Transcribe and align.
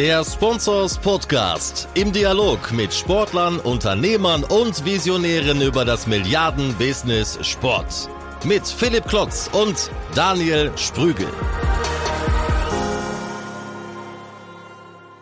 Der 0.00 0.24
Sponsors 0.24 0.96
Podcast 0.96 1.86
im 1.92 2.10
Dialog 2.10 2.72
mit 2.72 2.94
Sportlern, 2.94 3.60
Unternehmern 3.60 4.44
und 4.44 4.82
Visionären 4.82 5.60
über 5.60 5.84
das 5.84 6.06
Milliarden-Business 6.06 7.38
Sport. 7.42 8.08
Mit 8.42 8.66
Philipp 8.66 9.06
Klotz 9.06 9.50
und 9.52 9.90
Daniel 10.14 10.72
Sprügel. 10.78 11.28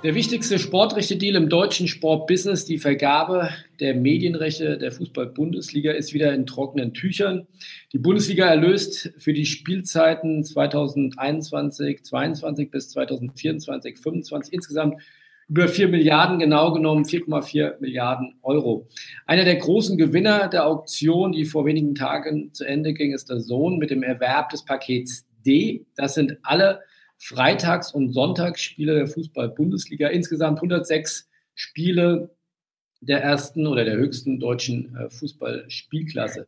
Der 0.08 0.14
wichtigste 0.14 0.58
Sportrechte-Deal 0.58 1.36
im 1.36 1.50
deutschen 1.50 1.86
Sportbusiness, 1.86 2.64
die 2.64 2.78
Vergabe 2.78 3.50
der 3.78 3.94
Medienrechte 3.94 4.78
der 4.78 4.90
Fußball-Bundesliga, 4.90 5.92
ist 5.92 6.14
wieder 6.14 6.32
in 6.32 6.46
trockenen 6.46 6.94
Tüchern. 6.94 7.46
Die 7.92 7.98
Bundesliga 7.98 8.46
erlöst 8.46 9.12
für 9.18 9.34
die 9.34 9.44
Spielzeiten 9.44 10.44
2021, 10.44 12.04
22 12.04 12.70
bis 12.70 12.88
2024, 12.88 13.98
25 13.98 14.54
insgesamt 14.54 15.02
über 15.46 15.68
4 15.68 15.88
Milliarden, 15.88 16.38
genau 16.38 16.72
genommen 16.72 17.04
4,4 17.04 17.78
Milliarden 17.78 18.38
Euro. 18.40 18.86
Einer 19.26 19.44
der 19.44 19.56
großen 19.56 19.98
Gewinner 19.98 20.48
der 20.48 20.66
Auktion, 20.66 21.32
die 21.32 21.44
vor 21.44 21.66
wenigen 21.66 21.94
Tagen 21.94 22.54
zu 22.54 22.64
Ende 22.64 22.94
ging, 22.94 23.12
ist 23.12 23.28
der 23.28 23.40
Sohn 23.40 23.76
mit 23.76 23.90
dem 23.90 24.02
Erwerb 24.02 24.48
des 24.48 24.64
Pakets 24.64 25.26
D. 25.44 25.84
Das 25.96 26.14
sind 26.14 26.38
alle 26.44 26.80
Freitags- 27.18 27.92
und 27.92 28.12
Sonntagsspiele 28.12 28.94
der 28.94 29.08
Fußball-Bundesliga. 29.08 30.08
Insgesamt 30.08 30.58
106 30.58 31.28
Spiele 31.54 32.30
der 33.00 33.22
ersten 33.22 33.66
oder 33.66 33.84
der 33.84 33.96
höchsten 33.96 34.38
deutschen 34.40 34.96
äh, 34.96 35.10
Fußballspielklasse. 35.10 36.46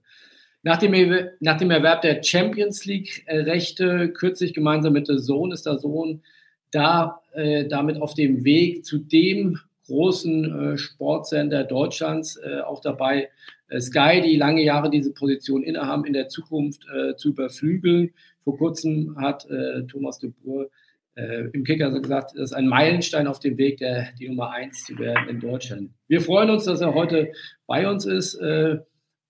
Nach 0.62 0.78
dem, 0.78 1.28
nach 1.40 1.58
dem 1.58 1.70
Erwerb 1.70 2.02
der 2.02 2.22
Champions 2.22 2.84
League-Rechte 2.84 4.10
kürzlich 4.10 4.52
gemeinsam 4.52 4.92
mit 4.92 5.08
der 5.08 5.18
Sohn 5.18 5.52
ist 5.52 5.66
der 5.66 5.78
Sohn 5.78 6.22
da 6.70 7.22
äh, 7.32 7.66
damit 7.66 8.00
auf 8.00 8.14
dem 8.14 8.44
Weg 8.44 8.84
zu 8.84 8.98
dem 8.98 9.58
großen 9.86 10.74
äh, 10.74 10.78
Sportsender 10.78 11.64
Deutschlands, 11.64 12.36
äh, 12.36 12.60
auch 12.60 12.80
dabei 12.80 13.28
äh, 13.68 13.80
Sky, 13.80 14.20
die 14.22 14.36
lange 14.36 14.62
Jahre 14.62 14.90
diese 14.90 15.12
Position 15.12 15.62
innehaben, 15.62 16.04
in 16.04 16.12
der 16.12 16.28
Zukunft 16.28 16.86
äh, 16.94 17.16
zu 17.16 17.30
überflügeln. 17.30 18.12
Vor 18.44 18.56
kurzem 18.56 19.16
hat 19.18 19.48
äh, 19.50 19.86
Thomas 19.86 20.18
de 20.18 20.32
Boer 20.42 20.68
äh, 21.14 21.48
im 21.52 21.64
Kicker 21.64 21.90
gesagt, 21.90 22.32
das 22.34 22.50
ist 22.50 22.52
ein 22.52 22.66
Meilenstein 22.66 23.26
auf 23.26 23.40
dem 23.40 23.58
Weg, 23.58 23.78
der, 23.78 24.08
die 24.18 24.28
Nummer 24.28 24.50
eins 24.50 24.84
zu 24.84 24.98
werden 24.98 25.28
in 25.28 25.40
Deutschland. 25.40 25.90
Wir 26.08 26.20
freuen 26.20 26.50
uns, 26.50 26.64
dass 26.64 26.80
er 26.80 26.94
heute 26.94 27.32
bei 27.66 27.88
uns 27.88 28.06
ist, 28.06 28.34
äh, 28.36 28.78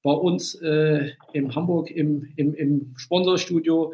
bei 0.03 0.13
uns 0.13 0.55
äh, 0.63 1.11
in 1.33 1.55
Hamburg 1.55 1.91
im, 1.91 2.33
im, 2.37 2.55
im 2.55 2.95
Sponsorstudio. 2.97 3.93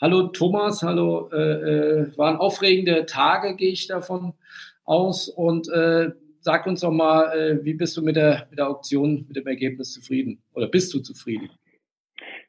Hallo 0.00 0.28
Thomas, 0.28 0.82
hallo, 0.82 1.28
äh, 1.32 1.36
äh, 1.36 2.18
waren 2.18 2.36
aufregende 2.36 3.06
Tage, 3.06 3.56
gehe 3.56 3.72
ich 3.72 3.88
davon 3.88 4.34
aus. 4.84 5.28
Und 5.28 5.68
äh, 5.70 6.10
sag 6.40 6.66
uns 6.66 6.80
doch 6.80 6.92
mal, 6.92 7.36
äh, 7.36 7.64
wie 7.64 7.74
bist 7.74 7.96
du 7.96 8.02
mit 8.02 8.16
der, 8.16 8.46
mit 8.50 8.58
der 8.58 8.68
Auktion, 8.68 9.24
mit 9.26 9.36
dem 9.36 9.46
Ergebnis 9.46 9.92
zufrieden? 9.92 10.40
Oder 10.52 10.68
bist 10.68 10.94
du 10.94 11.00
zufrieden? 11.00 11.50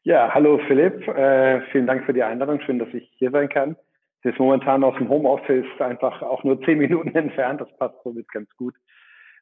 Ja, 0.03 0.33
hallo 0.33 0.59
Philipp, 0.65 1.05
äh, 1.09 1.61
vielen 1.71 1.85
Dank 1.85 2.05
für 2.05 2.13
die 2.13 2.23
Einladung. 2.23 2.61
Schön, 2.61 2.79
dass 2.79 2.87
ich 2.93 3.11
hier 3.17 3.31
sein 3.31 3.49
kann. 3.49 3.75
Es 4.23 4.31
ist 4.31 4.39
momentan 4.39 4.83
aus 4.83 4.95
dem 4.97 5.09
Homeoffice 5.09 5.65
einfach 5.79 6.21
auch 6.21 6.43
nur 6.45 6.61
zehn 6.61 6.77
Minuten 6.77 7.13
entfernt. 7.15 7.59
Das 7.59 7.75
passt 7.77 8.01
somit 8.03 8.29
ganz 8.31 8.49
gut. 8.55 8.75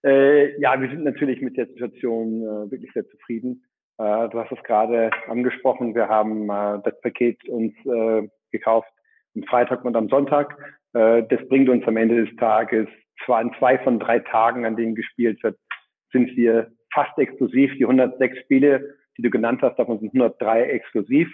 Äh, 0.04 0.60
ja, 0.60 0.82
wir 0.82 0.90
sind 0.90 1.04
natürlich 1.04 1.42
mit 1.42 1.58
der 1.58 1.68
Situation 1.68 2.42
äh, 2.42 2.72
wirklich 2.72 2.92
sehr 2.94 3.08
zufrieden. 3.08 3.64
Äh, 4.00 4.30
du 4.30 4.40
hast 4.40 4.52
es 4.52 4.64
gerade 4.64 5.12
angesprochen. 5.28 5.94
Wir 5.94 6.08
haben 6.08 6.50
äh, 6.50 6.82
das 6.84 7.00
Paket 7.02 7.48
uns 7.48 7.74
äh, 7.86 8.28
gekauft 8.52 8.90
am 9.36 9.44
Freitag 9.44 9.86
und 9.86 9.96
am 9.96 10.10
Sonntag. 10.10 10.58
Äh, 10.94 11.24
das 11.30 11.48
bringt 11.50 11.70
uns 11.70 11.86
am 11.86 11.98
Ende 11.98 12.26
des 12.26 12.36
Tages 12.38 12.88
zwar 13.26 13.40
an 13.40 13.54
zwei 13.60 13.78
von 13.80 14.00
drei 14.00 14.20
Tagen, 14.20 14.66
an 14.66 14.76
denen 14.76 14.96
gespielt 14.96 15.42
wird, 15.44 15.58
sind 16.12 16.36
wir 16.36 16.72
fast 16.94 17.18
exklusiv. 17.20 17.74
Die 17.78 17.86
106 17.86 18.40
Spiele 18.40 18.97
die 19.18 19.24
du 19.24 19.30
genannt 19.30 19.62
hast, 19.62 19.78
davon 19.78 20.00
sind 20.00 20.14
103 20.14 20.64
exklusiv. 20.64 21.28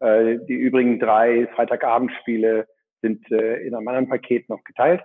Äh, 0.00 0.38
die 0.48 0.54
übrigen 0.54 0.98
drei 0.98 1.46
Freitagabendspiele 1.54 2.66
sind 3.02 3.30
äh, 3.30 3.56
in 3.66 3.74
einem 3.74 3.88
anderen 3.88 4.08
Paket 4.08 4.48
noch 4.48 4.62
geteilt. 4.64 5.02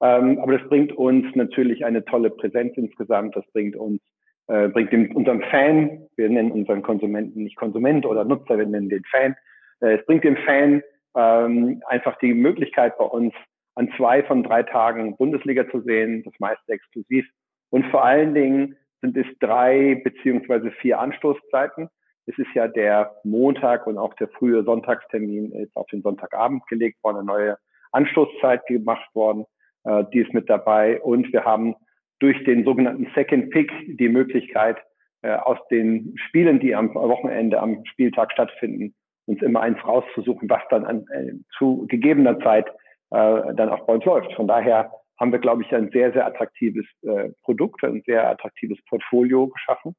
Ähm, 0.00 0.38
aber 0.38 0.58
das 0.58 0.68
bringt 0.68 0.92
uns 0.92 1.26
natürlich 1.34 1.84
eine 1.84 2.04
tolle 2.04 2.30
Präsenz 2.30 2.76
insgesamt. 2.76 3.34
Das 3.36 3.44
bringt 3.52 3.76
uns, 3.76 4.00
äh, 4.46 4.68
bringt 4.68 4.92
dem, 4.92 5.14
unserem 5.16 5.42
Fan, 5.42 6.06
wir 6.16 6.28
nennen 6.28 6.52
unseren 6.52 6.82
Konsumenten 6.82 7.42
nicht 7.42 7.56
Konsument 7.56 8.06
oder 8.06 8.24
Nutzer, 8.24 8.58
wir 8.58 8.66
nennen 8.66 8.88
den 8.88 9.04
Fan. 9.10 9.34
Äh, 9.80 9.98
es 9.98 10.06
bringt 10.06 10.24
dem 10.24 10.36
Fan 10.36 10.82
ähm, 11.16 11.82
einfach 11.86 12.16
die 12.18 12.34
Möglichkeit 12.34 12.96
bei 12.98 13.04
uns 13.04 13.34
an 13.74 13.92
zwei 13.96 14.22
von 14.24 14.42
drei 14.42 14.62
Tagen 14.62 15.16
Bundesliga 15.16 15.68
zu 15.70 15.80
sehen, 15.80 16.22
das 16.24 16.34
meiste 16.38 16.72
exklusiv. 16.72 17.26
Und 17.70 17.86
vor 17.86 18.04
allen 18.04 18.34
Dingen 18.34 18.76
sind 19.00 19.16
es 19.16 19.26
drei 19.40 20.00
beziehungsweise 20.02 20.70
vier 20.70 20.98
Anstoßzeiten. 20.98 21.88
Es 22.26 22.38
ist 22.38 22.52
ja 22.54 22.68
der 22.68 23.14
Montag 23.24 23.86
und 23.86 23.96
auch 23.96 24.14
der 24.14 24.28
frühe 24.28 24.62
Sonntagstermin 24.62 25.52
ist 25.52 25.74
auf 25.76 25.86
den 25.86 26.02
Sonntagabend 26.02 26.66
gelegt 26.66 27.02
worden, 27.02 27.18
eine 27.18 27.26
neue 27.26 27.58
Anstoßzeit 27.92 28.66
gemacht 28.66 29.08
worden. 29.14 29.46
Äh, 29.84 30.04
die 30.12 30.20
ist 30.20 30.34
mit 30.34 30.48
dabei. 30.50 31.00
Und 31.00 31.32
wir 31.32 31.44
haben 31.44 31.74
durch 32.18 32.42
den 32.44 32.64
sogenannten 32.64 33.08
Second 33.14 33.50
Pick 33.50 33.70
die 33.86 34.08
Möglichkeit, 34.08 34.78
äh, 35.22 35.34
aus 35.34 35.58
den 35.70 36.14
Spielen, 36.16 36.60
die 36.60 36.74
am 36.74 36.94
Wochenende, 36.94 37.60
am 37.60 37.84
Spieltag 37.86 38.32
stattfinden, 38.32 38.94
uns 39.26 39.42
immer 39.42 39.60
eins 39.60 39.78
rauszusuchen, 39.84 40.48
was 40.48 40.62
dann 40.70 40.84
an, 40.84 41.06
äh, 41.12 41.32
zu 41.56 41.86
gegebener 41.88 42.38
Zeit 42.40 42.68
äh, 43.10 43.54
dann 43.54 43.68
auch 43.68 43.86
bei 43.86 43.94
uns 43.94 44.04
läuft. 44.04 44.32
Von 44.34 44.46
daher 44.46 44.92
haben 45.18 45.32
wir, 45.32 45.38
glaube 45.38 45.62
ich, 45.62 45.74
ein 45.74 45.90
sehr, 45.90 46.12
sehr 46.12 46.26
attraktives 46.26 46.86
äh, 47.02 47.30
Produkt, 47.42 47.82
ein 47.84 48.02
sehr 48.06 48.28
attraktives 48.28 48.78
Portfolio 48.86 49.48
geschaffen. 49.48 49.94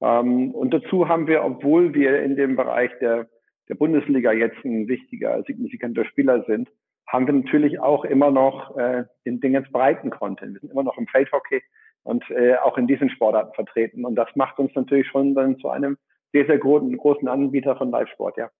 Ähm, 0.00 0.50
und 0.52 0.74
dazu 0.74 1.08
haben 1.08 1.26
wir, 1.26 1.44
obwohl 1.44 1.94
wir 1.94 2.22
in 2.22 2.36
dem 2.36 2.56
Bereich 2.56 2.90
der, 3.00 3.28
der 3.68 3.74
Bundesliga 3.74 4.32
jetzt 4.32 4.64
ein 4.64 4.88
wichtiger, 4.88 5.42
signifikanter 5.44 6.04
Spieler 6.04 6.44
sind, 6.44 6.68
haben 7.06 7.26
wir 7.26 7.34
natürlich 7.34 7.78
auch 7.80 8.04
immer 8.04 8.30
noch 8.30 8.76
äh, 8.76 9.04
den, 9.24 9.40
den 9.40 9.52
ganz 9.52 9.70
breiten 9.70 10.10
Content. 10.10 10.54
Wir 10.54 10.60
sind 10.60 10.72
immer 10.72 10.82
noch 10.82 10.98
im 10.98 11.06
Feldhockey 11.06 11.62
und 12.02 12.28
äh, 12.30 12.56
auch 12.56 12.78
in 12.78 12.86
diesen 12.86 13.10
Sportarten 13.10 13.54
vertreten. 13.54 14.04
Und 14.04 14.16
das 14.16 14.28
macht 14.34 14.58
uns 14.58 14.74
natürlich 14.74 15.06
schon 15.06 15.34
dann 15.34 15.58
zu 15.58 15.68
einem 15.68 15.96
sehr, 16.32 16.46
sehr 16.46 16.58
großen, 16.58 16.96
großen 16.96 17.28
Anbieter 17.28 17.76
von 17.76 17.90
Live-Sport, 17.90 18.36
ja. 18.36 18.50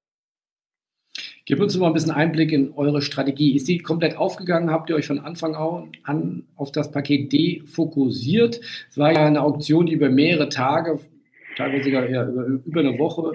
Gib 1.49 1.61
uns 1.61 1.79
mal 1.79 1.87
ein 1.87 1.93
bisschen 1.93 2.11
Einblick 2.11 2.51
in 2.51 2.73
eure 2.75 3.01
Strategie. 3.01 3.55
Ist 3.55 3.69
die 3.69 3.79
komplett 3.79 4.17
aufgegangen? 4.17 4.73
Habt 4.73 4.91
ihr 4.91 4.97
euch 4.97 5.07
von 5.07 5.21
Anfang 5.21 5.55
an 6.03 6.43
auf 6.57 6.73
das 6.73 6.91
Paket 6.91 7.33
D 7.33 7.63
fokussiert? 7.67 8.61
Es 8.91 8.99
war 8.99 9.13
ja 9.13 9.25
eine 9.25 9.41
Auktion, 9.43 9.87
die 9.87 9.93
über 9.93 10.09
mehrere 10.09 10.49
Tage, 10.49 10.99
teilweise 11.57 11.85
sogar 11.85 12.11
ja, 12.11 12.27
über, 12.27 12.47
über 12.47 12.81
eine 12.81 12.99
Woche 12.99 13.31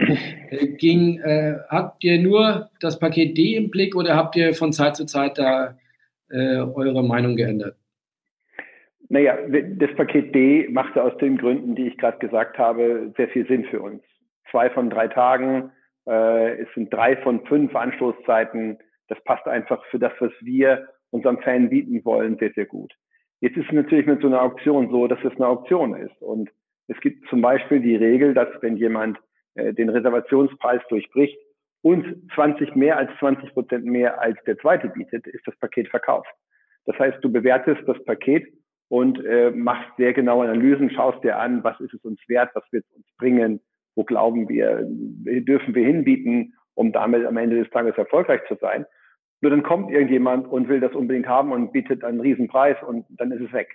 äh, 0.50 0.68
ging. 0.68 1.20
Äh, 1.20 1.56
habt 1.70 2.04
ihr 2.04 2.20
nur 2.20 2.70
das 2.82 3.00
Paket 3.00 3.38
D 3.38 3.56
im 3.56 3.70
Blick 3.70 3.96
oder 3.96 4.18
habt 4.18 4.36
ihr 4.36 4.54
von 4.56 4.74
Zeit 4.74 4.98
zu 4.98 5.06
Zeit 5.06 5.38
da 5.38 5.78
äh, 6.30 6.58
eure 6.58 7.04
Meinung 7.06 7.38
geändert? 7.38 7.78
Naja, 9.08 9.38
das 9.48 9.96
Paket 9.96 10.36
D 10.36 10.68
machte 10.70 11.02
aus 11.02 11.18
den 11.20 11.38
Gründen, 11.38 11.76
die 11.76 11.88
ich 11.88 11.98
gerade 11.98 12.18
gesagt 12.18 12.58
habe, 12.58 13.14
sehr 13.16 13.30
viel 13.30 13.48
Sinn 13.48 13.64
für 13.72 13.82
uns. 13.82 14.04
Zwei 14.50 14.70
von 14.70 14.90
drei 14.90 15.08
Tagen, 15.08 15.72
äh, 16.08 16.62
es 16.62 16.68
sind 16.74 16.94
drei 16.94 17.18
von 17.18 17.46
fünf 17.46 17.76
Anstoßzeiten. 17.76 18.80
Das 19.08 19.22
passt 19.24 19.48
einfach 19.48 19.84
für 19.86 20.00
das, 20.00 20.14
was 20.20 20.32
wir 20.42 20.88
unserem 21.10 21.40
Fan 21.40 21.70
bieten 21.70 22.04
wollen, 22.06 22.38
sehr, 22.38 22.52
sehr 22.54 22.66
gut. 22.66 22.94
Jetzt 23.42 23.58
ist 23.58 23.68
es 23.68 23.74
natürlich 23.74 24.06
mit 24.06 24.22
so 24.22 24.28
einer 24.28 24.42
Auktion 24.42 24.90
so, 24.90 25.08
dass 25.08 25.20
es 25.24 25.36
eine 25.36 25.48
Auktion 25.48 25.96
ist. 25.96 26.22
Und 26.22 26.50
es 26.88 27.00
gibt 27.02 27.28
zum 27.30 27.42
Beispiel 27.42 27.82
die 27.82 27.96
Regel, 27.96 28.34
dass 28.34 28.50
wenn 28.62 28.78
jemand 28.78 29.18
äh, 29.56 29.74
den 29.74 29.90
Reservationspreis 29.90 30.82
durchbricht 30.90 31.38
und 31.82 32.32
20 32.36 32.76
mehr 32.76 32.98
als 32.98 33.10
20 33.20 33.54
Prozent 33.54 33.86
mehr 33.86 34.22
als 34.22 34.38
der 34.46 34.58
zweite 34.58 34.90
bietet, 34.90 35.28
ist 35.28 35.46
das 35.48 35.58
Paket 35.58 35.90
verkauft. 35.90 36.30
Das 36.86 36.98
heißt, 36.98 37.18
du 37.24 37.32
bewertest 37.32 37.82
das 37.88 38.04
Paket 38.06 38.48
und 38.90 39.24
äh, 39.26 39.52
machst 39.52 39.90
sehr 39.98 40.14
genaue 40.14 40.46
Analysen, 40.48 40.90
schaust 40.90 41.24
dir 41.24 41.38
an, 41.38 41.64
was 41.64 41.80
ist 41.80 41.94
es 41.94 42.04
uns 42.04 42.20
wert, 42.28 42.52
was 42.54 42.64
wird 42.72 42.86
es 42.90 42.96
uns 42.96 43.06
bringen, 43.18 43.62
wo 43.96 44.04
glauben 44.04 44.48
wir, 44.50 44.84
dürfen 44.86 45.76
wir 45.76 45.86
hinbieten, 45.86 46.54
um 46.74 46.92
damit 46.92 47.26
am 47.26 47.38
Ende 47.38 47.62
des 47.62 47.70
Tages 47.72 47.98
erfolgreich 47.98 48.42
zu 48.48 48.56
sein. 48.56 48.86
Nur 49.42 49.52
dann 49.52 49.64
kommt 49.64 49.92
irgendjemand 49.92 50.48
und 50.48 50.70
will 50.70 50.80
das 50.80 50.94
unbedingt 50.94 51.28
haben 51.28 51.52
und 51.52 51.72
bietet 51.72 52.04
einen 52.04 52.22
Riesenpreis 52.22 52.78
und 52.86 53.06
dann 53.10 53.32
ist 53.32 53.42
es 53.42 53.54
weg. 53.54 53.70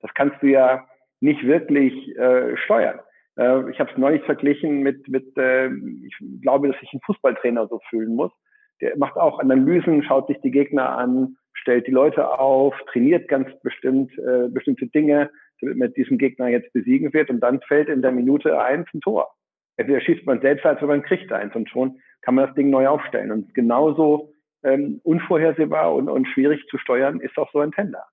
Das 0.00 0.12
kannst 0.14 0.42
du 0.42 0.46
ja 0.46 0.86
nicht 1.20 1.44
wirklich 1.44 2.16
äh, 2.16 2.56
steuern. 2.56 3.00
Äh, 3.36 3.70
ich 3.70 3.80
habe 3.80 3.90
es 3.90 3.98
neulich 3.98 4.22
verglichen 4.22 4.80
mit, 4.80 5.08
mit 5.08 5.36
äh, 5.36 5.68
ich 5.68 6.16
glaube, 6.42 6.68
dass 6.68 6.80
sich 6.80 6.92
ein 6.92 7.00
Fußballtrainer 7.04 7.66
so 7.68 7.80
fühlen 7.88 8.14
muss. 8.14 8.32
Der 8.80 8.96
macht 8.96 9.16
auch 9.16 9.40
Analysen, 9.40 10.04
schaut 10.04 10.28
sich 10.28 10.40
die 10.40 10.52
Gegner 10.52 10.96
an, 10.96 11.36
stellt 11.60 11.86
die 11.86 11.92
Leute 11.92 12.38
auf, 12.38 12.74
trainiert 12.92 13.28
ganz 13.28 13.48
bestimmt 13.62 14.16
äh, 14.18 14.48
bestimmte 14.48 14.86
Dinge, 14.86 15.30
damit 15.60 15.76
man 15.76 15.92
diesen 15.94 16.18
Gegner 16.18 16.48
jetzt 16.48 16.72
besiegen 16.72 17.12
wird 17.12 17.30
und 17.30 17.40
dann 17.40 17.60
fällt 17.62 17.88
in 17.88 18.02
der 18.02 18.12
Minute 18.12 18.60
eins 18.60 18.86
ein 18.94 19.00
Tor. 19.00 19.28
Entweder 19.76 20.00
schießt 20.00 20.26
man 20.26 20.40
selbst 20.40 20.66
als 20.66 20.80
man 20.80 21.02
kriegt 21.02 21.32
eins 21.32 21.54
und 21.54 21.68
schon 21.68 22.00
kann 22.22 22.34
man 22.34 22.46
das 22.46 22.54
Ding 22.54 22.70
neu 22.70 22.88
aufstellen. 22.88 23.30
Und 23.30 23.54
genauso 23.54 24.32
ähm, 24.64 25.00
unvorhersehbar 25.04 25.94
und, 25.94 26.08
und 26.08 26.26
schwierig 26.26 26.66
zu 26.68 26.78
steuern 26.78 27.20
ist 27.20 27.38
auch 27.38 27.50
so 27.52 27.60
ein 27.60 27.72
Tender. 27.72 28.04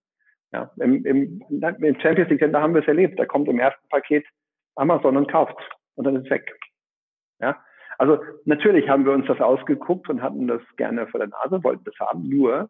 Ja, 0.53 0.71
im, 0.80 1.03
im, 1.06 1.44
im 1.50 2.00
Champions 2.00 2.30
League 2.30 2.39
Tender 2.39 2.62
haben 2.62 2.74
wir 2.74 2.81
es 2.81 2.88
erlebt. 2.88 3.19
Da 3.19 3.25
kommt 3.25 3.48
im 3.50 3.59
ersten 3.59 3.88
Paket 3.89 4.25
Amazon 4.75 5.18
und 5.18 5.31
kauft 5.31 5.57
und 5.95 6.06
dann 6.06 6.15
ist 6.15 6.25
es 6.25 6.30
weg. 6.30 6.56
Ja, 7.39 7.57
also 7.98 8.19
natürlich 8.45 8.88
haben 8.89 9.06
wir 9.06 9.13
uns 9.13 9.27
das 9.27 9.41
ausgeguckt 9.41 10.09
und 10.09 10.21
hatten 10.21 10.48
das 10.48 10.62
gerne 10.77 11.07
vor 11.07 11.19
der 11.19 11.30
Nase, 11.30 11.63
wollten 11.63 11.83
das 11.83 11.95
haben. 12.00 12.30
Nur 12.30 12.69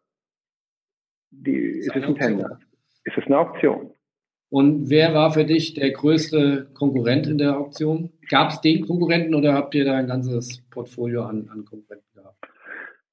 die, 1.43 1.79
ist 1.79 1.95
es 1.95 2.03
ein 2.03 2.15
Tender, 2.15 2.59
ist 3.03 3.17
es 3.17 3.25
eine 3.25 3.37
Auktion. 3.37 3.91
Und 4.49 4.89
wer 4.89 5.13
war 5.13 5.31
für 5.33 5.43
dich 5.43 5.73
der 5.73 5.91
größte 5.91 6.67
Konkurrent 6.73 7.27
in 7.27 7.37
der 7.37 7.57
Auktion? 7.57 8.11
Gab 8.29 8.51
es 8.51 8.61
den 8.61 8.85
Konkurrenten 8.85 9.35
oder 9.35 9.53
habt 9.53 9.75
ihr 9.75 9.85
da 9.85 9.95
ein 9.95 10.07
ganzes 10.07 10.63
Portfolio 10.69 11.23
an, 11.23 11.49
an 11.51 11.65
Konkurrenten 11.65 12.13
gehabt? 12.13 12.37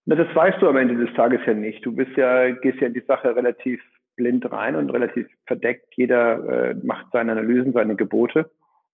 Na, 0.04 0.14
das 0.14 0.34
weißt 0.34 0.60
du 0.60 0.68
am 0.68 0.76
Ende 0.76 0.96
des 0.96 1.14
Tages 1.14 1.40
ja 1.46 1.54
nicht. 1.54 1.84
Du 1.84 1.92
bist 1.92 2.16
ja, 2.16 2.50
gehst 2.50 2.80
ja 2.80 2.86
in 2.86 2.94
die 2.94 3.04
Sache 3.06 3.34
relativ 3.34 3.80
blind 4.16 4.50
rein 4.52 4.76
und 4.76 4.90
relativ 4.90 5.26
verdeckt. 5.46 5.94
Jeder 5.96 6.70
äh, 6.70 6.74
macht 6.82 7.06
seine 7.12 7.32
Analysen, 7.32 7.72
seine 7.72 7.96
Gebote. 7.96 8.50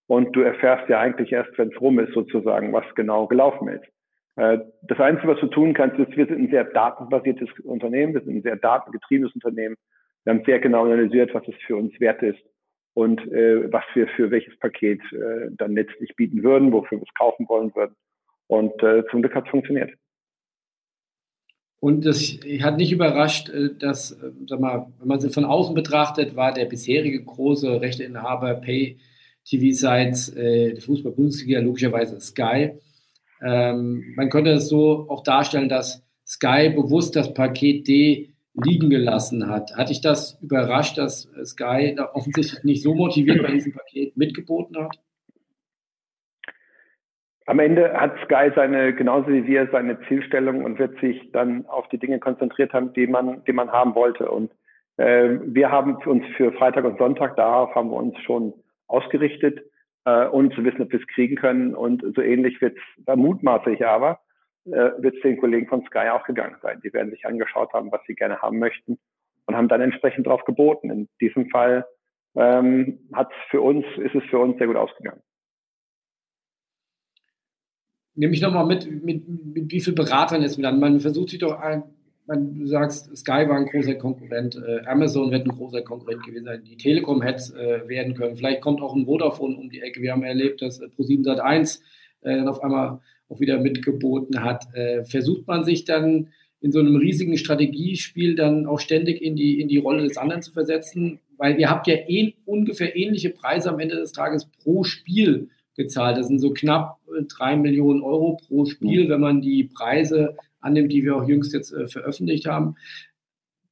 Und 0.07 0.35
du 0.35 0.41
erfährst 0.41 0.89
ja 0.89 0.99
eigentlich 0.99 1.31
erst, 1.31 1.55
wenn 1.57 1.69
es 1.69 1.79
rum 1.79 1.99
ist, 1.99 2.13
sozusagen, 2.13 2.73
was 2.73 2.85
genau 2.95 3.27
gelaufen 3.27 3.67
ist. 3.67 3.85
Äh, 4.35 4.59
das 4.83 4.99
Einzige, 4.99 5.27
was 5.27 5.39
du 5.39 5.47
tun 5.47 5.73
kannst, 5.73 5.99
ist, 5.99 6.15
wir 6.15 6.25
sind 6.25 6.39
ein 6.39 6.49
sehr 6.49 6.65
datenbasiertes 6.65 7.49
Unternehmen, 7.63 8.13
wir 8.13 8.21
sind 8.21 8.37
ein 8.37 8.41
sehr 8.41 8.57
datengetriebenes 8.57 9.33
Unternehmen. 9.33 9.75
Wir 10.23 10.33
haben 10.33 10.43
sehr 10.45 10.59
genau 10.59 10.85
analysiert, 10.85 11.33
was 11.33 11.47
es 11.47 11.55
für 11.65 11.75
uns 11.75 11.97
wert 11.99 12.21
ist 12.21 12.39
und 12.93 13.19
äh, 13.31 13.71
was 13.71 13.83
wir 13.93 14.07
für 14.09 14.31
welches 14.31 14.57
Paket 14.59 15.01
äh, 15.13 15.49
dann 15.51 15.73
letztlich 15.73 16.15
bieten 16.15 16.43
würden, 16.43 16.71
wofür 16.71 16.97
wir 16.97 17.03
es 17.03 17.13
kaufen 17.13 17.47
wollen 17.47 17.73
würden. 17.75 17.95
Und 18.47 18.81
äh, 18.83 19.03
zum 19.11 19.21
Glück 19.21 19.35
hat 19.35 19.45
es 19.45 19.51
funktioniert. 19.51 19.91
Und 21.81 22.05
das 22.05 22.37
hat 22.61 22.77
nicht 22.77 22.91
überrascht, 22.91 23.49
äh, 23.49 23.69
dass, 23.77 24.11
äh, 24.11 24.31
sag 24.47 24.59
mal, 24.59 24.87
wenn 24.99 25.07
man 25.07 25.19
sie 25.19 25.29
von 25.29 25.45
außen 25.45 25.73
betrachtet, 25.73 26.35
war 26.35 26.53
der 26.53 26.65
bisherige 26.65 27.23
große 27.23 27.79
Rechteinhaber 27.79 28.55
Pay 28.55 28.97
TV 29.45 29.75
Sites 29.75 30.29
äh, 30.35 30.73
der 30.73 30.81
Fußball-Bundesliga 30.81 31.59
logischerweise 31.61 32.19
Sky. 32.19 32.71
Ähm, 33.41 34.13
man 34.15 34.29
könnte 34.29 34.51
es 34.51 34.69
so 34.69 35.07
auch 35.09 35.23
darstellen, 35.23 35.69
dass 35.69 36.05
Sky 36.25 36.69
bewusst 36.69 37.15
das 37.15 37.33
Paket 37.33 37.87
D 37.87 38.29
liegen 38.53 38.89
gelassen 38.89 39.49
hat. 39.49 39.75
Hatte 39.75 39.91
ich 39.91 40.01
das 40.01 40.39
überrascht, 40.41 40.97
dass 40.97 41.29
Sky 41.43 41.93
da 41.95 42.09
offensichtlich 42.13 42.63
nicht 42.63 42.83
so 42.83 42.93
motiviert 42.93 43.41
bei 43.41 43.51
diesem 43.51 43.73
Paket 43.73 44.17
mitgeboten 44.17 44.77
hat? 44.77 44.97
Am 47.45 47.57
Ende 47.57 47.93
hat 47.93 48.13
Sky 48.25 48.51
seine, 48.55 48.93
genauso 48.93 49.29
wie 49.29 49.47
wir, 49.47 49.67
seine 49.71 49.99
Zielstellung 50.07 50.63
und 50.63 50.77
wird 50.77 50.99
sich 50.99 51.31
dann 51.31 51.65
auf 51.65 51.87
die 51.87 51.97
Dinge 51.97 52.19
konzentriert 52.19 52.73
haben, 52.73 52.93
die 52.93 53.07
man, 53.07 53.43
die 53.45 53.53
man 53.53 53.71
haben 53.71 53.95
wollte. 53.95 54.29
Und 54.29 54.51
äh, 54.97 55.39
wir 55.45 55.71
haben 55.71 55.95
uns 55.95 56.23
für 56.37 56.51
Freitag 56.51 56.85
und 56.85 56.99
Sonntag, 56.99 57.37
darauf 57.37 57.73
haben 57.73 57.89
wir 57.89 57.97
uns 57.97 58.19
schon 58.21 58.53
ausgerichtet, 58.87 59.61
äh, 60.09 60.27
und 60.27 60.53
zu 60.53 60.63
wissen, 60.63 60.81
ob 60.81 60.91
wir 60.91 60.99
es 60.99 61.07
kriegen 61.07 61.35
können. 61.35 61.75
Und 61.75 62.03
so 62.15 62.21
ähnlich 62.21 62.61
wird 62.61 62.77
es, 62.77 63.03
da 63.05 63.15
mutmaße 63.15 63.71
ich 63.71 63.85
aber, 63.85 64.19
äh, 64.65 64.91
wird 64.97 65.15
es 65.15 65.21
den 65.21 65.39
Kollegen 65.39 65.67
von 65.67 65.85
Sky 65.85 66.09
auch 66.11 66.23
gegangen 66.25 66.57
sein. 66.61 66.81
Die 66.83 66.93
werden 66.93 67.11
sich 67.11 67.25
angeschaut 67.25 67.73
haben, 67.73 67.91
was 67.91 68.01
sie 68.07 68.15
gerne 68.15 68.41
haben 68.41 68.59
möchten 68.59 68.97
und 69.45 69.55
haben 69.55 69.67
dann 69.67 69.81
entsprechend 69.81 70.27
darauf 70.27 70.45
geboten. 70.45 70.89
In 70.89 71.09
diesem 71.21 71.49
Fall 71.49 71.85
ähm, 72.35 72.99
hat 73.13 73.31
für 73.49 73.61
uns, 73.61 73.85
ist 73.97 74.15
es 74.15 74.23
für 74.29 74.39
uns 74.39 74.57
sehr 74.57 74.67
gut 74.67 74.75
ausgegangen. 74.75 75.21
Nehme 78.15 78.33
ich 78.33 78.41
nochmal 78.41 78.65
mit, 78.65 78.85
mit, 79.03 79.27
mit 79.27 79.71
wie 79.71 79.79
vielen 79.79 79.95
Beratern 79.95 80.41
ist 80.41 80.57
man 80.57 80.63
dann? 80.63 80.79
Man 80.79 80.99
versucht 80.99 81.29
sich 81.29 81.39
doch 81.39 81.57
du 82.35 82.65
sagst, 82.67 83.15
Sky 83.17 83.47
war 83.47 83.57
ein 83.57 83.65
großer 83.65 83.95
Konkurrent, 83.95 84.55
äh, 84.55 84.85
Amazon 84.85 85.31
wird 85.31 85.45
ein 85.45 85.55
großer 85.55 85.81
Konkurrent 85.81 86.23
gewesen 86.23 86.45
sein, 86.45 86.63
die 86.63 86.77
Telekom 86.77 87.21
hätte 87.21 87.37
es 87.37 87.53
äh, 87.53 87.87
werden 87.87 88.13
können. 88.13 88.35
Vielleicht 88.35 88.61
kommt 88.61 88.81
auch 88.81 88.95
ein 88.95 89.05
Vodafone 89.05 89.57
um 89.57 89.69
die 89.69 89.81
Ecke. 89.81 90.01
Wir 90.01 90.11
haben 90.11 90.23
erlebt, 90.23 90.61
dass 90.61 90.79
äh, 90.79 90.85
Pro7 90.85 91.25
Sat1 91.25 91.79
äh, 92.21 92.35
dann 92.35 92.47
auf 92.47 92.61
einmal 92.61 92.99
auch 93.29 93.39
wieder 93.39 93.59
mitgeboten 93.59 94.43
hat. 94.43 94.65
Äh, 94.73 95.03
versucht 95.05 95.47
man 95.47 95.63
sich 95.63 95.85
dann 95.85 96.27
in 96.61 96.71
so 96.71 96.79
einem 96.79 96.95
riesigen 96.97 97.37
Strategiespiel 97.37 98.35
dann 98.35 98.65
auch 98.65 98.79
ständig 98.79 99.21
in 99.21 99.35
die, 99.35 99.61
in 99.61 99.67
die 99.67 99.77
Rolle 99.77 100.03
des 100.03 100.17
anderen 100.17 100.41
zu 100.41 100.51
versetzen? 100.51 101.19
Weil 101.37 101.59
ihr 101.59 101.69
habt 101.69 101.87
ja 101.87 101.95
eh, 101.95 102.33
ungefähr 102.45 102.95
ähnliche 102.95 103.29
Preise 103.29 103.69
am 103.69 103.79
Ende 103.79 103.95
des 103.95 104.11
Tages 104.11 104.45
pro 104.61 104.83
Spiel 104.83 105.49
gezahlt. 105.75 106.17
Das 106.17 106.27
sind 106.27 106.39
so 106.39 106.51
knapp 106.51 106.99
äh, 107.07 107.23
drei 107.23 107.55
Millionen 107.55 108.01
Euro 108.01 108.37
pro 108.47 108.65
Spiel, 108.65 109.09
wenn 109.09 109.21
man 109.21 109.41
die 109.41 109.63
Preise 109.63 110.35
annimmt, 110.61 110.91
die 110.91 111.03
wir 111.03 111.15
auch 111.15 111.27
jüngst 111.27 111.53
jetzt 111.53 111.73
äh, 111.73 111.87
veröffentlicht 111.87 112.45
haben. 112.45 112.75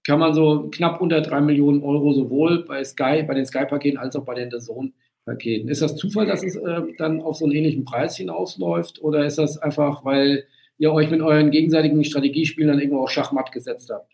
Kann 0.06 0.20
man 0.20 0.34
so 0.34 0.70
knapp 0.72 1.02
unter 1.02 1.22
drei 1.22 1.42
Millionen 1.42 1.84
Euro 1.84 2.14
sowohl 2.14 2.64
bei 2.66 2.84
Sky, 2.84 3.24
bei 3.24 3.34
den 3.34 3.46
Sky-Paketen 3.46 3.98
als 3.98 4.16
auch 4.16 4.24
bei 4.24 4.36
den 4.36 4.52
Zone 4.52 4.94
Paketen. 5.28 5.68
Ist 5.68 5.82
das 5.82 5.98
Zufall, 5.98 6.26
dass 6.26 6.44
es 6.44 6.56
äh, 6.56 6.82
dann 6.98 7.22
auf 7.22 7.36
so 7.36 7.46
einen 7.46 7.54
ähnlichen 7.54 7.84
Preis 7.86 8.16
hinausläuft 8.18 9.02
oder 9.02 9.26
ist 9.26 9.38
das 9.38 9.58
einfach, 9.58 10.06
weil 10.06 10.46
ihr 10.78 10.94
euch 10.94 11.12
mit 11.12 11.22
euren 11.22 11.52
gegenseitigen 11.52 12.04
Strategiespielen 12.04 12.70
dann 12.70 12.80
irgendwo 12.80 13.04
auch 13.04 13.10
Schachmatt 13.10 13.52
gesetzt 13.52 13.92
habt? 13.94 14.12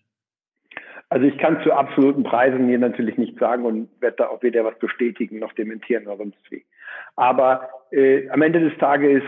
Also 1.10 1.28
ich 1.28 1.38
kann 1.38 1.62
zu 1.64 1.72
absoluten 1.72 2.24
Preisen 2.24 2.68
hier 2.68 2.80
natürlich 2.80 3.18
nicht 3.18 3.38
sagen 3.38 3.66
und 3.66 3.90
werde 4.02 4.18
da 4.18 4.28
auch 4.30 4.42
weder 4.42 4.66
was 4.66 4.80
bestätigen 4.80 5.38
noch 5.38 5.54
dementieren 5.54 6.08
oder 6.08 6.18
sonst 6.18 6.40
wie. 6.50 6.66
Aber 7.16 7.70
äh, 7.92 8.28
am 8.30 8.42
Ende 8.42 8.60
des 8.62 8.76
Tages 8.80 9.22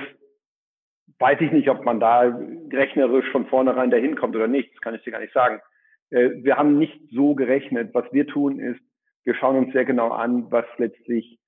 weiß 1.20 1.40
ich 1.42 1.52
nicht, 1.52 1.70
ob 1.70 1.84
man 1.86 2.00
da 2.00 2.38
rechnerisch 2.72 3.30
von 3.32 3.48
vornherein 3.48 3.92
dahin 3.92 4.16
kommt 4.16 4.36
oder 4.36 4.48
nicht. 4.48 4.74
Das 4.74 4.82
kann 4.82 4.96
ich 4.96 5.04
dir 5.04 5.12
gar 5.12 5.22
nicht 5.22 5.34
sagen. 5.34 5.62
Äh, 6.10 6.44
wir 6.44 6.58
haben 6.58 6.78
nicht 6.78 7.00
so 7.12 7.36
gerechnet. 7.36 7.94
Was 7.94 8.06
wir 8.12 8.28
tun 8.28 8.60
ist, 8.60 8.82
wir 9.24 9.36
schauen 9.36 9.58
uns 9.58 9.74
sehr 9.74 9.86
genau 9.86 10.12
an, 10.12 10.52
was 10.52 10.66
letztlich 10.78 11.40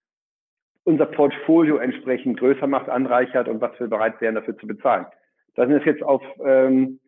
unser 0.84 1.06
Portfolio 1.06 1.78
entsprechend 1.78 2.40
größer 2.40 2.66
macht, 2.66 2.90
anreichert 2.90 3.50
und 3.50 3.60
was 3.60 3.78
wir 3.80 3.88
bereit 3.88 4.22
wären, 4.22 4.36
dafür 4.36 4.58
zu 4.58 4.68
bezahlen. 4.68 5.06
Dass 5.56 5.70
es 5.70 5.84
jetzt 5.86 6.02
auf, 6.02 6.24
ähm, 6.44 7.00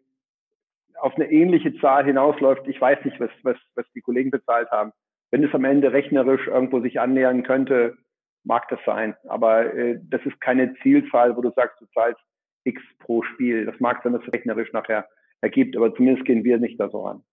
auf 0.96 1.16
eine 1.16 1.32
ähnliche 1.32 1.74
Zahl 1.80 2.04
hinausläuft, 2.04 2.68
ich 2.68 2.80
weiß 2.80 3.06
nicht, 3.06 3.20
was, 3.20 3.30
was, 3.44 3.58
was 3.76 3.86
die 3.96 4.02
Kollegen 4.02 4.32
bezahlt 4.32 4.70
haben. 4.70 4.92
Wenn 5.32 5.44
es 5.44 5.54
am 5.54 5.64
Ende 5.64 5.94
rechnerisch 5.94 6.48
irgendwo 6.48 6.82
sich 6.82 7.00
annähern 7.00 7.44
könnte, 7.44 7.96
mag 8.44 8.68
das 8.68 8.80
sein. 8.86 9.16
Aber 9.28 9.74
äh, 9.74 10.00
das 10.04 10.26
ist 10.26 10.42
keine 10.42 10.74
Zielzahl, 10.82 11.38
wo 11.38 11.42
du 11.42 11.52
sagst, 11.52 11.80
du 11.80 11.86
zahlst 11.94 12.20
X 12.64 12.82
pro 13.00 13.24
Spiel. 13.24 13.66
Das 13.66 13.80
mag 13.80 14.02
sein, 14.04 14.14
dass 14.14 14.24
es 14.24 14.34
rechnerisch 14.34 14.74
nachher 14.74 15.08
ergibt, 15.42 15.76
aber 15.76 15.94
zumindest 15.94 16.26
gehen 16.26 16.44
wir 16.44 16.58
nicht 16.58 16.80
da 16.80 16.90
so 16.90 17.06
ran. 17.06 17.24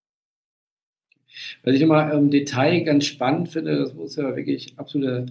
Was 1.65 1.75
ich 1.75 1.83
immer 1.83 2.13
im 2.13 2.31
Detail 2.31 2.85
ganz 2.85 3.05
spannend 3.05 3.49
finde, 3.49 3.77
das 3.77 3.95
muss 3.95 4.17
ja 4.17 4.37
wirklich 4.37 4.79
absolute 4.79 5.27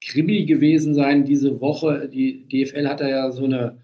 Krimi 0.00 0.44
gewesen 0.44 0.94
sein 0.94 1.24
diese 1.24 1.60
Woche. 1.60 2.08
Die 2.08 2.46
DFL 2.48 2.88
hat 2.88 3.00
da 3.00 3.08
ja 3.08 3.30
so 3.32 3.44
eine 3.44 3.82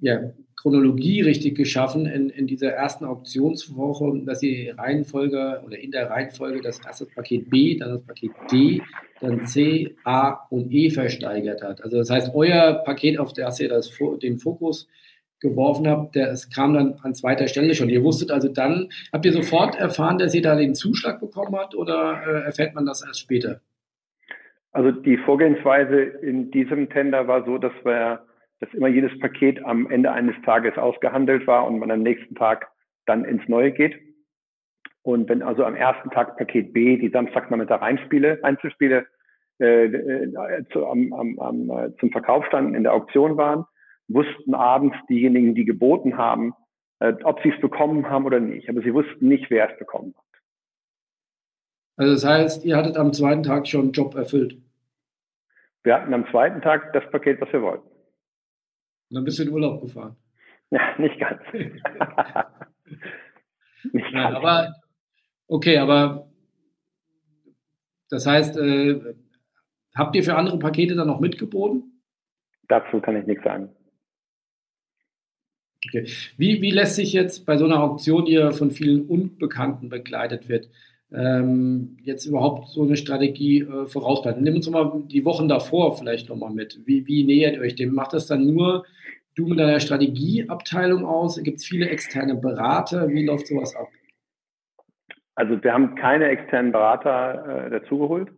ja, 0.00 0.32
Chronologie 0.56 1.20
richtig 1.20 1.54
geschaffen 1.54 2.06
in, 2.06 2.30
in 2.30 2.46
dieser 2.46 2.70
ersten 2.70 3.04
Auktionswoche, 3.04 4.20
dass 4.24 4.40
die 4.40 4.70
Reihenfolge 4.70 5.62
oder 5.64 5.78
in 5.78 5.90
der 5.90 6.10
Reihenfolge 6.10 6.60
das 6.60 6.84
erste 6.84 7.06
Paket 7.06 7.50
B, 7.50 7.76
dann 7.76 7.90
das 7.90 8.02
Paket 8.02 8.32
D, 8.50 8.82
dann 9.20 9.46
C, 9.46 9.94
A 10.04 10.46
und 10.50 10.72
E 10.72 10.90
versteigert 10.90 11.62
hat. 11.62 11.84
Also 11.84 11.98
das 11.98 12.10
heißt, 12.10 12.34
euer 12.34 12.82
Paket, 12.84 13.18
auf 13.18 13.32
das 13.32 13.60
ihr 13.60 13.68
das, 13.68 13.92
den 14.22 14.38
Fokus 14.38 14.88
geworfen 15.40 15.86
habt, 15.86 16.14
der, 16.14 16.30
es 16.30 16.48
kam 16.50 16.74
dann 16.74 16.94
an 17.02 17.14
zweiter 17.14 17.46
Stelle 17.46 17.74
schon. 17.74 17.90
Ihr 17.90 18.02
wusstet 18.02 18.30
also 18.30 18.48
dann, 18.48 18.88
habt 19.12 19.24
ihr 19.26 19.32
sofort 19.32 19.76
erfahren, 19.76 20.18
dass 20.18 20.34
ihr 20.34 20.42
da 20.42 20.56
den 20.56 20.74
Zuschlag 20.74 21.20
bekommen 21.20 21.54
habt 21.54 21.74
oder 21.74 22.22
äh, 22.26 22.44
erfährt 22.46 22.74
man 22.74 22.86
das 22.86 23.04
erst 23.06 23.20
später? 23.20 23.60
Also 24.72 24.90
die 24.90 25.16
Vorgehensweise 25.18 26.00
in 26.00 26.50
diesem 26.50 26.88
Tender 26.88 27.28
war 27.28 27.44
so, 27.44 27.58
dass 27.58 27.72
wir 27.84 28.20
dass 28.60 28.72
immer 28.72 28.88
jedes 28.88 29.18
Paket 29.18 29.64
am 29.64 29.90
Ende 29.90 30.12
eines 30.12 30.34
Tages 30.44 30.76
ausgehandelt 30.78 31.46
war 31.46 31.66
und 31.66 31.78
man 31.78 31.90
am 31.90 32.02
nächsten 32.02 32.34
Tag 32.34 32.68
dann 33.04 33.24
ins 33.24 33.46
Neue 33.48 33.72
geht. 33.72 33.94
Und 35.02 35.28
wenn 35.28 35.42
also 35.42 35.64
am 35.64 35.76
ersten 35.76 36.10
Tag 36.10 36.36
Paket 36.36 36.72
B 36.72 36.96
die 36.96 37.10
Samstagnachmittag 37.10 37.80
Einspiele, 37.80 38.40
Einzelspiele 38.42 39.06
äh, 39.60 39.84
äh, 39.84 40.64
zu, 40.72 40.86
am, 40.86 41.12
am, 41.12 41.38
am, 41.38 41.70
äh, 41.70 41.96
zum 41.98 42.10
Verkauf 42.10 42.44
standen, 42.46 42.74
in 42.74 42.82
der 42.82 42.92
Auktion 42.92 43.36
waren, 43.36 43.64
wussten 44.08 44.54
abends 44.54 44.96
diejenigen, 45.08 45.54
die 45.54 45.64
geboten 45.64 46.16
haben, 46.16 46.54
äh, 46.98 47.12
ob 47.24 47.40
sie 47.42 47.50
es 47.50 47.60
bekommen 47.60 48.10
haben 48.10 48.24
oder 48.24 48.40
nicht. 48.40 48.68
Aber 48.68 48.80
sie 48.80 48.92
wussten 48.92 49.28
nicht, 49.28 49.50
wer 49.50 49.70
es 49.70 49.78
bekommen 49.78 50.14
hat. 50.16 50.24
Also 51.96 52.12
das 52.12 52.24
heißt, 52.24 52.64
ihr 52.64 52.76
hattet 52.76 52.96
am 52.96 53.12
zweiten 53.12 53.42
Tag 53.42 53.66
schon 53.66 53.82
einen 53.82 53.92
Job 53.92 54.14
erfüllt? 54.14 54.58
Wir 55.82 55.94
hatten 55.94 56.12
am 56.12 56.26
zweiten 56.30 56.60
Tag 56.60 56.92
das 56.92 57.08
Paket, 57.10 57.40
was 57.40 57.52
wir 57.52 57.62
wollten. 57.62 57.88
Und 59.10 59.14
dann 59.14 59.24
bist 59.24 59.38
du 59.38 59.44
in 59.44 59.50
Urlaub 59.50 59.80
gefahren. 59.82 60.16
Ja, 60.70 60.80
nicht 60.98 61.18
ganz. 61.20 61.40
nicht 61.52 61.72
Nein, 64.12 64.12
ganz. 64.12 64.36
aber 64.36 64.74
okay, 65.46 65.78
aber 65.78 66.28
das 68.10 68.26
heißt, 68.26 68.56
äh, 68.56 69.00
habt 69.94 70.16
ihr 70.16 70.24
für 70.24 70.36
andere 70.36 70.58
Pakete 70.58 70.94
dann 70.94 71.08
noch 71.08 71.20
mitgeboten? 71.20 72.02
Dazu 72.68 73.00
kann 73.00 73.16
ich 73.16 73.26
nichts 73.26 73.44
sagen. 73.44 73.70
Okay. 75.86 76.08
Wie, 76.36 76.60
wie 76.62 76.70
lässt 76.70 76.96
sich 76.96 77.12
jetzt 77.12 77.46
bei 77.46 77.56
so 77.56 77.64
einer 77.64 77.82
Auktion, 77.82 78.24
die 78.24 78.32
ja 78.32 78.50
von 78.50 78.70
vielen 78.70 79.06
Unbekannten 79.06 79.88
begleitet 79.88 80.48
wird, 80.48 80.68
ähm, 81.12 81.96
jetzt 82.02 82.26
überhaupt 82.26 82.68
so 82.68 82.82
eine 82.82 82.96
Strategie 82.96 83.60
äh, 83.60 83.86
vorausplanen? 83.86 84.42
Nimm 84.42 84.56
uns 84.56 84.68
mal 84.68 85.02
die 85.06 85.24
Wochen 85.24 85.48
davor 85.48 85.96
vielleicht 85.96 86.28
nochmal 86.28 86.52
mit. 86.52 86.80
Wie, 86.86 87.06
wie 87.06 87.24
nähert 87.24 87.56
ihr 87.56 87.60
euch 87.60 87.76
dem? 87.76 87.94
Macht 87.94 88.14
das 88.14 88.26
dann 88.26 88.52
nur 88.52 88.84
du 89.36 89.46
mit 89.46 89.58
deiner 89.58 89.80
Strategieabteilung 89.80 91.04
aus? 91.04 91.40
Gibt 91.42 91.58
es 91.58 91.66
viele 91.66 91.88
externe 91.88 92.34
Berater? 92.34 93.08
Wie 93.08 93.24
läuft 93.24 93.46
sowas 93.46 93.76
ab? 93.76 93.88
Also 95.34 95.62
wir 95.62 95.72
haben 95.72 95.94
keine 95.94 96.28
externen 96.28 96.72
Berater 96.72 97.66
äh, 97.66 97.70
dazugeholt. 97.70 98.30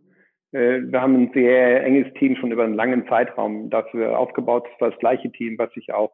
Äh, 0.51 0.81
wir 0.81 1.01
haben 1.01 1.15
ein 1.15 1.31
sehr 1.33 1.83
enges 1.83 2.13
Team 2.15 2.35
schon 2.35 2.51
über 2.51 2.65
einen 2.65 2.75
langen 2.75 3.07
Zeitraum 3.07 3.69
dafür 3.69 4.19
aufgebaut. 4.19 4.67
Das 4.71 4.81
war 4.81 4.89
das 4.91 4.99
gleiche 4.99 5.31
Team, 5.31 5.57
was 5.57 5.71
sich 5.73 5.93
auch 5.93 6.11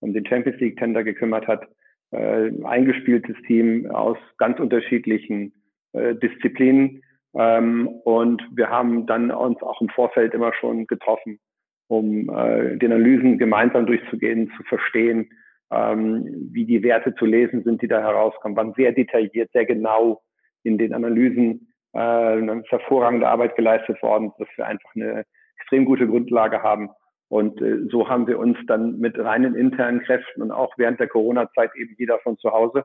um 0.00 0.12
den 0.14 0.24
Champions 0.24 0.60
League 0.60 0.78
Tender 0.78 1.02
gekümmert 1.02 1.48
hat. 1.48 1.66
Äh, 2.12 2.52
eingespieltes 2.64 3.36
Team 3.46 3.90
aus 3.90 4.16
ganz 4.38 4.60
unterschiedlichen 4.60 5.52
äh, 5.92 6.14
Disziplinen. 6.14 7.02
Ähm, 7.34 7.88
und 7.88 8.42
wir 8.54 8.70
haben 8.70 9.06
dann 9.06 9.30
uns 9.30 9.60
auch 9.62 9.80
im 9.80 9.88
Vorfeld 9.88 10.34
immer 10.34 10.52
schon 10.54 10.86
getroffen, 10.86 11.40
um 11.88 12.30
äh, 12.30 12.76
die 12.76 12.86
Analysen 12.86 13.38
gemeinsam 13.38 13.86
durchzugehen, 13.86 14.52
zu 14.56 14.62
verstehen, 14.64 15.30
ähm, 15.70 16.48
wie 16.52 16.64
die 16.64 16.82
Werte 16.82 17.14
zu 17.14 17.26
lesen 17.26 17.64
sind, 17.64 17.82
die 17.82 17.88
da 17.88 18.00
herauskommen, 18.00 18.56
waren 18.56 18.74
sehr 18.74 18.92
detailliert, 18.92 19.50
sehr 19.52 19.66
genau 19.66 20.22
in 20.62 20.78
den 20.78 20.94
Analysen. 20.94 21.72
Äh, 21.92 21.98
eine 21.98 22.62
hervorragende 22.68 23.28
Arbeit 23.28 23.56
geleistet 23.56 24.02
worden, 24.02 24.32
dass 24.38 24.48
wir 24.56 24.66
einfach 24.66 24.94
eine 24.94 25.24
extrem 25.56 25.84
gute 25.84 26.06
Grundlage 26.06 26.62
haben, 26.62 26.90
und 27.28 27.60
äh, 27.60 27.86
so 27.90 28.08
haben 28.08 28.26
wir 28.26 28.38
uns 28.38 28.56
dann 28.66 28.98
mit 28.98 29.18
reinen 29.18 29.54
internen 29.54 30.00
Kräften 30.00 30.42
und 30.42 30.50
auch 30.50 30.72
während 30.78 30.98
der 30.98 31.08
Corona-Zeit 31.08 31.70
eben 31.76 31.94
jeder 31.98 32.18
von 32.20 32.38
zu 32.38 32.50
Hause 32.50 32.84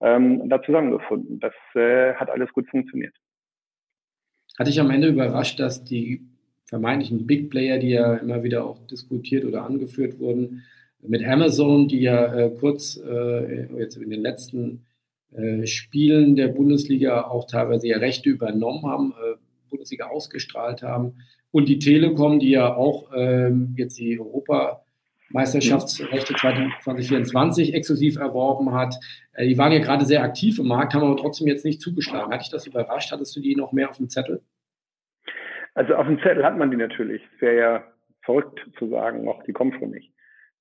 ähm, 0.00 0.48
da 0.48 0.60
zusammengefunden. 0.62 1.38
Das 1.38 1.54
äh, 1.74 2.14
hat 2.14 2.28
alles 2.28 2.52
gut 2.52 2.68
funktioniert. 2.68 3.14
Hatte 4.58 4.70
ich 4.70 4.80
am 4.80 4.90
Ende 4.90 5.08
überrascht, 5.08 5.60
dass 5.60 5.84
die 5.84 6.26
vermeintlichen 6.74 7.24
Big 7.24 7.50
Player, 7.50 7.78
die 7.78 7.90
ja 7.90 8.14
immer 8.14 8.42
wieder 8.42 8.66
auch 8.66 8.84
diskutiert 8.88 9.44
oder 9.44 9.64
angeführt 9.64 10.18
wurden, 10.18 10.64
mit 11.06 11.24
Amazon, 11.24 11.86
die 11.86 12.00
ja 12.00 12.34
äh, 12.34 12.50
kurz 12.50 12.96
äh, 12.96 13.68
jetzt 13.78 13.96
in 13.96 14.10
den 14.10 14.22
letzten 14.22 14.84
äh, 15.32 15.68
Spielen 15.68 16.34
der 16.34 16.48
Bundesliga 16.48 17.28
auch 17.28 17.46
teilweise 17.46 17.86
ja 17.86 17.98
Rechte 17.98 18.28
übernommen 18.28 18.86
haben, 18.86 19.12
äh, 19.12 19.36
Bundesliga 19.70 20.06
ausgestrahlt 20.06 20.82
haben, 20.82 21.14
und 21.52 21.68
die 21.68 21.78
Telekom, 21.78 22.40
die 22.40 22.50
ja 22.50 22.74
auch 22.74 23.12
ähm, 23.14 23.74
jetzt 23.76 23.96
die 24.00 24.18
Europameisterschaftsrechte 24.18 26.34
2024 26.34 27.74
exklusiv 27.74 28.16
erworben 28.16 28.72
hat, 28.72 28.96
äh, 29.34 29.46
die 29.46 29.56
waren 29.56 29.70
ja 29.70 29.78
gerade 29.78 30.04
sehr 30.04 30.24
aktiv 30.24 30.58
im 30.58 30.66
Markt, 30.66 30.94
haben 30.94 31.04
aber 31.04 31.16
trotzdem 31.16 31.46
jetzt 31.46 31.64
nicht 31.64 31.80
zugeschlagen. 31.80 32.32
Hat 32.32 32.40
dich 32.40 32.50
das 32.50 32.66
überrascht? 32.66 33.12
Hattest 33.12 33.36
du 33.36 33.40
die 33.40 33.54
noch 33.54 33.70
mehr 33.70 33.88
auf 33.88 33.98
dem 33.98 34.08
Zettel? 34.08 34.42
Also 35.74 35.94
auf 35.96 36.06
dem 36.06 36.20
Zettel 36.20 36.44
hat 36.44 36.56
man 36.56 36.70
die 36.70 36.76
natürlich. 36.76 37.22
Es 37.34 37.40
wäre 37.42 37.56
ja 37.56 37.84
verrückt 38.22 38.64
zu 38.78 38.88
sagen, 38.88 39.24
noch 39.24 39.42
die 39.44 39.52
kommen 39.52 39.74
schon 39.78 39.90
nicht. 39.90 40.12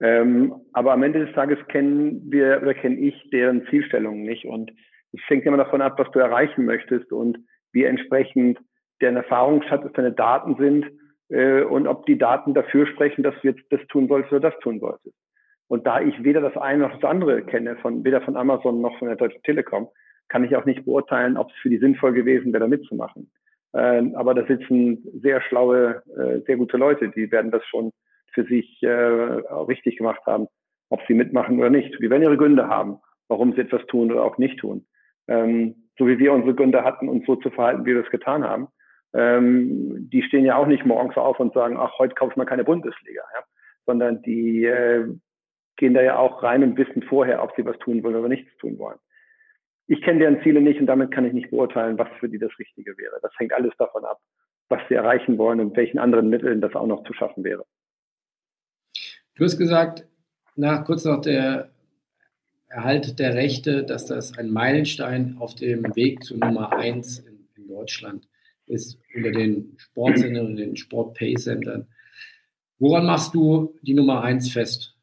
Ähm, 0.02 0.56
aber 0.74 0.92
am 0.92 1.04
Ende 1.04 1.26
des 1.26 1.34
Tages 1.34 1.58
kennen 1.68 2.32
wir 2.32 2.60
oder 2.62 2.74
kenne 2.74 2.98
ich 2.98 3.30
deren 3.32 3.66
Zielstellungen 3.68 4.24
nicht. 4.24 4.46
Und 4.46 4.72
es 5.14 5.22
hängt 5.28 5.46
immer 5.46 5.58
davon 5.58 5.82
ab, 5.82 5.98
was 5.98 6.12
du 6.12 6.20
erreichen 6.20 6.66
möchtest 6.66 7.12
und 7.12 7.38
wie 7.72 7.84
entsprechend 7.84 8.60
deren 9.02 9.16
Erfahrungsschatz, 9.16 9.92
deine 9.94 10.12
Daten 10.12 10.56
sind 10.58 10.86
äh, 11.30 11.62
und 11.64 11.88
ob 11.88 12.06
die 12.06 12.18
Daten 12.18 12.54
dafür 12.54 12.88
sprechen, 12.88 13.24
dass 13.24 13.36
du 13.42 13.50
jetzt 13.50 13.64
das 13.70 13.82
tun 13.88 14.08
solltest 14.08 14.34
oder 14.34 14.52
das 14.52 14.60
tun 14.60 14.80
solltest. 14.80 15.16
Und 15.68 15.88
da 15.88 16.02
ich 16.02 16.24
weder 16.24 16.42
das 16.42 16.58
eine 16.58 16.84
noch 16.84 16.94
das 17.00 17.10
andere 17.10 17.44
kenne, 17.44 17.78
von, 17.78 18.04
weder 18.04 18.22
von 18.22 18.36
Amazon 18.36 18.82
noch 18.82 18.98
von 19.00 19.08
der 19.08 19.18
Deutschen 19.18 19.42
Telekom, 19.44 19.88
kann 20.28 20.44
ich 20.44 20.56
auch 20.56 20.66
nicht 20.66 20.86
beurteilen, 20.86 21.38
ob 21.38 21.50
es 21.50 21.56
für 21.58 21.70
die 21.70 21.78
sinnvoll 21.78 22.14
gewesen 22.14 22.52
wäre, 22.54 22.62
da 22.62 22.68
mitzumachen. 22.68 23.32
Ähm, 23.76 24.16
aber 24.16 24.34
da 24.34 24.46
sitzen 24.46 25.04
sehr 25.22 25.42
schlaue, 25.42 26.04
äh, 26.16 26.42
sehr 26.46 26.58
gute 26.58 26.78
Leute, 26.78 27.10
die 27.10 27.32
werden 27.32 27.52
das 27.52 27.66
schon 27.66 27.92
für 28.34 28.44
sich 28.46 28.82
äh, 28.84 28.88
richtig 28.88 29.98
gemacht 29.98 30.22
haben, 30.26 30.48
ob 30.90 31.02
sie 31.08 31.14
mitmachen 31.14 31.60
oder 31.60 31.70
nicht. 31.70 31.98
Die 32.00 32.10
werden 32.10 32.24
ihre 32.24 32.38
Gründe 32.38 32.68
haben, 32.68 32.98
warum 33.28 33.54
sie 33.54 33.62
etwas 33.62 33.86
tun 33.88 34.12
oder 34.12 34.24
auch 34.24 34.38
nicht 34.38 34.60
tun. 34.60 34.86
Ähm, 35.28 35.90
so 35.98 36.08
wie 36.08 36.20
wir 36.20 36.34
unsere 36.34 36.56
Gründe 36.56 36.84
hatten, 36.84 37.10
uns 37.10 37.26
so 37.26 37.36
zu 37.36 37.50
verhalten, 37.50 37.86
wie 37.86 37.94
wir 37.94 38.04
es 38.04 38.10
getan 38.10 38.44
haben 38.44 38.68
ähm, 39.14 40.10
die 40.10 40.24
stehen 40.24 40.46
ja 40.46 40.58
auch 40.58 40.68
nicht 40.68 40.86
morgens 40.86 41.16
auf 41.18 41.40
und 41.40 41.54
sagen, 41.54 41.78
ach, 41.78 41.98
heute 42.00 42.16
kaufe 42.16 42.32
ich 42.32 42.38
mal 42.38 42.46
keine 42.46 42.64
Bundesliga, 42.64 43.22
ja? 43.36 43.44
sondern 43.86 44.22
die 44.24 44.66
äh, 44.66 45.08
gehen 45.78 45.94
da 45.94 46.02
ja 46.02 46.18
auch 46.18 46.42
rein 46.44 46.64
und 46.64 46.78
wissen 46.78 47.04
vorher, 47.04 47.44
ob 47.44 47.56
sie 47.56 47.66
was 47.66 47.78
tun 47.80 48.04
wollen 48.04 48.16
oder 48.16 48.30
nichts 48.30 48.56
tun 48.58 48.78
wollen. 48.80 48.98
Ich 49.88 50.02
kenne 50.02 50.20
deren 50.20 50.42
Ziele 50.44 50.62
nicht 50.62 50.80
und 50.80 50.88
damit 50.88 51.12
kann 51.12 51.26
ich 51.26 51.34
nicht 51.34 51.52
beurteilen, 51.52 51.98
was 51.98 52.08
für 52.20 52.30
die 52.30 52.40
das 52.40 52.52
Richtige 52.58 52.98
wäre. 52.98 53.20
Das 53.22 53.32
hängt 53.38 53.54
alles 53.54 53.74
davon 53.78 54.06
ab, 54.06 54.20
was 54.70 54.82
sie 54.88 54.96
erreichen 54.96 55.38
wollen 55.38 55.60
und 55.60 55.76
welchen 55.76 56.00
anderen 56.00 56.30
Mitteln 56.30 56.62
das 56.62 56.74
auch 56.76 56.88
noch 56.88 57.04
zu 57.04 57.14
schaffen 57.14 57.44
wäre. 57.44 57.66
Du 59.36 59.44
hast 59.44 59.58
gesagt, 59.58 60.08
nach 60.56 60.86
kurz 60.86 61.06
nach 61.06 61.22
der 61.22 61.72
Erhalt 62.68 63.20
der 63.20 63.36
Rechte, 63.36 63.84
dass 63.84 64.06
das 64.06 64.38
ein 64.38 64.50
Meilenstein 64.50 65.38
auf 65.40 65.56
dem 65.56 65.96
Weg 65.96 66.24
zu 66.24 66.38
Nummer 66.38 66.74
eins 66.74 67.20
in, 67.20 67.48
in 67.56 67.68
Deutschland 67.68 68.28
ist 68.66 69.00
unter 69.14 69.32
den 69.32 69.76
Sportsendern 69.78 70.48
und 70.48 70.56
den 70.56 70.76
Sport-Pay-Centern. 70.76 71.88
Woran 72.80 73.06
machst 73.06 73.36
du 73.36 73.76
die 73.82 73.94
Nummer 73.94 74.24
eins 74.24 74.52
fest? 74.52 74.96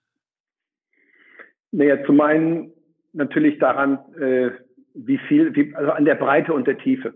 Naja, 1.70 2.04
zum 2.04 2.20
einen 2.20 2.72
natürlich 3.12 3.58
daran, 3.58 3.98
äh, 4.14 4.50
wie 4.94 5.18
viel, 5.18 5.54
wie, 5.54 5.74
also 5.74 5.92
an 5.92 6.04
der 6.04 6.14
Breite 6.14 6.52
und 6.52 6.66
der 6.66 6.78
Tiefe. 6.78 7.14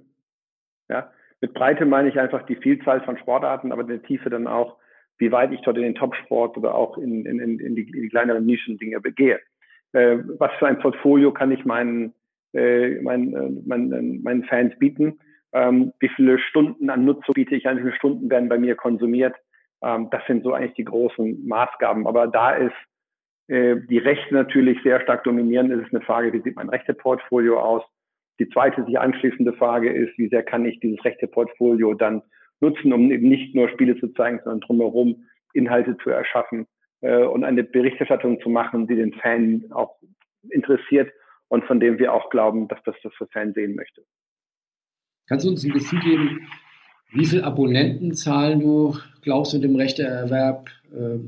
Ja, 0.89 1.13
mit 1.41 1.55
Breite 1.55 1.87
meine 1.87 2.09
ich 2.09 2.19
einfach 2.19 2.45
die 2.47 2.57
Vielzahl 2.57 3.01
von 3.03 3.19
Sportarten, 3.19 3.73
aber 3.73 3.83
in 3.83 3.89
der 3.89 4.03
Tiefe 4.03 4.31
dann 4.31 4.47
auch, 4.47 4.77
wie 5.19 5.33
weit 5.33 5.53
ich 5.53 5.61
dort 5.63 5.77
in 5.77 5.83
den 5.83 5.95
Topsport 5.95 6.57
oder 6.57 6.75
auch 6.75 6.99
in, 6.99 7.25
in, 7.25 7.39
in, 7.39 7.75
die, 7.77 7.83
in 7.83 8.03
die 8.03 8.09
kleineren 8.09 8.45
Nischendinge 8.45 9.01
begehe. 9.01 9.41
Äh, 9.93 10.19
was 10.39 10.53
für 10.59 10.67
ein 10.67 10.79
Portfolio 10.79 11.33
kann 11.33 11.53
ich 11.53 11.65
meinen, 11.65 12.15
äh, 12.53 13.01
meinen, 13.01 13.35
äh, 13.35 13.63
meinen, 13.65 14.23
meinen 14.23 14.45
Fans 14.45 14.77
bieten? 14.79 15.19
ähm, 15.55 15.93
wie 16.01 16.09
viele 16.09 16.39
Stunden 16.39 16.91
an 16.91 17.05
Nutzung 17.05 17.33
biete 17.33 17.55
ich 17.55 17.67
an, 17.67 17.79
wie 17.79 17.83
viele 17.83 17.95
Stunden 17.95 18.29
werden 18.29 18.49
bei 18.49 18.59
mir 18.59 18.75
konsumiert. 18.75 19.37
Ähm, 19.83 20.09
das 20.11 20.27
sind 20.27 20.43
so 20.43 20.53
eigentlich 20.53 20.75
die 20.75 20.85
großen 20.85 21.47
Maßgaben. 21.47 22.07
Aber 22.07 22.27
da 22.27 22.51
ist 22.51 22.73
äh, 22.73 22.94
die 23.49 23.99
Rechte 23.99 24.33
natürlich 24.33 24.79
sehr 24.83 25.01
stark 25.03 25.25
dominierend. 25.25 25.71
Es 25.71 25.87
ist 25.87 25.95
eine 25.95 26.05
Frage, 26.05 26.33
wie 26.33 26.41
sieht 26.41 26.57
mein 26.57 26.71
Rechteportfolio 26.71 27.61
aus? 27.61 27.83
Die 28.39 28.49
zweite 28.49 28.85
sich 28.85 28.99
anschließende 28.99 29.53
Frage 29.53 29.93
ist, 29.93 30.17
wie 30.19 30.29
sehr 30.29 30.43
kann 30.43 30.65
ich 30.65 30.81
dieses 30.81 31.05
Rechteportfolio 31.05 31.95
dann 31.95 32.23
nutzen, 32.61 32.93
um 32.93 33.11
eben 33.11 33.29
nicht 33.29 33.55
nur 33.55 33.69
Spiele 33.69 33.99
zu 33.99 34.09
zeigen, 34.15 34.41
sondern 34.43 34.61
drumherum 34.61 35.25
Inhalte 35.53 35.97
zu 35.99 36.11
erschaffen 36.11 36.67
äh, 37.01 37.23
und 37.25 37.45
eine 37.45 37.63
Berichterstattung 37.63 38.41
zu 38.41 38.49
machen, 38.49 38.87
die 38.87 38.97
den 38.97 39.13
Fan 39.13 39.67
auch 39.71 39.97
interessiert 40.51 41.13
und 41.49 41.65
von 41.65 41.81
dem 41.81 41.99
wir 41.99 42.13
auch 42.13 42.31
glauben, 42.31 42.69
dass 42.69 42.83
das 42.85 42.97
das 43.03 43.13
für 43.15 43.27
Fan 43.29 43.53
sehen 43.55 43.77
möchte. 43.77 44.03
Kannst 45.29 45.47
du 45.47 45.51
uns 45.51 45.65
ein 45.65 45.73
Gefühl 45.73 46.01
geben, 46.01 46.49
wie 47.13 47.25
viele 47.25 47.45
Abonnentenzahlen 47.45 48.61
du 48.61 48.97
glaubst, 49.23 49.55
mit 49.55 49.63
dem 49.63 49.77
Rechteerwerb 49.77 50.69
äh, 50.93 51.19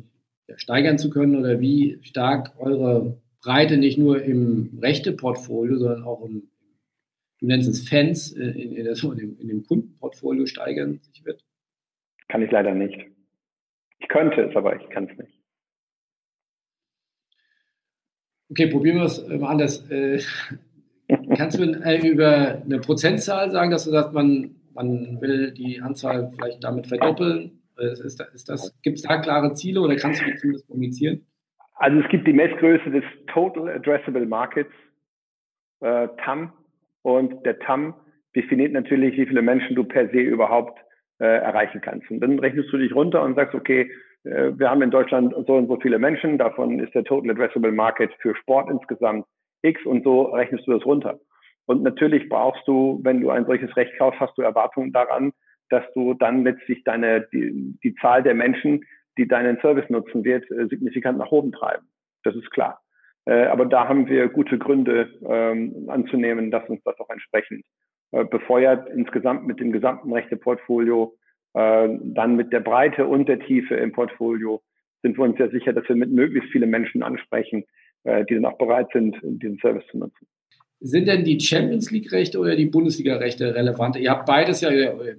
steigern 0.57 0.99
zu 0.99 1.11
können 1.11 1.37
oder 1.37 1.61
wie 1.61 1.99
stark 2.03 2.55
eure 2.59 3.21
Breite 3.43 3.77
nicht 3.77 3.99
nur 3.99 4.23
im 4.23 4.79
Rechteportfolio, 4.81 5.79
sondern 5.79 6.05
auch 6.05 6.25
im, 6.25 6.51
du 7.41 7.47
nennst 7.47 7.69
es 7.69 7.89
Fans, 7.89 8.33
äh, 8.33 8.45
in, 8.45 8.73
in, 8.73 8.85
das, 8.85 9.03
in, 9.03 9.17
dem, 9.17 9.39
in 9.39 9.49
dem 9.49 9.65
Kundenportfolio 9.65 10.47
steigern 10.47 11.01
sich 11.03 11.25
wird? 11.25 11.45
Kann 12.29 12.43
ich 12.43 12.51
leider 12.51 12.75
nicht. 12.75 13.07
Ich 13.99 14.09
könnte 14.09 14.43
es, 14.43 14.57
aber 14.57 14.81
ich 14.81 14.89
kann 14.91 15.09
es 15.09 15.17
nicht. 15.19 15.33
Okay, 18.51 18.69
probieren 18.69 18.99
wir 18.99 19.05
es 19.05 19.27
mal 19.27 19.51
anders. 19.51 19.89
Äh, 19.91 20.21
Kannst 21.37 21.59
du 21.59 21.63
äh, 21.63 22.09
über 22.09 22.63
eine 22.65 22.81
Prozentzahl 22.81 23.51
sagen, 23.51 23.71
dass 23.71 23.85
du 23.85 23.91
sagst, 23.91 24.13
man, 24.13 24.57
man 24.75 25.21
will 25.21 25.53
die 25.53 25.81
Anzahl 25.81 26.33
vielleicht 26.35 26.65
damit 26.65 26.87
verdoppeln? 26.87 27.63
Ist 27.79 28.21
das, 28.21 28.35
ist 28.35 28.49
das, 28.49 28.81
gibt 28.83 28.97
es 28.97 29.03
da 29.03 29.19
klare 29.19 29.55
Ziele 29.55 29.81
oder 29.81 29.97
kannst 29.97 30.23
du 30.23 30.27
die 30.27 30.37
zumindest 30.37 30.67
kommunizieren? 30.69 31.27
Also 31.75 32.01
es 32.01 32.09
gibt 32.09 32.27
die 32.27 32.33
Messgröße 32.33 32.91
des 32.91 33.05
Total 33.27 33.69
Addressable 33.69 34.27
Markets, 34.27 34.73
äh, 35.81 36.09
TAM, 36.25 36.53
und 37.03 37.45
der 37.45 37.59
TAM 37.61 37.95
definiert 38.35 38.73
natürlich, 38.73 39.17
wie 39.17 39.27
viele 39.27 39.43
Menschen 39.43 39.77
du 39.77 39.85
per 39.85 40.09
se 40.09 40.19
überhaupt 40.19 40.79
äh, 41.19 41.25
erreichen 41.25 41.81
kannst. 41.81 42.11
Und 42.11 42.21
dann 42.21 42.39
rechnest 42.39 42.73
du 42.73 42.79
dich 42.79 42.95
runter 42.95 43.23
und 43.23 43.37
sagst, 43.37 43.55
okay, 43.55 43.91
äh, 44.25 44.53
wir 44.57 44.71
haben 44.71 44.83
in 44.83 44.91
Deutschland 44.91 45.35
so 45.47 45.55
und 45.55 45.69
so 45.69 45.79
viele 45.81 45.99
Menschen, 45.99 46.39
davon 46.39 46.81
ist 46.81 46.95
der 46.95 47.05
Total 47.05 47.31
Addressable 47.31 47.73
Market 47.73 48.11
für 48.21 48.35
Sport 48.35 48.71
insgesamt 48.71 49.27
X 49.63 49.85
und 49.85 50.03
so 50.03 50.23
rechnest 50.23 50.67
du 50.67 50.73
das 50.73 50.85
runter. 50.85 51.21
Und 51.67 51.83
natürlich 51.83 52.29
brauchst 52.29 52.67
du, 52.67 53.01
wenn 53.03 53.21
du 53.21 53.31
ein 53.31 53.47
solches 53.47 53.77
Recht 53.77 53.93
kaufst, 53.99 54.21
hast 54.21 54.37
du 54.39 54.43
Erwartungen 54.43 54.93
daran, 54.93 55.33
dass 55.71 55.85
du 55.95 56.15
dann 56.15 56.45
letztlich 56.45 56.85
deine, 56.85 57.27
die, 57.33 57.79
die 57.83 57.95
Zahl 57.97 58.23
der 58.23 58.35
Menschen, 58.35 58.85
die 59.19 59.27
deinen 59.27 59.59
Service 59.61 59.89
nutzen 59.89 60.25
wird, 60.25 60.51
äh, 60.51 60.67
signifikant 60.69 61.19
nach 61.19 61.31
oben 61.31 61.53
treiben. 61.53 61.87
Das 62.23 62.35
ist 62.35 62.51
klar. 62.51 62.81
Äh, 63.25 63.47
aber 63.47 63.67
da 63.67 63.89
haben 63.89 64.07
wir 64.09 64.29
gute 64.29 64.59
Gründe 64.59 65.11
ähm, 65.29 65.89
anzunehmen, 65.89 66.51
dass 66.51 66.69
uns 66.69 66.83
das 66.85 66.99
auch 67.01 67.11
entsprechend 67.11 67.65
äh, 68.13 68.25
befeuert, 68.25 68.89
insgesamt 68.91 69.47
mit 69.47 69.61
dem 69.61 69.73
gesamten 69.73 70.13
Rechteportfolio, 70.13 71.17
äh, 71.55 71.89
dann 72.03 72.37
mit 72.37 72.53
der 72.53 72.61
Breite 72.61 73.07
und 73.07 73.29
der 73.29 73.41
Tiefe 73.41 73.75
im 73.77 73.93
Portfolio 73.93 74.63
sind 75.03 75.19
wir 75.19 75.25
uns 75.25 75.39
ja 75.39 75.49
sicher, 75.49 75.73
dass 75.73 75.89
wir 75.89 75.97
mit 75.97 76.11
möglichst 76.11 76.51
viele 76.51 76.67
Menschen 76.67 77.03
ansprechen, 77.03 77.65
äh, 78.05 78.25
die 78.25 78.35
dann 78.35 78.45
auch 78.45 78.59
bereit 78.59 78.89
sind, 78.93 79.17
diesen 79.23 79.59
Service 79.59 79.87
zu 79.91 79.99
nutzen. 79.99 80.27
Sind 80.81 81.09
denn 81.09 81.25
die 81.25 81.41
Champions 81.41 81.91
League-Rechte 81.91 82.39
oder 82.39 82.55
die 82.55 82.67
Bundesliga-Rechte 82.67 83.55
relevant? 83.55 83.97
Ihr 83.97 84.11
habt 84.11 84.27
beides 84.27 84.61
ja, 84.61 84.71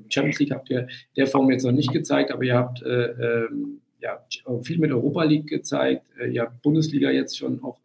Champions 0.10 0.40
League 0.40 0.52
habt 0.52 0.70
ihr 0.70 0.88
der 1.16 1.28
Form 1.28 1.50
jetzt 1.50 1.66
noch 1.66 1.72
nicht 1.72 1.92
gezeigt, 1.92 2.32
aber 2.32 2.44
ihr 2.44 2.56
habt 2.56 2.84
äh, 2.84 3.46
ähm, 3.46 3.82
ja, 4.00 4.20
viel 4.62 4.78
mit 4.78 4.92
Europa 4.92 5.24
League 5.24 5.48
gezeigt, 5.48 6.06
äh, 6.20 6.28
ihr 6.28 6.44
habt 6.44 6.62
Bundesliga 6.62 7.10
jetzt 7.10 7.38
schon 7.38 7.64
auch 7.64 7.80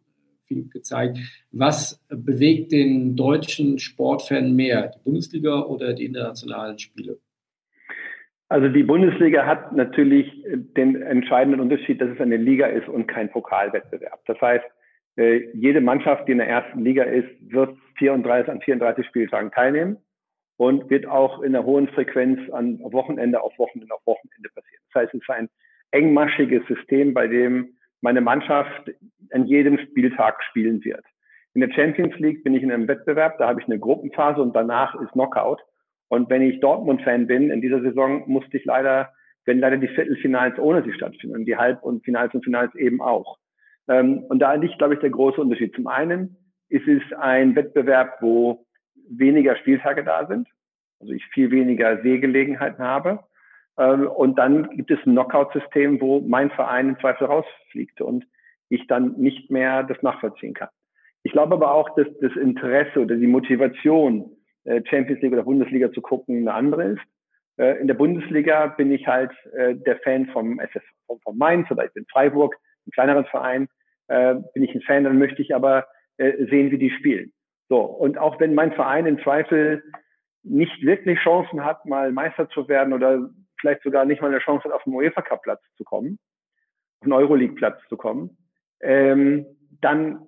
viel 0.45 0.69
gezeigt. 0.69 1.17
Was 1.51 1.99
bewegt 2.09 2.71
den 2.71 3.15
deutschen 3.15 3.79
Sportfan 3.79 4.55
mehr, 4.55 4.89
die 4.89 4.99
Bundesliga 5.03 5.61
oder 5.61 5.93
die 5.93 6.05
internationalen 6.05 6.77
Spiele? 6.77 7.17
Also 8.49 8.67
die 8.67 8.83
Bundesliga 8.83 9.47
hat 9.47 9.73
natürlich 9.75 10.27
den 10.45 11.01
entscheidenden 11.01 11.59
Unterschied, 11.59 11.99
dass 11.99 12.09
es 12.11 12.19
eine 12.19 12.37
Liga 12.37 12.67
ist 12.67 12.87
und 12.87 13.07
kein 13.07 13.31
Pokalwettbewerb. 13.31 14.19
Das 14.27 14.39
heißt, 14.39 14.65
äh, 15.15 15.49
jede 15.53 15.81
Mannschaft, 15.81 16.27
die 16.27 16.31
in 16.31 16.39
der 16.39 16.47
ersten 16.47 16.83
Liga 16.83 17.03
ist, 17.03 17.29
wird 17.41 17.77
34 17.97 18.51
an 18.51 18.61
34 18.61 19.05
Spieltagen 19.05 19.51
teilnehmen 19.51 19.97
und 20.57 20.89
wird 20.89 21.07
auch 21.07 21.41
in 21.41 21.55
einer 21.55 21.65
hohen 21.65 21.87
Frequenz 21.89 22.39
an 22.51 22.79
Wochenende 22.79 23.41
auf 23.41 23.57
Wochenende 23.57 23.93
auf 23.93 24.05
Wochenende 24.05 24.49
passieren. 24.49 24.83
Das 24.93 25.03
heißt, 25.03 25.13
es 25.13 25.21
ist 25.21 25.29
ein 25.29 25.49
engmaschiges 25.91 26.65
System, 26.67 27.13
bei 27.13 27.27
dem 27.27 27.77
meine 28.01 28.21
Mannschaft 28.21 28.91
an 29.31 29.45
jedem 29.45 29.77
Spieltag 29.77 30.43
spielen 30.49 30.83
wird. 30.83 31.05
In 31.53 31.61
der 31.61 31.71
Champions 31.71 32.17
League 32.19 32.43
bin 32.43 32.55
ich 32.55 32.63
in 32.63 32.71
einem 32.71 32.87
Wettbewerb, 32.87 33.37
da 33.37 33.47
habe 33.47 33.61
ich 33.61 33.67
eine 33.67 33.79
Gruppenphase 33.79 34.41
und 34.41 34.55
danach 34.55 34.99
ist 34.99 35.11
Knockout. 35.11 35.61
Und 36.09 36.29
wenn 36.29 36.41
ich 36.41 36.59
Dortmund-Fan 36.59 37.27
bin, 37.27 37.49
in 37.51 37.61
dieser 37.61 37.81
Saison 37.81 38.23
musste 38.27 38.57
ich 38.57 38.65
leider, 38.65 39.13
wenn 39.45 39.59
leider 39.59 39.77
die 39.77 39.87
Viertelfinals 39.87 40.57
ohne 40.59 40.83
sie 40.83 40.93
stattfinden 40.93 41.45
die 41.45 41.57
Halb- 41.57 41.83
und 41.83 42.03
Finals 42.03 42.33
und 42.33 42.43
Finals 42.43 42.73
eben 42.75 43.01
auch. 43.01 43.37
Ähm, 43.87 44.23
und 44.29 44.39
da 44.39 44.53
liegt, 44.53 44.77
glaube 44.77 44.95
ich, 44.95 44.99
der 44.99 45.09
große 45.09 45.41
Unterschied. 45.41 45.75
Zum 45.75 45.87
einen 45.87 46.37
ist 46.69 46.87
es 46.87 47.01
ein 47.17 47.55
Wettbewerb, 47.55 48.17
wo 48.21 48.65
weniger 49.09 49.55
Spieltage 49.57 50.03
da 50.03 50.25
sind, 50.27 50.47
also 50.99 51.13
ich 51.13 51.25
viel 51.27 51.51
weniger 51.51 52.01
Sehgelegenheiten 52.01 52.83
habe. 52.83 53.19
Ähm, 53.77 54.07
und 54.07 54.37
dann 54.37 54.69
gibt 54.71 54.91
es 54.91 54.99
ein 55.05 55.13
Knockout-System, 55.13 56.01
wo 56.01 56.21
mein 56.21 56.49
Verein 56.51 56.89
im 56.89 56.99
Zweifel 56.99 57.27
rausfliegt 57.27 58.01
und 58.01 58.25
ich 58.69 58.87
dann 58.87 59.13
nicht 59.17 59.51
mehr 59.51 59.83
das 59.83 60.01
nachvollziehen 60.01 60.53
kann. 60.53 60.69
Ich 61.23 61.31
glaube 61.31 61.53
aber 61.53 61.73
auch, 61.73 61.95
dass 61.95 62.07
das 62.19 62.35
Interesse 62.35 62.99
oder 62.99 63.15
die 63.15 63.27
Motivation, 63.27 64.31
äh, 64.65 64.81
Champions 64.85 65.21
League 65.21 65.33
oder 65.33 65.43
Bundesliga 65.43 65.91
zu 65.91 66.01
gucken, 66.01 66.37
eine 66.37 66.53
andere 66.53 66.83
ist. 66.83 67.01
Äh, 67.57 67.79
in 67.79 67.87
der 67.87 67.93
Bundesliga 67.93 68.67
bin 68.67 68.91
ich 68.91 69.07
halt 69.07 69.31
äh, 69.53 69.75
der 69.75 69.97
Fan 69.99 70.27
vom 70.27 70.59
SS, 70.59 70.83
vom 71.05 71.37
Mainz 71.37 71.69
oder 71.71 71.85
ich 71.85 71.93
bin 71.93 72.05
Freiburg 72.11 72.55
ein 72.85 72.91
kleineren 72.91 73.25
Verein, 73.25 73.67
äh, 74.07 74.35
bin 74.53 74.63
ich 74.63 74.73
ein 74.75 74.81
Fan, 74.81 75.03
dann 75.03 75.17
möchte 75.17 75.41
ich 75.41 75.55
aber 75.55 75.87
äh, 76.17 76.45
sehen, 76.45 76.71
wie 76.71 76.77
die 76.77 76.91
spielen. 76.91 77.33
So, 77.69 77.81
und 77.81 78.17
auch 78.17 78.39
wenn 78.39 78.53
mein 78.53 78.73
Verein 78.73 79.05
im 79.05 79.21
Zweifel 79.23 79.83
nicht 80.43 80.83
wirklich 80.83 81.19
Chancen 81.19 81.63
hat, 81.63 81.85
mal 81.85 82.11
Meister 82.11 82.49
zu 82.49 82.67
werden 82.67 82.93
oder 82.93 83.29
vielleicht 83.59 83.81
sogar 83.83 84.05
nicht 84.05 84.21
mal 84.21 84.27
eine 84.27 84.39
Chance 84.39 84.65
hat, 84.65 84.73
auf 84.73 84.83
den 84.83 84.93
UEFA 84.93 85.21
Cup 85.21 85.41
Platz 85.43 85.61
zu 85.77 85.83
kommen, 85.83 86.19
auf 86.99 87.05
den 87.05 87.13
Euroleague 87.13 87.55
Platz 87.55 87.79
zu 87.87 87.95
kommen, 87.95 88.37
ähm, 88.81 89.45
dann 89.81 90.27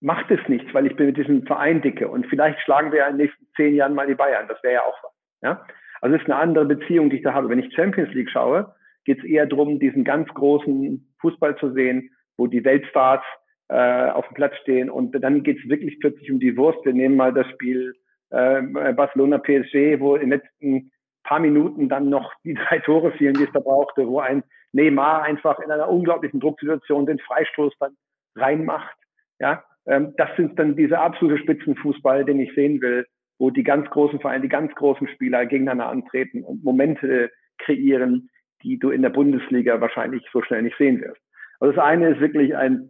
macht 0.00 0.30
es 0.30 0.40
nichts, 0.48 0.72
weil 0.74 0.86
ich 0.86 0.94
bin 0.94 1.06
mit 1.06 1.16
diesem 1.16 1.46
Verein 1.46 1.80
dicke 1.80 2.08
und 2.08 2.26
vielleicht 2.26 2.60
schlagen 2.60 2.92
wir 2.92 2.98
ja 2.98 3.06
in 3.08 3.16
den 3.16 3.26
nächsten 3.26 3.46
zehn 3.56 3.74
Jahren 3.74 3.94
mal 3.94 4.06
die 4.06 4.14
Bayern. 4.14 4.46
Das 4.46 4.62
wäre 4.62 4.74
ja 4.74 4.82
auch 4.82 5.02
was. 5.02 5.12
Ja? 5.42 5.66
Also 6.00 6.16
es 6.16 6.22
ist 6.22 6.30
eine 6.30 6.38
andere 6.38 6.66
Beziehung, 6.66 7.08
die 7.08 7.16
ich 7.16 7.22
da 7.22 7.32
habe. 7.32 7.48
Wenn 7.48 7.58
ich 7.58 7.74
Champions 7.74 8.12
League 8.12 8.30
schaue, 8.30 8.74
geht 9.04 9.18
es 9.18 9.24
eher 9.24 9.46
darum, 9.46 9.78
diesen 9.78 10.04
ganz 10.04 10.28
großen 10.28 11.05
Fußball 11.20 11.56
zu 11.56 11.72
sehen, 11.72 12.10
wo 12.36 12.46
die 12.46 12.64
Weltstars 12.64 13.22
äh, 13.68 14.10
auf 14.10 14.26
dem 14.28 14.34
Platz 14.34 14.56
stehen. 14.62 14.90
Und 14.90 15.12
dann 15.12 15.42
geht 15.42 15.58
es 15.58 15.68
wirklich 15.68 15.98
plötzlich 16.00 16.30
um 16.30 16.38
die 16.38 16.56
Wurst. 16.56 16.84
Wir 16.84 16.92
nehmen 16.92 17.16
mal 17.16 17.32
das 17.32 17.48
Spiel 17.50 17.94
äh, 18.30 18.62
Barcelona 18.92 19.38
PSG, 19.38 20.00
wo 20.00 20.14
in 20.14 20.30
den 20.30 20.40
letzten 20.40 20.92
paar 21.24 21.40
Minuten 21.40 21.88
dann 21.88 22.08
noch 22.08 22.32
die 22.44 22.54
drei 22.68 22.78
Tore 22.78 23.12
fielen, 23.12 23.34
die 23.34 23.44
es 23.44 23.52
da 23.52 23.60
brauchte, 23.60 24.06
wo 24.06 24.20
ein 24.20 24.42
Neymar 24.72 25.22
einfach 25.22 25.58
in 25.60 25.70
einer 25.70 25.88
unglaublichen 25.88 26.40
Drucksituation 26.40 27.06
den 27.06 27.18
Freistoß 27.18 27.74
dann 27.80 27.96
reinmacht. 28.36 28.96
Ja, 29.38 29.64
ähm, 29.86 30.14
das 30.16 30.30
sind 30.36 30.58
dann 30.58 30.76
diese 30.76 30.98
absolute 30.98 31.38
Spitzenfußball, 31.42 32.24
den 32.24 32.40
ich 32.40 32.54
sehen 32.54 32.80
will, 32.80 33.06
wo 33.38 33.50
die 33.50 33.64
ganz 33.64 33.88
großen 33.90 34.20
Vereine, 34.20 34.42
die 34.42 34.48
ganz 34.48 34.74
großen 34.74 35.08
Spieler 35.08 35.46
gegeneinander 35.46 35.88
antreten 35.88 36.42
und 36.42 36.64
Momente 36.64 37.30
kreieren, 37.58 38.30
die 38.62 38.78
du 38.78 38.90
in 38.90 39.02
der 39.02 39.10
Bundesliga 39.10 39.80
wahrscheinlich 39.80 40.26
so 40.32 40.42
schnell 40.42 40.62
nicht 40.62 40.76
sehen 40.78 41.00
wirst. 41.00 41.20
Also 41.60 41.74
das 41.74 41.84
eine 41.84 42.10
ist 42.10 42.20
wirklich 42.20 42.56
ein 42.56 42.88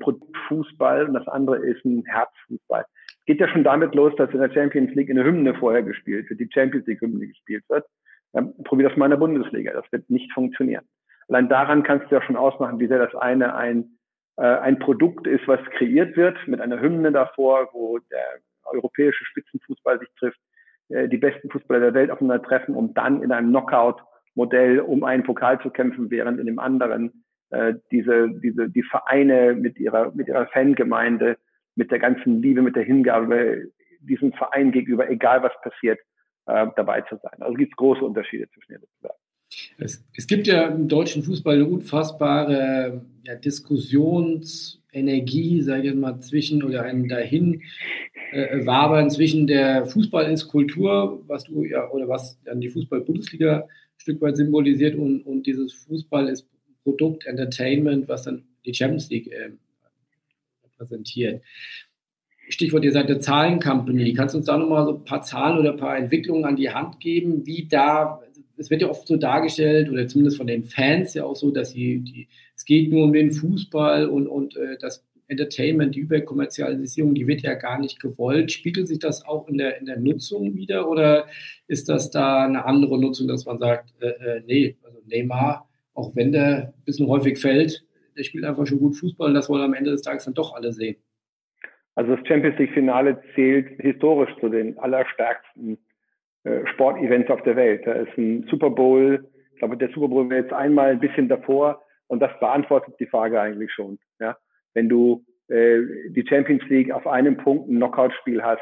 Fußball 0.48 1.06
und 1.06 1.14
das 1.14 1.28
andere 1.28 1.58
ist 1.58 1.84
ein 1.84 2.04
Herzfußball. 2.04 2.84
Geht 3.26 3.40
ja 3.40 3.48
schon 3.48 3.64
damit 3.64 3.94
los, 3.94 4.12
dass 4.16 4.30
in 4.30 4.40
der 4.40 4.52
Champions 4.52 4.94
League 4.94 5.10
eine 5.10 5.24
Hymne 5.24 5.54
vorher 5.54 5.82
gespielt 5.82 6.28
wird, 6.28 6.40
die 6.40 6.50
Champions 6.52 6.86
League 6.86 7.00
Hymne 7.00 7.26
gespielt 7.26 7.64
wird. 7.68 7.86
Ähm, 8.34 8.54
probier 8.64 8.88
das 8.88 8.96
mal 8.96 9.06
in 9.06 9.10
der 9.10 9.18
Bundesliga. 9.18 9.72
Das 9.72 9.90
wird 9.92 10.08
nicht 10.10 10.32
funktionieren. 10.32 10.84
Allein 11.28 11.48
daran 11.48 11.82
kannst 11.82 12.10
du 12.10 12.16
ja 12.16 12.22
schon 12.22 12.36
ausmachen, 12.36 12.78
wie 12.78 12.86
sehr 12.86 12.98
das 12.98 13.14
eine 13.14 13.54
ein, 13.54 13.98
äh, 14.36 14.42
ein 14.42 14.78
Produkt 14.78 15.26
ist, 15.26 15.46
was 15.48 15.60
kreiert 15.76 16.16
wird 16.16 16.36
mit 16.46 16.60
einer 16.60 16.80
Hymne 16.80 17.12
davor, 17.12 17.68
wo 17.72 17.98
der 17.98 18.40
europäische 18.64 19.24
Spitzenfußball 19.24 19.98
sich 19.98 20.08
trifft, 20.18 20.38
äh, 20.88 21.08
die 21.08 21.18
besten 21.18 21.50
Fußballer 21.50 21.80
der 21.80 21.94
Welt 21.94 22.10
aufeinander 22.10 22.42
treffen, 22.42 22.74
um 22.74 22.94
dann 22.94 23.22
in 23.22 23.32
einem 23.32 23.50
Knockout-Modell 24.36 24.80
um 24.80 25.04
einen 25.04 25.22
Pokal 25.24 25.60
zu 25.60 25.68
kämpfen, 25.70 26.10
während 26.10 26.38
in 26.38 26.44
dem 26.46 26.58
anderen 26.58 27.24
äh, 27.50 27.74
diese, 27.90 28.30
diese, 28.42 28.70
die 28.70 28.82
Vereine 28.82 29.54
mit 29.54 29.78
ihrer, 29.78 30.12
mit 30.14 30.28
ihrer 30.28 30.46
Fangemeinde, 30.48 31.36
mit 31.74 31.90
der 31.90 31.98
ganzen 31.98 32.40
Liebe, 32.42 32.60
mit 32.62 32.76
der 32.76 32.84
Hingabe 32.84 33.70
diesem 34.00 34.32
Verein 34.32 34.72
gegenüber, 34.72 35.10
egal 35.10 35.42
was 35.42 35.52
passiert, 35.62 35.98
äh, 36.46 36.66
dabei 36.76 37.02
zu 37.02 37.18
sein. 37.22 37.40
Also 37.40 37.52
gibt 37.54 37.72
es 37.72 37.76
große 37.76 38.02
Unterschiede 38.04 38.48
zwischen 38.50 38.72
den 38.72 38.82
Wettbewerben. 38.82 39.20
Es, 39.78 40.04
es, 40.16 40.26
gibt 40.26 40.48
ja 40.48 40.66
im 40.66 40.88
deutschen 40.88 41.22
Fußball 41.22 41.54
eine 41.54 41.66
unfassbare 41.66 43.06
ja, 43.22 43.36
Diskussionsenergie, 43.36 45.62
sage 45.62 45.90
ich 45.90 45.94
mal, 45.94 46.18
zwischen 46.20 46.64
oder 46.64 46.82
ein 46.82 47.06
dahin 47.08 47.62
äh, 48.32 48.66
wabern 48.66 49.10
zwischen 49.10 49.46
der 49.46 49.86
Fußball 49.86 50.30
ist 50.30 50.48
Kultur, 50.48 51.22
was 51.26 51.44
du 51.44 51.64
ja 51.64 51.90
oder 51.90 52.08
was 52.08 52.40
dann 52.44 52.60
die 52.60 52.68
Fußball-Bundesliga 52.68 53.60
ein 53.60 53.68
Stück 53.98 54.20
weit 54.20 54.36
symbolisiert 54.36 54.94
und, 54.94 55.22
und 55.22 55.46
dieses 55.46 55.72
Fußball 55.72 56.28
ist 56.28 56.48
Produkt, 56.82 57.26
Entertainment, 57.26 58.08
was 58.08 58.24
dann 58.24 58.44
die 58.64 58.74
Champions 58.74 59.10
League 59.10 59.32
äh, 59.32 59.50
repräsentiert. 60.64 61.42
Stichwort, 62.48 62.84
ihr 62.84 62.92
seid 62.92 63.06
eine 63.06 63.18
Zahlencompany. 63.18 64.12
Kannst 64.12 64.34
du 64.34 64.38
uns 64.38 64.46
da 64.46 64.56
nochmal 64.56 64.84
so 64.84 64.94
ein 64.94 65.04
paar 65.04 65.22
Zahlen 65.22 65.58
oder 65.58 65.72
ein 65.72 65.78
paar 65.78 65.96
Entwicklungen 65.96 66.44
an 66.44 66.56
die 66.56 66.70
Hand 66.70 67.00
geben, 67.00 67.44
wie 67.44 67.66
da, 67.66 68.20
es 68.56 68.70
wird 68.70 68.82
ja 68.82 68.88
oft 68.88 69.06
so 69.06 69.16
dargestellt, 69.16 69.90
oder 69.90 70.06
zumindest 70.06 70.36
von 70.36 70.46
den 70.46 70.64
Fans 70.64 71.14
ja 71.14 71.24
auch 71.24 71.34
so, 71.34 71.50
dass 71.50 71.72
sie, 71.72 71.98
die, 71.98 72.28
es 72.54 72.64
geht 72.64 72.90
nur 72.90 73.04
um 73.04 73.12
den 73.12 73.32
Fußball 73.32 74.06
und, 74.06 74.28
und 74.28 74.56
äh, 74.56 74.78
das 74.80 75.04
Entertainment, 75.28 75.94
die 75.94 76.00
Überkommerzialisierung, 76.00 77.14
die 77.14 77.26
wird 77.26 77.42
ja 77.42 77.54
gar 77.54 77.78
nicht 77.78 78.00
gewollt. 78.00 78.52
Spiegelt 78.52 78.88
sich 78.88 78.98
das 78.98 79.24
auch 79.24 79.48
in 79.48 79.58
der, 79.58 79.78
in 79.78 79.86
der 79.86 79.98
Nutzung 79.98 80.54
wieder 80.54 80.88
oder 80.88 81.26
ist 81.66 81.88
das 81.88 82.10
da 82.10 82.44
eine 82.44 82.64
andere 82.64 83.00
Nutzung, 83.00 83.28
dass 83.28 83.44
man 83.44 83.58
sagt, 83.58 83.92
äh, 84.00 84.08
äh, 84.08 84.42
nee, 84.46 84.76
also 84.82 85.00
Neymar 85.06 85.66
auch 85.96 86.14
wenn 86.14 86.32
der 86.32 86.74
ein 86.76 86.84
bisschen 86.84 87.08
häufig 87.08 87.40
fällt, 87.40 87.84
der 88.16 88.22
spielt 88.22 88.44
einfach 88.44 88.66
schon 88.66 88.78
gut 88.78 88.96
Fußball 88.96 89.28
und 89.28 89.34
das 89.34 89.48
wollen 89.48 89.62
am 89.62 89.74
Ende 89.74 89.90
des 89.90 90.02
Tages 90.02 90.24
dann 90.24 90.34
doch 90.34 90.54
alle 90.54 90.72
sehen. 90.72 90.96
Also 91.94 92.14
das 92.14 92.26
Champions 92.26 92.58
League-Finale 92.58 93.22
zählt 93.34 93.80
historisch 93.80 94.30
zu 94.38 94.50
den 94.50 94.78
allerstärksten 94.78 95.78
äh, 96.44 96.66
Sportevents 96.74 97.30
auf 97.30 97.42
der 97.42 97.56
Welt. 97.56 97.86
Da 97.86 97.92
ist 97.92 98.16
ein 98.18 98.46
Super 98.50 98.70
Bowl, 98.70 99.26
ich 99.52 99.58
glaube, 99.58 99.78
der 99.78 99.88
Super 99.88 100.08
Bowl 100.08 100.28
wäre 100.28 100.42
jetzt 100.42 100.52
einmal 100.52 100.90
ein 100.90 101.00
bisschen 101.00 101.28
davor 101.28 101.82
und 102.06 102.20
das 102.20 102.38
beantwortet 102.38 102.94
die 103.00 103.06
Frage 103.06 103.40
eigentlich 103.40 103.72
schon. 103.72 103.98
Ja? 104.20 104.36
Wenn 104.76 104.90
du 104.90 105.24
äh, 105.48 105.80
die 106.10 106.26
Champions 106.28 106.62
League 106.68 106.92
auf 106.92 107.06
einem 107.06 107.38
Punkt 107.38 107.70
ein 107.70 107.76
Knockout-Spiel 107.76 108.42
hast, 108.42 108.60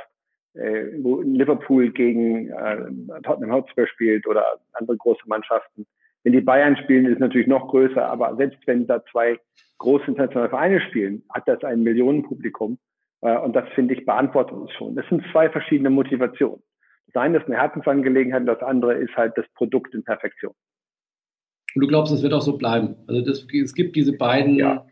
äh, 0.54 0.84
wo 1.02 1.20
Liverpool 1.22 1.90
gegen 1.90 2.50
äh, 2.50 3.20
Tottenham 3.24 3.52
Hotspur 3.52 3.88
spielt 3.88 4.24
oder 4.28 4.44
andere 4.74 4.96
große 4.96 5.22
Mannschaften, 5.26 5.86
wenn 6.22 6.32
die 6.32 6.40
Bayern 6.40 6.76
spielen, 6.76 7.06
ist 7.06 7.14
es 7.14 7.18
natürlich 7.18 7.48
noch 7.48 7.66
größer, 7.68 8.06
aber 8.06 8.36
selbst 8.36 8.60
wenn 8.66 8.86
da 8.86 9.04
zwei 9.10 9.40
große 9.78 10.06
internationale 10.06 10.50
Vereine 10.50 10.80
spielen, 10.82 11.24
hat 11.34 11.48
das 11.48 11.64
ein 11.64 11.82
Millionenpublikum. 11.82 12.78
Äh, 13.22 13.36
und 13.38 13.56
das, 13.56 13.68
finde 13.74 13.94
ich, 13.94 14.06
beantwortet 14.06 14.56
uns 14.56 14.70
schon. 14.72 14.94
Das 14.94 15.08
sind 15.08 15.24
zwei 15.32 15.50
verschiedene 15.50 15.90
Motivationen. 15.90 16.62
Das 17.08 17.20
eine 17.20 17.38
ist 17.38 17.46
eine 17.46 17.56
Herzensangelegenheit 17.56 18.42
und 18.42 18.46
das 18.46 18.62
andere 18.62 18.94
ist 18.94 19.16
halt 19.16 19.36
das 19.36 19.46
Produkt 19.56 19.94
in 19.94 20.04
Perfektion. 20.04 20.54
Und 21.74 21.80
du 21.80 21.88
glaubst, 21.88 22.14
es 22.14 22.22
wird 22.22 22.32
auch 22.34 22.40
so 22.40 22.56
bleiben? 22.56 22.94
Also 23.08 23.20
das, 23.20 23.48
es 23.52 23.74
gibt 23.74 23.96
diese 23.96 24.16
beiden. 24.16 24.54
Ja, 24.54 24.86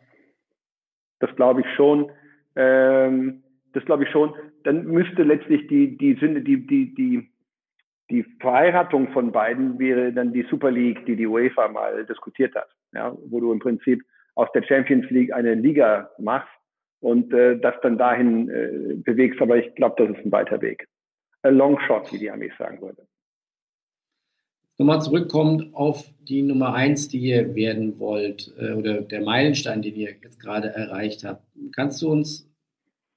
das 1.23 1.35
glaube 1.37 1.61
ich 1.63 1.67
schon. 1.75 2.11
ähm, 2.57 3.43
das 3.73 3.85
glaube 3.85 4.05
ich 4.05 4.11
schon, 4.11 4.35
dann 4.65 4.85
müsste 4.87 5.23
letztlich 5.23 5.67
die, 5.67 5.97
die 5.97 6.15
Sünde, 6.15 6.43
die, 6.43 6.67
die, 6.67 6.95
die, 6.95 7.31
die 8.11 8.25
Verheiratung 8.41 9.11
von 9.13 9.33
beiden 9.33 9.79
wäre 9.79 10.13
dann 10.13 10.33
die 10.33 10.47
Super 10.51 10.71
League, 10.71 11.07
die 11.07 11.17
die 11.17 11.27
UEFA 11.27 11.69
mal 11.69 12.05
diskutiert 12.05 12.55
hat, 12.55 12.69
ja, 12.93 13.17
wo 13.31 13.41
du 13.41 13.53
im 13.53 13.59
Prinzip 13.59 14.03
aus 14.35 14.49
der 14.55 14.63
Champions 14.63 15.09
League 15.11 15.33
eine 15.33 15.55
Liga 15.55 16.11
machst 16.19 16.53
und 17.01 17.33
äh, 17.33 17.59
das 17.59 17.75
dann 17.83 17.99
dahin 17.99 18.49
äh, 18.49 18.95
bewegst. 18.97 19.41
Aber 19.41 19.57
ich 19.57 19.75
glaube, 19.75 19.95
das 19.99 20.17
ist 20.17 20.25
ein 20.25 20.33
weiter 20.33 20.61
Weg. 20.61 20.87
A 21.43 21.49
long 21.49 21.79
shot, 21.81 22.13
wie 22.13 22.19
die 22.19 22.31
Amis 22.31 22.53
sagen 22.59 22.81
würde. 22.81 23.07
Nochmal 24.83 25.01
zurückkommt 25.01 25.73
auf 25.75 26.11
die 26.29 26.43
Nummer 26.43 26.75
eins, 26.75 27.07
die 27.07 27.19
ihr 27.19 27.55
werden 27.55 28.01
wollt, 28.01 28.53
äh, 28.59 28.73
oder 28.73 29.03
der 29.03 29.21
Meilenstein, 29.21 29.81
den 29.81 29.95
ihr 29.95 30.11
jetzt 30.11 30.41
gerade 30.41 30.75
erreicht 30.75 31.23
habt. 31.23 31.45
Kannst 31.77 32.03
du 32.03 32.11
uns 32.11 32.51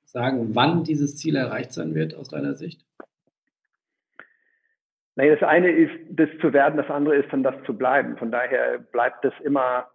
sagen, 0.03 0.53
wann 0.53 0.83
dieses 0.83 1.17
Ziel 1.17 1.35
erreicht 1.35 1.73
sein 1.73 1.95
wird 1.95 2.13
aus 2.13 2.29
deiner 2.29 2.53
Sicht? 2.53 2.85
Nein, 5.15 5.31
das 5.31 5.41
eine 5.41 5.71
ist, 5.71 5.91
das 6.11 6.29
zu 6.39 6.53
werden, 6.53 6.77
das 6.77 6.91
andere 6.91 7.15
ist 7.15 7.33
dann 7.33 7.41
das 7.41 7.55
zu 7.65 7.75
bleiben. 7.75 8.15
Von 8.17 8.31
daher 8.31 8.77
bleibt 8.77 9.25
das 9.25 9.33
immer, 9.43 9.87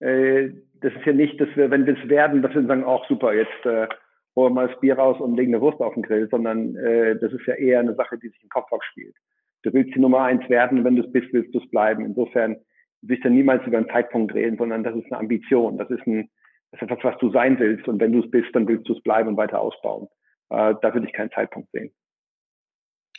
äh, 0.00 0.48
das 0.80 0.92
ist 0.92 1.06
ja 1.06 1.12
nicht, 1.12 1.40
dass 1.40 1.50
wir, 1.54 1.70
wenn 1.70 1.86
wir 1.86 1.96
es 1.96 2.08
werden, 2.08 2.42
dass 2.42 2.52
wir 2.52 2.66
sagen, 2.66 2.82
auch 2.82 3.06
super, 3.06 3.32
jetzt 3.32 3.64
äh, 3.64 3.86
holen 4.34 4.54
wir 4.54 4.62
mal 4.62 4.66
das 4.66 4.80
Bier 4.80 4.98
raus 4.98 5.20
und 5.20 5.36
legen 5.36 5.54
eine 5.54 5.62
Wurst 5.62 5.80
auf 5.80 5.94
den 5.94 6.02
Grill, 6.02 6.28
sondern 6.28 6.74
äh, 6.74 7.16
das 7.16 7.32
ist 7.32 7.46
ja 7.46 7.54
eher 7.54 7.78
eine 7.78 7.94
Sache, 7.94 8.18
die 8.18 8.28
sich 8.28 8.42
im 8.42 8.48
Kopf 8.48 8.72
abspielt. 8.72 9.14
Du 9.62 9.72
willst 9.72 9.94
die 9.94 10.00
Nummer 10.00 10.22
eins 10.22 10.48
werden, 10.48 10.84
wenn 10.84 10.96
du 10.96 11.02
es 11.02 11.12
bist, 11.12 11.32
willst 11.32 11.54
du 11.54 11.60
es 11.60 11.70
bleiben. 11.70 12.04
Insofern 12.04 12.56
will 13.02 13.16
ich 13.16 13.22
dann 13.22 13.34
niemals 13.34 13.66
über 13.66 13.78
einen 13.78 13.88
Zeitpunkt 13.88 14.34
reden, 14.34 14.56
sondern 14.56 14.82
das 14.82 14.96
ist 14.96 15.06
eine 15.06 15.20
Ambition, 15.20 15.78
das 15.78 15.90
ist 15.90 16.06
ein, 16.06 16.30
das 16.72 16.80
ist 16.82 16.90
etwas, 16.90 17.04
was 17.04 17.18
du 17.20 17.30
sein 17.30 17.58
willst. 17.58 17.86
Und 17.88 18.00
wenn 18.00 18.12
du 18.12 18.20
es 18.20 18.30
bist, 18.30 18.48
dann 18.54 18.66
willst 18.66 18.88
du 18.88 18.94
es 18.94 19.02
bleiben 19.02 19.28
und 19.28 19.36
weiter 19.36 19.60
ausbauen. 19.60 20.08
Äh, 20.50 20.74
da 20.80 20.94
würde 20.94 21.06
ich 21.06 21.12
keinen 21.12 21.30
Zeitpunkt 21.30 21.70
sehen. 21.70 21.92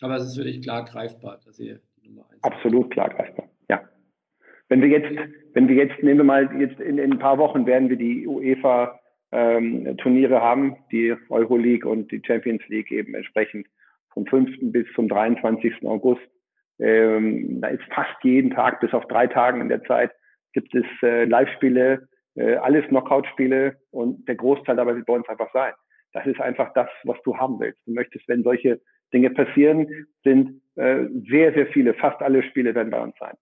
Aber 0.01 0.15
es 0.15 0.25
ist 0.25 0.37
wirklich 0.37 0.61
klar 0.61 0.83
greifbar, 0.85 1.39
dass 1.45 1.59
ihr 1.59 1.79
die 2.03 2.09
Nummer 2.09 2.25
eins 2.29 2.43
Absolut 2.43 2.91
klar 2.91 3.09
greifbar, 3.09 3.49
ja. 3.69 3.81
Wenn 4.69 4.81
wir 4.81 4.89
jetzt, 4.89 5.11
wenn 5.53 5.67
wir 5.67 5.75
jetzt, 5.75 6.01
nehmen 6.01 6.19
wir 6.19 6.23
mal, 6.23 6.59
jetzt 6.59 6.79
in, 6.79 6.97
in 6.97 7.13
ein 7.13 7.19
paar 7.19 7.37
Wochen 7.37 7.65
werden 7.65 7.89
wir 7.89 7.97
die 7.97 8.27
UEFA 8.27 8.99
ähm, 9.31 9.97
Turniere 9.97 10.41
haben, 10.41 10.77
die 10.91 11.15
Euroleague 11.29 11.89
und 11.89 12.11
die 12.11 12.21
Champions 12.25 12.61
League 12.67 12.91
eben 12.91 13.13
entsprechend 13.13 13.67
vom 14.13 14.25
5. 14.25 14.49
bis 14.71 14.85
zum 14.95 15.07
23. 15.09 15.85
August. 15.85 16.21
Ähm, 16.79 17.61
da 17.61 17.67
ist 17.69 17.83
fast 17.93 18.15
jeden 18.23 18.51
Tag, 18.51 18.79
bis 18.79 18.93
auf 18.93 19.07
drei 19.07 19.27
Tagen 19.27 19.61
in 19.61 19.69
der 19.69 19.83
Zeit, 19.83 20.11
gibt 20.53 20.73
es 20.75 20.85
äh, 21.01 21.25
Live-Spiele 21.25 22.07
äh, 22.35 22.55
alles 22.55 22.85
Knockout-Spiele 22.87 23.77
und 23.91 24.27
der 24.27 24.35
Großteil 24.35 24.75
dabei 24.75 24.95
wird 24.95 25.05
bei 25.05 25.13
uns 25.13 25.27
einfach 25.29 25.51
sein. 25.53 25.73
Das 26.13 26.25
ist 26.25 26.39
einfach 26.39 26.73
das, 26.73 26.89
was 27.03 27.17
du 27.23 27.37
haben 27.37 27.59
willst. 27.59 27.79
Du 27.85 27.93
möchtest, 27.93 28.27
wenn 28.27 28.43
solche 28.43 28.79
Dinge 29.13 29.29
passieren, 29.29 29.87
sind 30.23 30.61
äh, 30.75 31.05
sehr, 31.29 31.53
sehr 31.53 31.67
viele, 31.67 31.93
fast 31.93 32.21
alle 32.21 32.43
Spiele 32.43 32.73
werden 32.75 32.91
bei 32.91 33.01
uns 33.01 33.15
sein. 33.19 33.35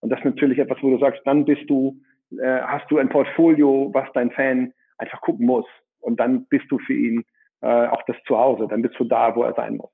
Und 0.00 0.10
das 0.10 0.20
ist 0.20 0.24
natürlich 0.24 0.58
etwas, 0.58 0.78
wo 0.82 0.90
du 0.90 0.98
sagst, 0.98 1.20
dann 1.24 1.44
bist 1.44 1.68
du, 1.68 2.00
äh, 2.38 2.60
hast 2.60 2.90
du 2.90 2.98
ein 2.98 3.10
Portfolio, 3.10 3.90
was 3.92 4.08
dein 4.14 4.30
Fan 4.30 4.72
einfach 4.96 5.20
gucken 5.20 5.46
muss. 5.46 5.66
Und 6.00 6.18
dann 6.18 6.46
bist 6.46 6.64
du 6.70 6.78
für 6.78 6.94
ihn 6.94 7.24
äh, 7.60 7.86
auch 7.88 8.02
das 8.06 8.16
Zuhause. 8.26 8.66
Dann 8.68 8.82
bist 8.82 8.98
du 8.98 9.04
da, 9.04 9.36
wo 9.36 9.42
er 9.42 9.54
sein 9.54 9.76
muss. 9.76 9.90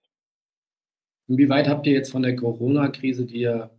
Inwieweit 1.29 1.69
habt 1.69 1.87
ihr 1.87 1.93
jetzt 1.93 2.13
von 2.13 2.23
der 2.23 2.37
Corona-Krise, 2.37 3.27
die 3.27 3.41
ja 3.41 3.71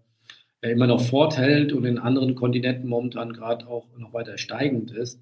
äh, 0.62 0.72
immer 0.72 0.88
noch 0.88 1.02
forthält 1.02 1.74
und 1.74 1.86
in 1.86 1.98
anderen 1.98 2.36
Kontinenten 2.36 2.90
momentan 2.90 3.34
gerade 3.34 3.68
auch 3.68 3.88
noch 3.98 4.14
weiter 4.14 4.38
steigend 4.38 4.92
ist. 4.92 5.22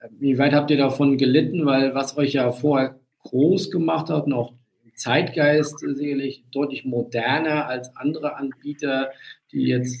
Äh, 0.00 0.08
wie 0.18 0.38
weit 0.38 0.52
habt 0.52 0.70
ihr 0.70 0.78
davon 0.78 1.18
gelitten? 1.18 1.66
Weil 1.66 1.94
was 1.94 2.16
euch 2.16 2.34
ja 2.34 2.52
vorher 2.52 3.00
groß 3.20 3.70
gemacht 3.70 4.10
hat 4.10 4.26
und 4.26 4.32
auch 4.32 4.54
Zeitgeist 4.94 5.78
sicherlich 5.78 6.44
deutlich 6.52 6.84
moderner 6.84 7.66
als 7.66 7.96
andere 7.96 8.36
Anbieter, 8.36 9.10
die 9.50 9.64
jetzt 9.64 10.00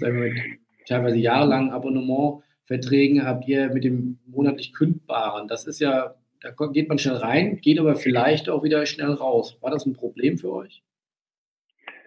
teilweise 0.86 1.16
jahrelangen 1.16 1.70
Abonnementverträgen 1.70 3.24
habt 3.24 3.48
ihr 3.48 3.70
mit 3.70 3.84
dem 3.84 4.18
monatlich 4.26 4.72
kündbaren. 4.72 5.48
Das 5.48 5.66
ist 5.66 5.80
ja, 5.80 6.14
da 6.40 6.50
geht 6.72 6.88
man 6.88 6.98
schnell 6.98 7.16
rein, 7.16 7.56
geht 7.56 7.78
aber 7.80 7.96
vielleicht 7.96 8.48
auch 8.48 8.62
wieder 8.62 8.84
schnell 8.86 9.12
raus. 9.12 9.56
War 9.60 9.70
das 9.70 9.86
ein 9.86 9.94
Problem 9.94 10.38
für 10.38 10.52
euch? 10.52 10.82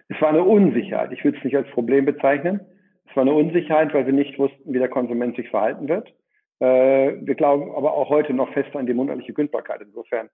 Es 0.08 0.20
war 0.20 0.28
eine 0.28 0.44
Unsicherheit. 0.44 1.12
Ich 1.12 1.24
würde 1.24 1.38
es 1.38 1.44
nicht 1.44 1.56
als 1.56 1.68
Problem 1.70 2.04
bezeichnen. 2.04 2.60
Es 3.08 3.16
war 3.16 3.22
eine 3.22 3.34
Unsicherheit, 3.34 3.92
weil 3.94 4.06
wir 4.06 4.12
nicht 4.12 4.38
wussten, 4.38 4.72
wie 4.72 4.78
der 4.78 4.88
Konsument 4.88 5.36
sich 5.36 5.48
verhalten 5.48 5.88
wird. 5.88 6.12
Äh, 6.60 7.16
wir 7.20 7.34
glauben 7.34 7.70
aber 7.74 7.94
auch 7.94 8.08
heute 8.08 8.32
noch 8.32 8.52
fest 8.52 8.74
an 8.74 8.86
die 8.86 8.94
monatliche 8.94 9.34
Kündbarkeit. 9.34 9.82
Insofern 9.82 10.28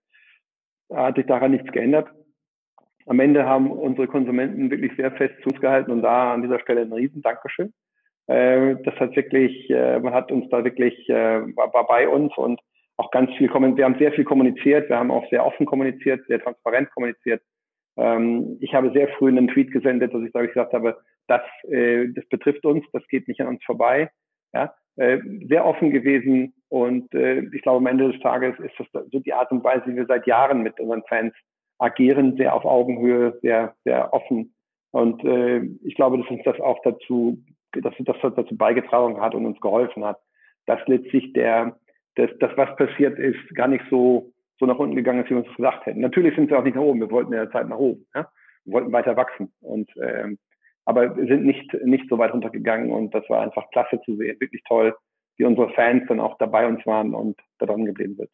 hat 0.92 1.16
sich 1.16 1.26
daran 1.26 1.52
nichts 1.52 1.72
geändert. 1.72 2.08
Am 3.06 3.18
Ende 3.18 3.44
haben 3.44 3.70
unsere 3.70 4.06
Konsumenten 4.06 4.70
wirklich 4.70 4.92
sehr 4.96 5.10
fest 5.12 5.34
zu 5.42 5.48
uns 5.48 5.60
gehalten 5.60 5.90
und 5.90 6.02
da 6.02 6.34
an 6.34 6.42
dieser 6.42 6.60
Stelle 6.60 6.82
ein 6.82 6.92
riesen 6.92 7.22
Dankeschön. 7.22 7.72
Äh, 8.26 8.76
das 8.84 8.94
hat 8.96 9.16
wirklich, 9.16 9.68
äh, 9.70 9.98
man 9.98 10.12
hat 10.14 10.30
uns 10.30 10.48
da 10.50 10.64
wirklich, 10.64 11.08
war, 11.08 11.86
bei 11.86 12.08
uns 12.08 12.36
und 12.36 12.60
auch 12.98 13.10
ganz 13.10 13.32
viel, 13.36 13.48
wir 13.48 13.84
haben 13.84 13.98
sehr 13.98 14.12
viel 14.12 14.24
kommuniziert, 14.24 14.88
wir 14.88 14.98
haben 14.98 15.10
auch 15.10 15.28
sehr 15.30 15.44
offen 15.44 15.66
kommuniziert, 15.66 16.24
sehr 16.28 16.40
transparent 16.40 16.90
kommuniziert. 16.92 17.42
Ähm, 17.96 18.58
ich 18.60 18.74
habe 18.74 18.92
sehr 18.92 19.08
früh 19.08 19.28
einen 19.28 19.48
Tweet 19.48 19.72
gesendet, 19.72 20.14
dass 20.14 20.22
ich, 20.22 20.34
ich 20.34 20.52
gesagt 20.52 20.72
habe, 20.72 20.96
das, 21.26 21.42
äh, 21.68 22.08
das 22.14 22.26
betrifft 22.28 22.64
uns, 22.64 22.84
das 22.92 23.06
geht 23.08 23.28
nicht 23.28 23.40
an 23.40 23.48
uns 23.48 23.64
vorbei. 23.64 24.10
Ja? 24.52 24.74
Äh, 24.96 25.18
sehr 25.48 25.64
offen 25.64 25.90
gewesen 25.90 26.54
und 26.68 27.14
äh, 27.14 27.40
ich 27.52 27.62
glaube, 27.62 27.78
am 27.78 27.86
Ende 27.86 28.12
des 28.12 28.20
Tages 28.20 28.58
ist 28.58 28.74
das 28.78 29.08
so 29.10 29.20
die 29.20 29.32
Art 29.32 29.50
und 29.50 29.64
Weise, 29.64 29.86
wie 29.86 29.96
wir 29.96 30.06
seit 30.06 30.26
Jahren 30.26 30.62
mit 30.62 30.78
unseren 30.80 31.02
Fans 31.08 31.34
agieren, 31.78 32.36
sehr 32.36 32.54
auf 32.54 32.64
Augenhöhe, 32.64 33.38
sehr, 33.42 33.74
sehr 33.84 34.12
offen. 34.12 34.54
Und 34.90 35.24
äh, 35.24 35.62
ich 35.82 35.94
glaube, 35.94 36.18
dass 36.18 36.28
uns 36.28 36.42
das 36.44 36.60
auch 36.60 36.80
dazu, 36.84 37.42
dass 37.72 37.94
das 37.98 38.16
dazu 38.20 38.56
beigetragen 38.56 39.20
hat 39.20 39.34
und 39.34 39.46
uns 39.46 39.60
geholfen 39.60 40.04
hat, 40.04 40.18
dass 40.66 40.80
letztlich 40.86 41.32
der, 41.32 41.78
das, 42.14 42.30
das 42.40 42.56
was 42.56 42.76
passiert 42.76 43.18
ist, 43.18 43.54
gar 43.54 43.68
nicht 43.68 43.84
so 43.90 44.31
so 44.58 44.66
nach 44.66 44.78
unten 44.78 44.96
gegangen 44.96 45.22
ist, 45.22 45.30
wie 45.30 45.34
wir 45.34 45.44
uns 45.44 45.56
gesagt 45.56 45.86
hätten. 45.86 46.00
Natürlich 46.00 46.34
sind 46.34 46.48
sie 46.48 46.56
auch 46.56 46.64
nicht 46.64 46.76
nach 46.76 46.82
oben. 46.82 47.00
Wir 47.00 47.10
wollten 47.10 47.32
in 47.32 47.38
der 47.38 47.50
Zeit 47.50 47.68
nach 47.68 47.78
oben. 47.78 48.06
Ja? 48.14 48.28
Wir 48.64 48.74
wollten 48.74 48.92
weiter 48.92 49.16
wachsen. 49.16 49.52
Und, 49.60 49.90
ähm, 50.00 50.38
aber 50.84 51.16
wir 51.16 51.26
sind 51.26 51.44
nicht, 51.44 51.72
nicht 51.84 52.08
so 52.08 52.18
weit 52.18 52.32
runtergegangen 52.32 52.90
und 52.90 53.14
das 53.14 53.28
war 53.28 53.42
einfach 53.42 53.70
klasse 53.70 54.00
zu 54.04 54.16
sehen. 54.16 54.40
Wirklich 54.40 54.62
toll, 54.66 54.94
wie 55.36 55.44
unsere 55.44 55.70
Fans 55.70 56.04
dann 56.08 56.20
auch 56.20 56.38
dabei 56.38 56.66
uns 56.66 56.84
waren 56.86 57.14
und 57.14 57.38
da 57.58 57.66
dran 57.66 57.84
geblieben 57.84 58.16
sind. 58.16 58.30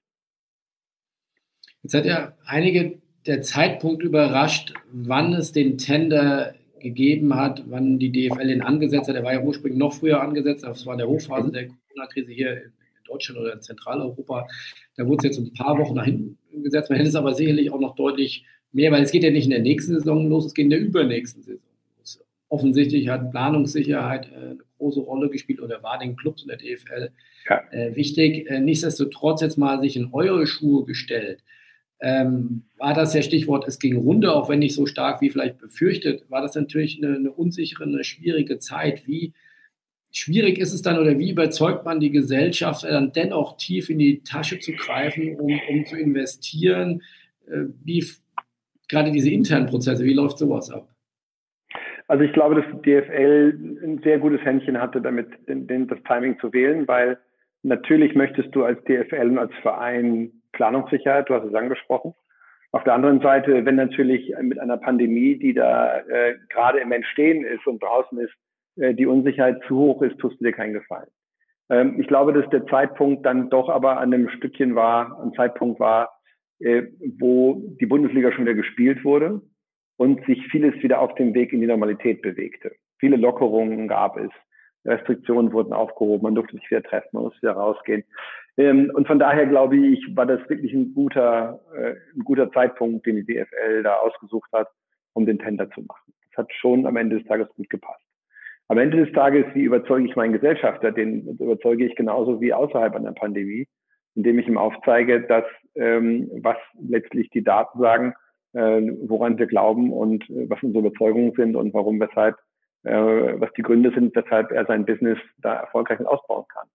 Jetzt 1.82 1.94
hat 1.94 2.06
ja 2.06 2.32
einige 2.46 2.98
der 3.26 3.42
Zeitpunkt 3.42 4.02
überrascht, 4.02 4.74
wann 4.90 5.32
es 5.34 5.52
den 5.52 5.78
Tender 5.78 6.54
gegeben 6.80 7.34
hat, 7.34 7.64
wann 7.68 7.98
die 7.98 8.12
DFL 8.12 8.50
ihn 8.50 8.62
angesetzt 8.62 9.08
hat. 9.08 9.16
Er 9.16 9.24
war 9.24 9.32
ja 9.32 9.42
ursprünglich 9.42 9.78
noch 9.78 9.92
früher 9.92 10.20
angesetzt, 10.20 10.64
das 10.64 10.86
war 10.86 10.94
in 10.94 10.98
der 10.98 11.08
Hochphase 11.08 11.50
der 11.50 11.68
Corona-Krise 11.68 12.32
hier 12.32 12.62
Deutschland 13.08 13.40
oder 13.40 13.52
in 13.52 13.62
Zentraleuropa. 13.62 14.46
Da 14.96 15.06
wurde 15.06 15.18
es 15.18 15.36
jetzt 15.36 15.38
ein 15.38 15.52
paar 15.52 15.78
Wochen 15.78 15.94
nach 15.94 16.04
hinten 16.04 16.36
gesetzt. 16.62 16.90
Man 16.90 16.98
hätte 16.98 17.08
es 17.08 17.14
aber 17.14 17.34
sicherlich 17.34 17.72
auch 17.72 17.80
noch 17.80 17.94
deutlich 17.94 18.44
mehr, 18.72 18.92
weil 18.92 19.02
es 19.02 19.10
geht 19.10 19.24
ja 19.24 19.30
nicht 19.30 19.44
in 19.44 19.50
der 19.50 19.60
nächsten 19.60 19.94
Saison 19.94 20.28
los, 20.28 20.46
es 20.46 20.54
geht 20.54 20.64
in 20.64 20.70
der 20.70 20.80
übernächsten 20.80 21.42
Saison 21.42 21.62
los. 21.98 22.24
Offensichtlich 22.48 23.08
hat 23.08 23.30
Planungssicherheit 23.30 24.30
äh, 24.30 24.36
eine 24.36 24.58
große 24.78 25.00
Rolle 25.00 25.28
gespielt 25.28 25.60
oder 25.60 25.82
war 25.82 25.98
den 25.98 26.16
Clubs 26.16 26.42
und 26.42 26.48
der 26.48 26.58
DFL 26.58 27.10
ja. 27.48 27.62
äh, 27.70 27.94
wichtig. 27.96 28.48
Äh, 28.48 28.60
nichtsdestotrotz 28.60 29.40
jetzt 29.40 29.58
mal 29.58 29.80
sich 29.80 29.96
in 29.96 30.12
eure 30.12 30.46
Schuhe 30.46 30.84
gestellt. 30.84 31.42
Ähm, 32.00 32.62
war 32.76 32.94
das 32.94 33.12
ja 33.14 33.22
Stichwort, 33.22 33.66
es 33.66 33.80
ging 33.80 33.96
runter, 33.96 34.36
auch 34.36 34.48
wenn 34.48 34.60
nicht 34.60 34.74
so 34.74 34.86
stark 34.86 35.20
wie 35.20 35.30
vielleicht 35.30 35.58
befürchtet, 35.58 36.30
war 36.30 36.40
das 36.40 36.54
natürlich 36.54 37.02
eine, 37.02 37.16
eine 37.16 37.32
unsichere, 37.32 37.82
eine 37.82 38.04
schwierige 38.04 38.60
Zeit. 38.60 39.08
Wie 39.08 39.32
schwierig 40.12 40.58
ist 40.58 40.72
es 40.72 40.82
dann 40.82 40.98
oder 40.98 41.18
wie 41.18 41.30
überzeugt 41.30 41.84
man 41.84 42.00
die 42.00 42.10
Gesellschaft, 42.10 42.84
dann 42.84 43.12
dennoch 43.12 43.56
tief 43.56 43.90
in 43.90 43.98
die 43.98 44.22
Tasche 44.22 44.58
zu 44.58 44.72
greifen, 44.72 45.36
um, 45.38 45.60
um 45.68 45.84
zu 45.86 45.96
investieren? 45.96 47.02
Äh, 47.46 47.64
wie 47.84 48.04
gerade 48.88 49.10
diese 49.10 49.30
internen 49.30 49.66
Prozesse, 49.66 50.04
wie 50.04 50.14
läuft 50.14 50.38
sowas 50.38 50.70
ab? 50.70 50.88
Also 52.06 52.24
ich 52.24 52.32
glaube, 52.32 52.54
dass 52.54 52.64
die 52.72 52.90
DFL 52.90 53.78
ein 53.84 54.00
sehr 54.02 54.18
gutes 54.18 54.40
Händchen 54.40 54.80
hatte, 54.80 55.02
damit 55.02 55.28
den, 55.46 55.66
den, 55.66 55.88
das 55.88 56.02
Timing 56.04 56.38
zu 56.40 56.52
wählen, 56.54 56.88
weil 56.88 57.18
natürlich 57.62 58.14
möchtest 58.14 58.54
du 58.54 58.64
als 58.64 58.82
DFL 58.84 59.28
und 59.28 59.38
als 59.38 59.52
Verein 59.60 60.32
Planungssicherheit, 60.52 61.28
du 61.28 61.34
hast 61.34 61.44
es 61.44 61.54
angesprochen. 61.54 62.14
Auf 62.72 62.84
der 62.84 62.94
anderen 62.94 63.20
Seite, 63.20 63.64
wenn 63.64 63.76
natürlich 63.76 64.34
mit 64.40 64.58
einer 64.58 64.78
Pandemie, 64.78 65.38
die 65.38 65.52
da 65.54 65.98
äh, 66.00 66.36
gerade 66.48 66.80
im 66.80 66.92
Entstehen 66.92 67.44
ist 67.44 67.66
und 67.66 67.82
draußen 67.82 68.18
ist, 68.18 68.32
die 68.94 69.06
Unsicherheit 69.06 69.60
zu 69.66 69.76
hoch 69.76 70.02
ist, 70.02 70.18
tust 70.18 70.40
du 70.40 70.44
dir 70.44 70.52
keinen 70.52 70.72
Gefallen. 70.72 71.08
Ähm, 71.70 72.00
ich 72.00 72.06
glaube, 72.06 72.32
dass 72.32 72.48
der 72.50 72.66
Zeitpunkt 72.66 73.24
dann 73.26 73.50
doch 73.50 73.68
aber 73.68 73.98
an 73.98 74.12
einem 74.12 74.28
Stückchen 74.30 74.74
war, 74.74 75.20
ein 75.22 75.32
Zeitpunkt 75.34 75.80
war, 75.80 76.18
äh, 76.60 76.84
wo 77.18 77.62
die 77.80 77.86
Bundesliga 77.86 78.32
schon 78.32 78.44
wieder 78.44 78.54
gespielt 78.54 79.04
wurde 79.04 79.40
und 79.96 80.24
sich 80.26 80.46
vieles 80.50 80.74
wieder 80.82 81.00
auf 81.00 81.14
dem 81.14 81.34
Weg 81.34 81.52
in 81.52 81.60
die 81.60 81.66
Normalität 81.66 82.22
bewegte. 82.22 82.72
Viele 82.98 83.16
Lockerungen 83.16 83.88
gab 83.88 84.16
es, 84.16 84.30
Restriktionen 84.84 85.52
wurden 85.52 85.72
aufgehoben, 85.72 86.22
man 86.22 86.34
durfte 86.34 86.56
sich 86.56 86.70
wieder 86.70 86.82
treffen, 86.82 87.08
man 87.12 87.24
musste 87.24 87.42
wieder 87.42 87.52
rausgehen. 87.52 88.04
Ähm, 88.56 88.90
und 88.94 89.06
von 89.06 89.18
daher 89.18 89.46
glaube 89.46 89.76
ich, 89.76 90.16
war 90.16 90.26
das 90.26 90.40
wirklich 90.48 90.72
ein 90.72 90.94
guter, 90.94 91.60
äh, 91.76 91.94
ein 92.16 92.24
guter 92.24 92.50
Zeitpunkt, 92.52 93.06
den 93.06 93.16
die 93.16 93.26
DFL 93.26 93.82
da 93.82 93.96
ausgesucht 93.96 94.50
hat, 94.52 94.68
um 95.12 95.26
den 95.26 95.38
Tender 95.38 95.70
zu 95.70 95.82
machen. 95.82 96.12
Das 96.30 96.44
hat 96.44 96.52
schon 96.54 96.86
am 96.86 96.96
Ende 96.96 97.18
des 97.18 97.28
Tages 97.28 97.48
gut 97.54 97.68
gepasst. 97.68 98.07
Am 98.68 98.76
Ende 98.76 99.04
des 99.04 99.14
Tages, 99.14 99.46
wie 99.54 99.62
überzeuge 99.62 100.06
ich 100.06 100.14
meinen 100.14 100.34
Gesellschafter? 100.34 100.92
Den 100.92 101.38
überzeuge 101.38 101.86
ich 101.86 101.96
genauso 101.96 102.40
wie 102.40 102.52
außerhalb 102.52 102.94
einer 102.94 103.12
Pandemie, 103.12 103.66
indem 104.14 104.38
ich 104.38 104.46
ihm 104.46 104.58
aufzeige, 104.58 105.22
dass 105.22 105.44
ähm, 105.74 106.30
was 106.42 106.58
letztlich 106.78 107.30
die 107.30 107.42
Daten 107.42 107.80
sagen, 107.80 108.14
äh, 108.52 108.82
woran 109.06 109.38
wir 109.38 109.46
glauben 109.46 109.90
und 109.90 110.28
äh, 110.28 110.50
was 110.50 110.62
unsere 110.62 110.86
Überzeugungen 110.86 111.32
sind 111.32 111.56
und 111.56 111.72
warum, 111.72 111.98
weshalb, 111.98 112.36
äh, 112.84 112.92
was 112.92 113.50
die 113.54 113.62
Gründe 113.62 113.90
sind, 113.94 114.14
weshalb 114.14 114.52
er 114.52 114.66
sein 114.66 114.84
Business 114.84 115.18
da 115.38 115.54
erfolgreich 115.54 116.00
ausbauen 116.06 116.44
kann. 116.52 116.68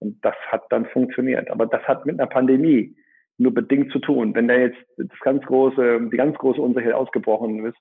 Und 0.00 0.22
das 0.24 0.34
hat 0.48 0.64
dann 0.68 0.84
funktioniert. 0.86 1.50
Aber 1.50 1.66
das 1.66 1.82
hat 1.84 2.04
mit 2.04 2.20
einer 2.20 2.28
Pandemie 2.28 2.94
nur 3.38 3.54
bedingt 3.54 3.90
zu 3.90 4.00
tun. 4.00 4.34
Wenn 4.34 4.48
da 4.48 4.54
jetzt 4.54 4.78
das 4.98 5.18
ganz 5.20 5.44
große, 5.46 6.08
die 6.12 6.16
ganz 6.16 6.36
große 6.36 6.60
Unsicherheit 6.60 6.94
ausgebrochen 6.94 7.64
ist, 7.64 7.78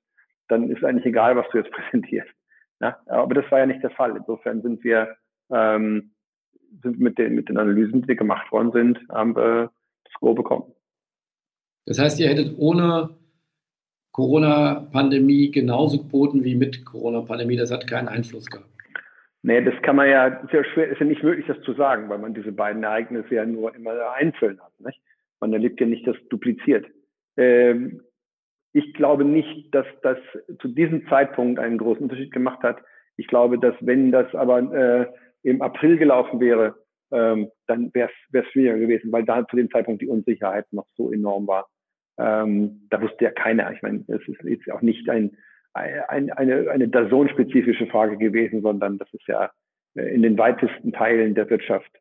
dann 0.47 0.69
ist 0.69 0.85
eigentlich 0.85 1.05
egal, 1.05 1.35
was 1.35 1.47
du 1.51 1.57
jetzt 1.57 1.71
präsentierst. 1.71 2.29
Ja? 2.79 2.97
Aber 3.07 3.33
das 3.33 3.49
war 3.51 3.59
ja 3.59 3.65
nicht 3.65 3.83
der 3.83 3.91
Fall. 3.91 4.15
Insofern 4.15 4.61
sind 4.61 4.83
wir, 4.83 5.15
ähm, 5.51 6.11
sind 6.83 6.99
mit 6.99 7.17
den, 7.17 7.35
mit 7.35 7.49
den 7.49 7.57
Analysen, 7.57 8.01
die 8.03 8.15
gemacht 8.15 8.51
worden 8.51 8.71
sind, 8.71 8.99
haben 9.09 9.35
wir 9.35 9.71
das 10.03 10.13
Go 10.19 10.33
bekommen. 10.33 10.73
Das 11.85 11.99
heißt, 11.99 12.19
ihr 12.19 12.27
hättet 12.27 12.55
ohne 12.57 13.17
Corona-Pandemie 14.11 15.51
genauso 15.51 15.99
geboten 15.99 16.43
wie 16.43 16.55
mit 16.55 16.85
Corona-Pandemie. 16.85 17.55
Das 17.55 17.71
hat 17.71 17.87
keinen 17.87 18.07
Einfluss 18.07 18.47
gehabt. 18.47 18.69
Nee, 19.43 19.63
das 19.63 19.75
kann 19.83 19.95
man 19.95 20.09
ja, 20.09 20.41
sehr 20.51 20.65
schwer, 20.65 20.89
ist 20.89 20.99
ja 20.99 21.05
nicht 21.05 21.23
möglich, 21.23 21.45
das 21.47 21.61
zu 21.61 21.73
sagen, 21.73 22.09
weil 22.09 22.17
man 22.17 22.33
diese 22.33 22.51
beiden 22.51 22.83
Ereignisse 22.83 23.35
ja 23.35 23.45
nur 23.45 23.73
immer 23.75 24.11
einzeln 24.13 24.59
hat. 24.59 24.71
Nicht? 24.79 24.99
Man 25.39 25.53
erlebt 25.53 25.79
ja 25.79 25.87
nicht 25.87 26.05
das 26.07 26.17
dupliziert. 26.29 26.85
Ähm, 27.37 28.01
ich 28.77 28.93
glaube 28.93 29.25
nicht, 29.25 29.73
dass 29.73 29.87
das 30.03 30.19
zu 30.59 30.67
diesem 30.67 31.07
Zeitpunkt 31.07 31.59
einen 31.59 31.79
großen 31.79 32.03
Unterschied 32.03 32.31
gemacht 32.31 32.61
hat. 32.61 32.77
Ich 33.15 33.25
glaube, 33.25 33.57
dass 33.57 33.73
wenn 33.79 34.11
das 34.11 34.35
aber 34.35 34.59
äh, 34.71 35.07
im 35.41 35.63
April 35.63 35.97
gelaufen 35.97 36.39
wäre, 36.39 36.75
ähm, 37.11 37.49
dann 37.65 37.91
wäre 37.95 38.11
es 38.33 38.45
schwieriger 38.51 38.77
gewesen, 38.77 39.11
weil 39.11 39.23
da 39.23 39.47
zu 39.47 39.55
dem 39.55 39.71
Zeitpunkt 39.71 40.03
die 40.03 40.07
Unsicherheit 40.07 40.65
noch 40.71 40.85
so 40.95 41.11
enorm 41.11 41.47
war. 41.47 41.67
Ähm, 42.19 42.85
da 42.91 43.01
wusste 43.01 43.25
ja 43.25 43.31
keiner. 43.31 43.71
Ich 43.71 43.81
meine, 43.81 44.03
es 44.09 44.27
ist 44.27 44.43
jetzt 44.43 44.71
auch 44.71 44.81
nicht 44.81 45.09
ein, 45.09 45.35
ein, 45.73 46.31
eine, 46.31 46.69
eine 46.69 46.87
Dazon-spezifische 46.87 47.87
Frage 47.87 48.17
gewesen, 48.17 48.61
sondern 48.61 48.99
das 48.99 49.11
ist 49.11 49.27
ja 49.27 49.49
äh, 49.95 50.13
in 50.13 50.21
den 50.21 50.37
weitesten 50.37 50.91
Teilen 50.91 51.33
der 51.33 51.49
Wirtschaft 51.49 51.91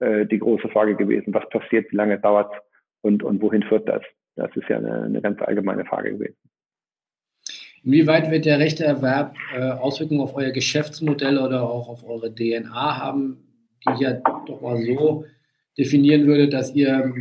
äh, 0.00 0.26
die 0.26 0.40
große 0.40 0.68
Frage 0.68 0.96
gewesen. 0.96 1.32
Was 1.32 1.48
passiert, 1.48 1.92
wie 1.92 1.96
lange 1.96 2.18
dauert 2.18 2.52
und, 3.02 3.22
und 3.22 3.40
wohin 3.40 3.62
führt 3.62 3.88
das? 3.88 4.02
Das 4.36 4.50
ist 4.56 4.68
ja 4.68 4.78
eine, 4.78 5.02
eine 5.02 5.20
ganz 5.20 5.40
allgemeine 5.40 5.84
Frage 5.84 6.12
gewesen. 6.12 6.36
Inwieweit 7.84 8.30
wird 8.30 8.46
der 8.46 8.58
Rechteerwerb 8.58 9.36
äh, 9.54 9.70
Auswirkungen 9.70 10.22
auf 10.22 10.34
euer 10.34 10.50
Geschäftsmodell 10.50 11.38
oder 11.38 11.68
auch 11.68 11.88
auf 11.88 12.02
eure 12.04 12.34
DNA 12.34 12.98
haben, 12.98 13.44
die 13.86 13.92
ich 13.92 14.00
ja 14.00 14.12
doch 14.46 14.62
mal 14.62 14.80
so 14.82 15.26
definieren 15.76 16.26
würde, 16.26 16.48
dass 16.48 16.74
ihr 16.74 17.12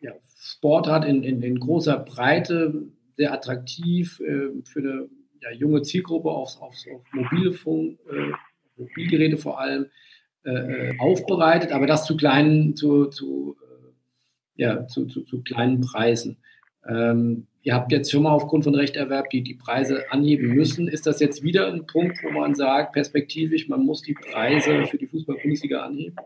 ja, 0.00 0.12
Sport 0.36 0.86
hat 0.86 1.06
in, 1.06 1.22
in, 1.22 1.42
in, 1.42 1.58
großer 1.58 1.98
Breite, 1.98 2.88
sehr 3.14 3.32
attraktiv 3.32 4.20
äh, 4.20 4.62
für 4.64 4.80
eine 4.80 5.08
ja, 5.40 5.50
junge 5.52 5.82
Zielgruppe 5.82 6.30
aufs, 6.30 6.58
aufs, 6.58 6.86
auf 6.94 7.02
Mobilfunk, 7.12 7.98
äh, 8.10 8.32
Mobilgeräte 8.76 9.38
vor 9.38 9.60
allem 9.60 9.86
äh, 10.44 10.50
äh, 10.90 10.98
aufbereitet, 10.98 11.72
aber 11.72 11.86
das 11.86 12.04
zu 12.04 12.16
kleinen, 12.16 12.74
zu, 12.74 13.06
zu, 13.06 13.41
ja, 14.62 14.86
zu, 14.86 15.06
zu, 15.06 15.22
zu 15.22 15.42
kleinen 15.42 15.80
Preisen. 15.80 16.38
Ähm, 16.88 17.46
ihr 17.62 17.74
habt 17.74 17.92
jetzt 17.92 18.10
schon 18.10 18.22
mal 18.22 18.32
aufgrund 18.32 18.64
von 18.64 18.74
Rechterwerb 18.74 19.28
die, 19.30 19.42
die 19.42 19.54
Preise 19.54 20.04
anheben 20.10 20.54
müssen. 20.54 20.88
Ist 20.88 21.06
das 21.06 21.20
jetzt 21.20 21.42
wieder 21.42 21.66
ein 21.66 21.86
Punkt, 21.86 22.18
wo 22.22 22.30
man 22.30 22.54
sagt, 22.54 22.92
perspektivisch, 22.92 23.68
man 23.68 23.84
muss 23.84 24.02
die 24.02 24.14
Preise 24.14 24.86
für 24.86 24.98
die 24.98 25.06
Fußball-Bundesliga 25.06 25.82
anheben? 25.82 26.16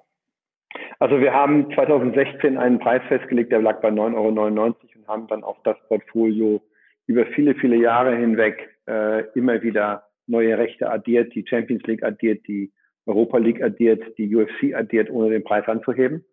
Also 0.98 1.20
wir 1.20 1.32
haben 1.32 1.72
2016 1.74 2.58
einen 2.58 2.78
Preis 2.78 3.02
festgelegt, 3.08 3.52
der 3.52 3.62
lag 3.62 3.80
bei 3.80 3.88
9,99 3.88 4.14
Euro 4.16 4.74
und 4.96 5.08
haben 5.08 5.26
dann 5.28 5.42
auf 5.42 5.56
das 5.64 5.76
Portfolio 5.88 6.62
über 7.06 7.26
viele, 7.26 7.54
viele 7.54 7.76
Jahre 7.76 8.16
hinweg 8.16 8.68
äh, 8.86 9.24
immer 9.34 9.62
wieder 9.62 10.04
neue 10.26 10.58
Rechte 10.58 10.90
addiert, 10.90 11.34
die 11.34 11.46
Champions 11.46 11.84
League 11.84 12.02
addiert, 12.02 12.46
die 12.46 12.72
Europa 13.06 13.38
League 13.38 13.62
addiert, 13.62 14.02
die 14.18 14.34
UFC 14.34 14.74
addiert, 14.74 15.10
ohne 15.10 15.30
den 15.30 15.44
Preis 15.44 15.66
anzuheben. 15.68 16.24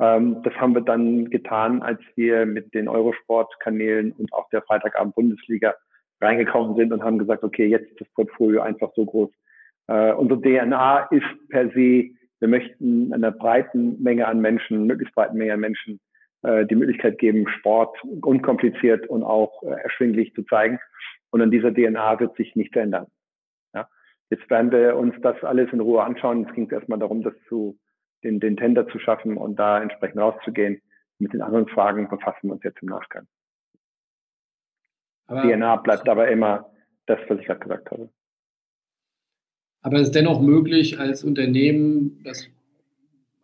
Ähm, 0.00 0.42
das 0.42 0.54
haben 0.54 0.74
wir 0.74 0.82
dann 0.82 1.30
getan, 1.30 1.82
als 1.82 2.00
wir 2.14 2.46
mit 2.46 2.74
den 2.74 2.88
Eurosport-Kanälen 2.88 4.12
und 4.12 4.32
auch 4.32 4.48
der 4.50 4.62
Freitagabend 4.62 5.14
Bundesliga 5.14 5.74
reingekommen 6.20 6.76
sind 6.76 6.92
und 6.92 7.02
haben 7.02 7.18
gesagt, 7.18 7.44
okay, 7.44 7.66
jetzt 7.66 7.90
ist 7.90 8.00
das 8.00 8.08
Portfolio 8.14 8.62
einfach 8.62 8.90
so 8.94 9.04
groß. 9.04 9.30
Äh, 9.88 10.12
unsere 10.12 10.40
DNA 10.40 11.08
ist 11.10 11.48
per 11.48 11.68
se, 11.70 12.10
wir 12.40 12.48
möchten 12.48 13.12
einer 13.12 13.32
breiten 13.32 14.00
Menge 14.02 14.26
an 14.26 14.40
Menschen, 14.40 14.86
möglichst 14.86 15.14
breiten 15.14 15.38
Menge 15.38 15.54
an 15.54 15.60
Menschen 15.60 16.00
äh, 16.42 16.66
die 16.66 16.76
Möglichkeit 16.76 17.18
geben, 17.18 17.48
Sport 17.48 17.96
unkompliziert 18.22 19.08
und 19.08 19.24
auch 19.24 19.62
äh, 19.62 19.70
erschwinglich 19.82 20.34
zu 20.34 20.44
zeigen. 20.44 20.78
Und 21.30 21.42
an 21.42 21.50
dieser 21.50 21.74
DNA 21.74 22.20
wird 22.20 22.36
sich 22.36 22.54
nichts 22.54 22.76
ändern. 22.76 23.06
Ja? 23.74 23.88
Jetzt 24.30 24.48
werden 24.48 24.70
wir 24.70 24.96
uns 24.96 25.14
das 25.20 25.42
alles 25.42 25.72
in 25.72 25.80
Ruhe 25.80 26.02
anschauen. 26.02 26.46
Es 26.48 26.54
ging 26.54 26.70
erstmal 26.70 26.98
darum, 26.98 27.22
das 27.22 27.34
zu, 27.48 27.76
den, 28.24 28.40
den 28.40 28.56
Tender 28.56 28.88
zu 28.88 28.98
schaffen 28.98 29.36
und 29.36 29.56
da 29.56 29.80
entsprechend 29.80 30.20
rauszugehen. 30.20 30.80
Mit 31.18 31.32
den 31.32 31.42
anderen 31.42 31.68
Fragen 31.68 32.08
befassen 32.08 32.48
wir 32.48 32.52
uns 32.52 32.62
jetzt 32.62 32.82
im 32.82 32.88
Nachgang. 32.88 33.26
Aber, 35.26 35.42
DNA 35.42 35.76
bleibt 35.76 36.08
aber 36.08 36.28
immer 36.28 36.70
das, 37.06 37.18
was 37.28 37.38
ich 37.40 37.46
gerade 37.46 37.60
gesagt 37.60 37.90
habe. 37.90 38.08
Aber 39.82 39.96
es 39.96 40.08
ist 40.08 40.14
dennoch 40.14 40.40
möglich, 40.40 40.98
als 40.98 41.22
Unternehmen, 41.22 42.22
das 42.24 42.48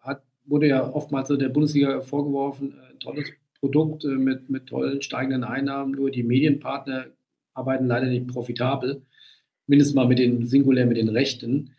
hat, 0.01 0.23
wurde 0.45 0.69
ja 0.69 0.89
oftmals 0.89 1.29
der 1.29 1.49
Bundesliga 1.49 2.01
vorgeworfen, 2.01 2.79
ein 2.91 2.99
tolles 2.99 3.31
Produkt 3.61 4.05
mit, 4.05 4.51
mit 4.51 4.67
tollen 4.67 5.01
steigenden 5.03 5.45
Einnahmen, 5.45 5.93
nur 5.93 6.11
die 6.11 6.23
Medienpartner 6.23 7.07
arbeiten 7.55 7.87
leider 7.87 8.07
nicht 8.07 8.27
profitabel, 8.29 9.03
mindestens 9.67 9.95
mal 9.95 10.09
mit 10.09 10.19
den 10.19 10.47
singulär 10.47 10.87
mit 10.87 10.97
den 10.97 11.09
Rechten. 11.09 11.74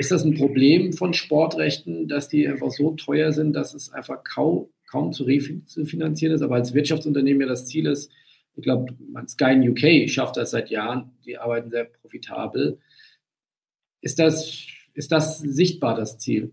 Ist 0.00 0.10
das 0.10 0.24
ein 0.24 0.32
Problem 0.32 0.94
von 0.94 1.12
Sportrechten, 1.12 2.08
dass 2.08 2.30
die 2.30 2.48
einfach 2.48 2.70
so 2.70 2.92
teuer 2.92 3.32
sind, 3.32 3.52
dass 3.52 3.74
es 3.74 3.92
einfach 3.92 4.24
kaum, 4.24 4.70
kaum 4.90 5.12
zu 5.12 5.24
refinanzieren 5.24 6.34
ist? 6.34 6.40
Aber 6.40 6.54
als 6.54 6.72
Wirtschaftsunternehmen 6.72 7.42
ja 7.42 7.48
das 7.48 7.66
Ziel 7.66 7.84
ist, 7.84 8.10
ich 8.56 8.62
glaube, 8.62 8.94
Sky 9.28 9.52
in 9.52 9.68
UK 9.68 10.08
schafft 10.08 10.38
das 10.38 10.52
seit 10.52 10.70
Jahren, 10.70 11.10
die 11.26 11.36
arbeiten 11.36 11.68
sehr 11.68 11.84
profitabel. 11.84 12.78
Ist 14.00 14.18
das, 14.18 14.66
ist 14.94 15.12
das 15.12 15.38
sichtbar, 15.38 15.96
das 15.96 16.18
Ziel? 16.18 16.52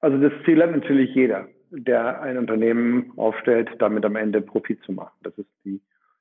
Also 0.00 0.18
das 0.18 0.32
Ziel 0.44 0.60
hat 0.60 0.72
natürlich 0.72 1.14
jeder, 1.14 1.46
der 1.70 2.20
ein 2.22 2.38
Unternehmen 2.38 3.12
aufstellt, 3.16 3.68
damit 3.78 4.04
am 4.04 4.16
Ende 4.16 4.40
Profit 4.40 4.82
zu 4.82 4.90
machen. 4.90 5.14
Das 5.22 5.38
ist 5.38 5.46
die 5.64 5.80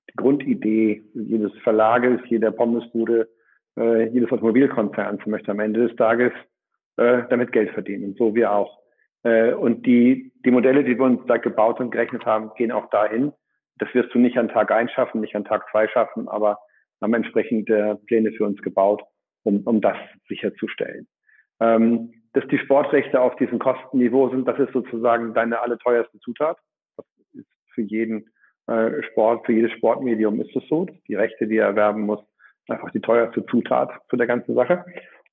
die 0.10 0.16
Grundidee 0.16 1.04
jedes 1.14 1.52
Verlages, 1.64 2.22
jeder 2.30 2.52
Pommesbude, 2.52 3.28
äh, 3.78 4.08
jedes 4.10 4.32
Automobilkonzerns 4.32 5.26
möchte 5.26 5.52
am 5.52 5.60
Ende 5.60 5.88
des 5.88 5.96
Tages 5.96 6.32
äh, 6.98 7.24
damit 7.30 7.52
Geld 7.52 7.72
verdienen. 7.72 8.06
Und 8.06 8.18
so 8.18 8.36
wir 8.36 8.52
auch. 8.52 8.80
Äh, 9.24 9.54
und 9.54 9.86
die, 9.86 10.32
die 10.46 10.52
Modelle, 10.52 10.84
die 10.84 10.98
wir 10.98 11.06
uns 11.06 11.22
da 11.28 11.38
gebaut 11.38 11.80
und 11.80 11.92
gerechnet 11.92 12.26
haben, 12.26 12.52
gehen 12.56 12.72
auch 12.72 12.90
dahin. 12.90 13.34
Das 13.78 13.94
wirst 13.94 14.14
du 14.14 14.20
nicht 14.20 14.38
an 14.38 14.50
Tag 14.50 14.72
eins 14.72 14.92
schaffen, 14.92 15.22
nicht 15.22 15.36
an 15.36 15.46
Tag 15.46 15.66
zwei 15.72 15.88
schaffen, 15.88 16.28
aber 16.28 16.60
haben 17.02 17.14
entsprechende 17.14 18.00
Pläne 18.08 18.32
für 18.32 18.46
uns 18.46 18.62
gebaut, 18.62 19.04
um, 19.44 19.62
um 19.66 19.82
das 19.82 19.98
sicherzustellen. 20.28 21.08
Ähm, 21.60 22.14
dass 22.34 22.48
die 22.48 22.58
Sportrechte 22.58 23.22
auf 23.22 23.36
diesem 23.36 23.60
Kostenniveau 23.60 24.30
sind, 24.30 24.48
das 24.48 24.60
ist 24.60 24.74
sozusagen 24.74 25.34
deine 25.34 25.60
allerteuerste 25.60 26.20
Zutat. 26.20 26.58
Das 26.96 27.06
ist 27.34 27.48
für 27.74 27.82
jeden 27.82 28.30
äh, 28.68 29.02
Sport, 29.04 29.46
für 29.46 29.54
jedes 29.54 29.72
Sportmedium 29.72 30.40
ist 30.42 30.56
es 30.56 30.68
so. 30.68 30.88
Die 31.08 31.16
Rechte, 31.16 31.48
die 31.48 31.58
er 31.58 31.68
erwerben 31.68 32.02
muss, 32.02 32.20
einfach 32.70 32.92
die 32.92 33.02
teuerste 33.02 33.46
Zutat 33.46 33.92
zu 34.10 34.18
der 34.18 34.28
ganzen 34.28 34.56
Sache. 34.56 34.86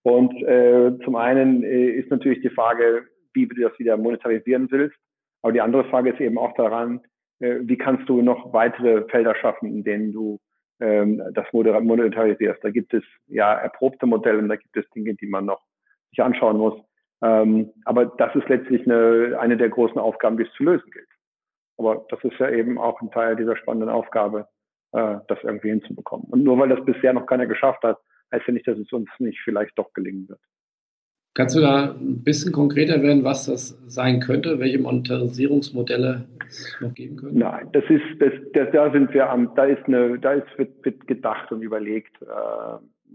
Und 0.03 0.35
äh, 0.43 0.99
zum 1.05 1.17
einen 1.17 1.63
äh, 1.63 1.91
ist 1.91 2.11
natürlich 2.11 2.43
die 2.43 2.51
Frage, 2.51 3.07
wie 3.33 3.47
du 3.47 3.61
das 3.61 3.79
wieder 3.79 3.97
monetarisieren 3.97 4.71
willst. 4.71 4.97
Aber 5.43 5.53
die 5.53 5.61
andere 5.61 5.85
Frage 5.85 6.11
ist 6.11 6.21
eben 6.21 6.39
auch 6.39 6.55
daran, 6.55 7.01
äh, 7.41 7.57
wie 7.63 7.79
kannst 7.79 8.09
du 8.09 8.23
noch 8.23 8.53
weitere 8.53 9.05
Felder 9.09 9.35
schaffen, 9.35 9.69
in 9.69 9.85
denen 9.85 10.13
du 10.13 10.39
ähm, 10.81 11.23
das 11.33 11.47
monetarisierst. 11.53 12.63
Da 12.63 12.71
gibt 12.71 12.95
es 12.95 13.05
ja 13.27 13.55
erprobte 13.55 14.07
Modelle 14.07 14.39
und 14.39 14.49
da 14.49 14.57
gibt 14.57 14.77
es 14.77 14.89
Dinge, 14.91 15.15
die 15.15 15.27
man 15.27 15.47
noch 15.47 15.63
sich 16.11 16.23
anschauen 16.23 16.59
muss. 16.59 16.75
Ähm, 17.23 17.71
aber 17.85 18.07
das 18.07 18.35
ist 18.35 18.49
letztlich 18.49 18.87
eine, 18.87 19.39
eine 19.39 19.57
der 19.57 19.69
großen 19.69 19.99
Aufgaben, 19.99 20.37
die 20.37 20.45
es 20.45 20.53
zu 20.53 20.65
lösen 20.65 20.91
gilt. 20.91 21.09
Aber 21.79 22.05
das 22.11 22.23
ist 22.23 22.39
ja 22.39 22.51
eben 22.51 22.79
auch 22.79 23.01
ein 23.01 23.11
Teil 23.11 23.37
dieser 23.37 23.57
spannenden 23.57 23.89
Aufgabe, 23.89 24.49
äh, 24.95 25.17
das 25.29 25.39
irgendwie 25.43 25.71
hinzubekommen. 25.71 26.27
Und 26.31 26.45
nur 26.45 26.59
weil 26.59 26.69
das 26.69 26.85
bisher 26.85 27.13
noch 27.13 27.27
keiner 27.27 27.47
geschafft 27.47 27.83
hat, 27.83 27.99
heißt 28.33 28.47
ja 28.47 28.53
nicht, 28.53 28.67
dass 28.67 28.79
es 28.79 28.93
uns 28.93 29.09
nicht 29.19 29.41
vielleicht 29.45 29.79
doch 29.79 29.93
gelingen 29.93 30.29
wird. 30.29 30.41
Kannst 31.37 31.57
du 31.57 31.61
da 31.61 31.93
ein 31.95 32.23
bisschen 32.23 32.53
konkreter 32.53 33.03
werden, 33.03 33.25
was 33.25 33.47
das 33.47 33.71
sein 33.89 34.21
könnte, 34.21 34.61
welche 34.61 34.79
Monetarisierungsmodelle 34.79 36.29
es 36.47 36.77
noch 36.81 36.95
geben 36.95 37.17
könnte? 37.17 37.37
Nein, 37.37 37.69
das 37.73 37.83
ist, 37.89 38.05
das, 38.21 38.33
das, 38.53 38.69
da 38.73 38.93
sind 38.93 39.13
wir 39.13 39.29
am, 39.29 39.53
da 39.57 39.65
ist 39.65 39.85
eine, 39.87 40.17
da 40.21 40.35
ist, 40.35 40.47
wird, 40.57 40.85
wird 40.85 41.07
gedacht 41.09 41.51
und 41.51 41.63
überlegt, 41.63 42.23
äh, 42.23 42.27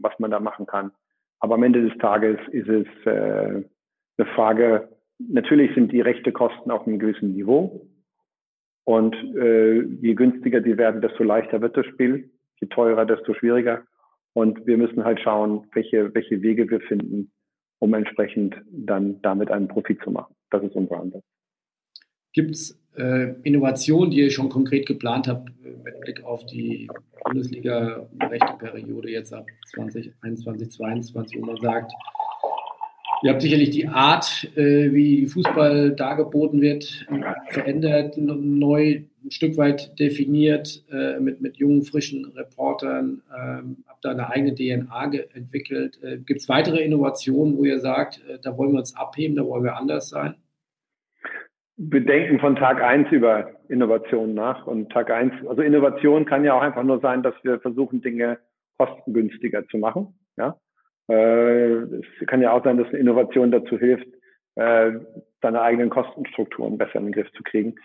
was 0.01 0.19
man 0.19 0.31
da 0.31 0.41
machen 0.41 0.65
kann. 0.65 0.91
Aber 1.39 1.55
am 1.55 1.63
Ende 1.63 1.87
des 1.87 1.97
Tages 1.99 2.37
ist 2.51 2.67
es 2.67 2.87
äh, 3.05 3.63
eine 4.17 4.27
Frage, 4.35 4.89
natürlich 5.17 5.73
sind 5.73 5.93
die 5.93 6.01
Rechtekosten 6.01 6.71
auf 6.71 6.85
einem 6.85 6.99
gewissen 6.99 7.31
Niveau. 7.31 7.87
Und 8.89 9.13
äh, 9.35 9.83
je 10.01 10.15
günstiger 10.15 10.61
die 10.61 10.75
werden, 10.75 10.99
desto 10.99 11.23
leichter 11.23 11.61
wird 11.61 11.77
das 11.77 11.85
Spiel. 11.85 12.31
Je 12.59 12.69
teurer, 12.69 13.05
desto 13.05 13.35
schwieriger. 13.35 13.83
Und 14.33 14.65
wir 14.65 14.77
müssen 14.79 15.03
halt 15.03 15.19
schauen, 15.19 15.67
welche, 15.73 16.11
welche 16.15 16.41
Wege 16.41 16.67
wir 16.71 16.81
finden, 16.81 17.31
um 17.77 17.93
entsprechend 17.93 18.55
dann 18.71 19.21
damit 19.21 19.51
einen 19.51 19.67
Profit 19.67 20.01
zu 20.03 20.09
machen. 20.09 20.33
Das 20.49 20.63
ist 20.63 20.73
unser 20.73 21.01
Ansatz. 21.01 21.23
Gibt 22.33 22.49
es 22.49 22.81
äh, 22.97 23.35
Innovationen, 23.43 24.09
die 24.09 24.21
ihr 24.21 24.31
schon 24.31 24.49
konkret 24.49 24.87
geplant 24.87 25.27
habt, 25.27 25.49
äh, 25.63 25.69
mit 25.83 26.01
Blick 26.01 26.23
auf 26.23 26.43
die 26.47 26.89
Bundesliga-Rechte-Periode 27.25 29.11
jetzt 29.11 29.31
ab 29.35 29.45
2021, 29.67 30.71
2022, 30.71 31.39
wo 31.39 31.45
man 31.45 31.57
sagt, 31.57 31.91
Ihr 33.21 33.31
habt 33.31 33.41
sicherlich 33.41 33.71
die 33.71 33.87
Art, 33.87 34.49
äh, 34.55 34.93
wie 34.93 35.27
Fußball 35.27 35.91
dargeboten 35.91 36.61
wird, 36.61 37.05
verändert, 37.49 38.17
neu 38.17 39.01
ein 39.23 39.31
Stück 39.31 39.57
weit 39.57 39.99
definiert, 39.99 40.85
äh, 40.89 41.19
mit, 41.19 41.41
mit 41.41 41.57
jungen, 41.57 41.83
frischen 41.83 42.25
Reportern, 42.35 43.21
ähm, 43.37 43.83
habt 43.87 44.05
da 44.05 44.11
eine 44.11 44.29
eigene 44.29 44.55
DNA 44.55 45.11
entwickelt. 45.33 45.99
Äh, 46.01 46.19
Gibt 46.19 46.39
es 46.39 46.47
weitere 46.47 46.81
Innovationen, 46.81 47.57
wo 47.57 47.65
ihr 47.65 47.79
sagt, 47.79 48.21
da 48.43 48.57
wollen 48.57 48.71
wir 48.71 48.79
uns 48.79 48.95
abheben, 48.95 49.35
da 49.35 49.45
wollen 49.45 49.65
wir 49.65 49.75
anders 49.75 50.09
sein? 50.09 50.35
Wir 51.75 52.01
denken 52.01 52.39
von 52.39 52.55
Tag 52.55 52.81
eins 52.81 53.09
über 53.11 53.51
Innovation 53.69 54.33
nach. 54.33 54.67
Und 54.67 54.91
Tag 54.91 55.11
eins, 55.11 55.33
also 55.47 55.61
Innovation 55.61 56.25
kann 56.25 56.43
ja 56.43 56.53
auch 56.53 56.61
einfach 56.61 56.83
nur 56.83 56.99
sein, 56.99 57.23
dass 57.23 57.35
wir 57.43 57.59
versuchen, 57.59 58.01
Dinge 58.01 58.39
kostengünstiger 58.77 59.67
zu 59.67 59.77
machen. 59.77 60.13
Ja? 60.37 60.57
Äh, 61.09 61.71
es 61.73 62.27
kann 62.27 62.41
ja 62.41 62.51
auch 62.51 62.63
sein, 62.63 62.77
dass 62.77 62.87
eine 62.89 62.99
Innovation 62.99 63.51
dazu 63.51 63.77
hilft, 63.77 64.07
äh, 64.55 64.91
seine 65.41 65.61
eigenen 65.61 65.89
Kostenstrukturen 65.89 66.77
besser 66.77 66.95
in 66.95 67.05
den 67.05 67.13
Griff 67.13 67.31
zu 67.33 67.43
kriegen. 67.43 67.75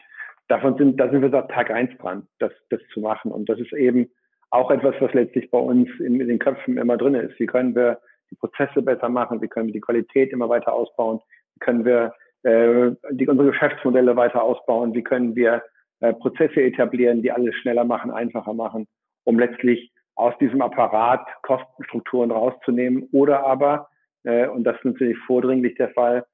Davon 0.48 0.76
sind, 0.76 1.00
da 1.00 1.10
sind 1.10 1.22
wir 1.22 1.30
seit 1.30 1.50
Tag 1.50 1.70
eins 1.70 1.96
dran, 1.98 2.26
das, 2.38 2.52
das 2.68 2.80
zu 2.92 3.00
machen. 3.00 3.32
Und 3.32 3.48
das 3.48 3.58
ist 3.58 3.72
eben 3.72 4.10
auch 4.50 4.70
etwas, 4.70 4.94
was 5.00 5.12
letztlich 5.14 5.50
bei 5.50 5.58
uns 5.58 5.88
in, 6.00 6.20
in 6.20 6.28
den 6.28 6.38
Köpfen 6.38 6.76
immer 6.76 6.98
drin 6.98 7.14
ist. 7.14 7.38
Wie 7.40 7.46
können 7.46 7.74
wir 7.74 7.98
die 8.30 8.36
Prozesse 8.36 8.82
besser 8.82 9.08
machen? 9.08 9.40
Wie 9.40 9.48
können 9.48 9.66
wir 9.66 9.72
die 9.72 9.80
Qualität 9.80 10.32
immer 10.32 10.48
weiter 10.48 10.72
ausbauen? 10.74 11.20
Wie 11.54 11.60
können 11.60 11.84
wir 11.84 12.12
äh, 12.42 12.92
die, 13.10 13.26
unsere 13.26 13.50
Geschäftsmodelle 13.50 14.16
weiter 14.16 14.42
ausbauen? 14.42 14.94
Wie 14.94 15.02
können 15.02 15.34
wir 15.34 15.62
äh, 16.00 16.12
Prozesse 16.12 16.62
etablieren, 16.62 17.22
die 17.22 17.32
alles 17.32 17.54
schneller 17.54 17.84
machen, 17.84 18.10
einfacher 18.10 18.52
machen, 18.52 18.86
um 19.24 19.38
letztlich 19.38 19.93
aus 20.16 20.36
diesem 20.38 20.62
Apparat 20.62 21.26
Kostenstrukturen 21.42 22.30
rauszunehmen 22.30 23.08
oder 23.12 23.44
aber, 23.44 23.88
äh, 24.24 24.46
und 24.48 24.64
das 24.64 24.76
ist 24.76 24.84
natürlich 24.84 25.18
vordringlich 25.26 25.74
der 25.76 25.90
Fall, 25.90 26.24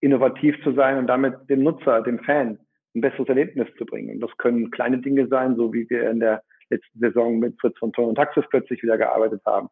innovativ 0.00 0.60
zu 0.64 0.72
sein 0.72 0.98
und 0.98 1.06
damit 1.06 1.34
dem 1.48 1.62
Nutzer, 1.62 2.02
dem 2.02 2.18
Fan 2.20 2.58
ein 2.94 3.00
besseres 3.00 3.28
Erlebnis 3.28 3.68
zu 3.78 3.86
bringen. 3.86 4.14
Und 4.14 4.20
das 4.20 4.36
können 4.36 4.70
kleine 4.70 4.98
Dinge 4.98 5.28
sein, 5.28 5.56
so 5.56 5.72
wie 5.72 5.88
wir 5.88 6.10
in 6.10 6.20
der 6.20 6.42
letzten 6.68 6.98
Saison 6.98 7.38
mit 7.38 7.58
Fritz 7.60 7.78
von 7.78 7.92
Ton 7.92 8.08
und 8.08 8.14
Taxis 8.16 8.44
plötzlich 8.50 8.82
wieder 8.82 8.98
gearbeitet 8.98 9.42
haben. 9.46 9.68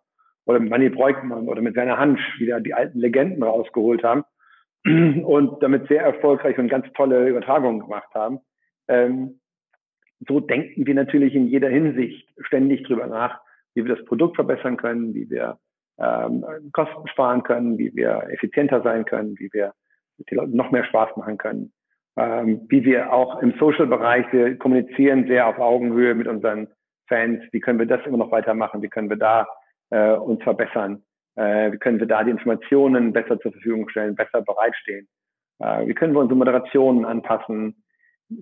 Oder 0.46 0.60
mit 0.60 0.70
Manny 0.70 0.88
Breukmann 0.88 1.48
oder 1.48 1.60
mit 1.60 1.74
Werner 1.76 1.98
Hansch 1.98 2.20
wieder 2.38 2.60
die 2.60 2.74
alten 2.74 2.98
Legenden 2.98 3.42
rausgeholt 3.42 4.02
haben 4.02 4.24
und 5.24 5.62
damit 5.62 5.88
sehr 5.88 6.02
erfolgreich 6.02 6.58
und 6.58 6.68
ganz 6.68 6.86
tolle 6.94 7.28
Übertragungen 7.28 7.80
gemacht 7.80 8.08
haben. 8.14 8.38
Ähm, 8.88 9.40
so 10.26 10.40
denken 10.40 10.86
wir 10.86 10.94
natürlich 10.94 11.34
in 11.34 11.46
jeder 11.48 11.68
Hinsicht 11.68 12.28
ständig 12.40 12.84
drüber 12.84 13.06
nach, 13.06 13.40
wie 13.74 13.84
wir 13.84 13.96
das 13.96 14.04
Produkt 14.04 14.36
verbessern 14.36 14.76
können, 14.76 15.14
wie 15.14 15.28
wir 15.30 15.58
ähm, 15.98 16.44
Kosten 16.72 17.06
sparen 17.08 17.42
können, 17.42 17.78
wie 17.78 17.94
wir 17.94 18.24
effizienter 18.30 18.82
sein 18.82 19.04
können, 19.04 19.38
wie 19.38 19.50
wir 19.52 19.72
die 20.28 20.34
Leute 20.34 20.56
noch 20.56 20.70
mehr 20.70 20.84
Spaß 20.84 21.16
machen 21.16 21.38
können, 21.38 21.72
ähm, 22.16 22.66
wie 22.68 22.84
wir 22.84 23.12
auch 23.12 23.40
im 23.42 23.54
Social-Bereich, 23.58 24.32
wir 24.32 24.56
kommunizieren 24.58 25.26
sehr 25.26 25.46
auf 25.46 25.58
Augenhöhe 25.58 26.14
mit 26.14 26.26
unseren 26.26 26.68
Fans, 27.08 27.42
wie 27.52 27.60
können 27.60 27.78
wir 27.78 27.86
das 27.86 28.04
immer 28.06 28.18
noch 28.18 28.30
weitermachen, 28.30 28.82
wie 28.82 28.88
können 28.88 29.10
wir 29.10 29.16
da 29.16 29.46
äh, 29.90 30.12
uns 30.12 30.42
verbessern, 30.42 31.02
äh, 31.36 31.72
wie 31.72 31.78
können 31.78 31.98
wir 31.98 32.06
da 32.06 32.24
die 32.24 32.30
Informationen 32.30 33.12
besser 33.12 33.38
zur 33.40 33.52
Verfügung 33.52 33.88
stellen, 33.88 34.14
besser 34.14 34.42
bereitstehen, 34.42 35.08
äh, 35.58 35.86
wie 35.86 35.94
können 35.94 36.14
wir 36.14 36.20
unsere 36.20 36.38
Moderationen 36.38 37.04
anpassen, 37.04 37.82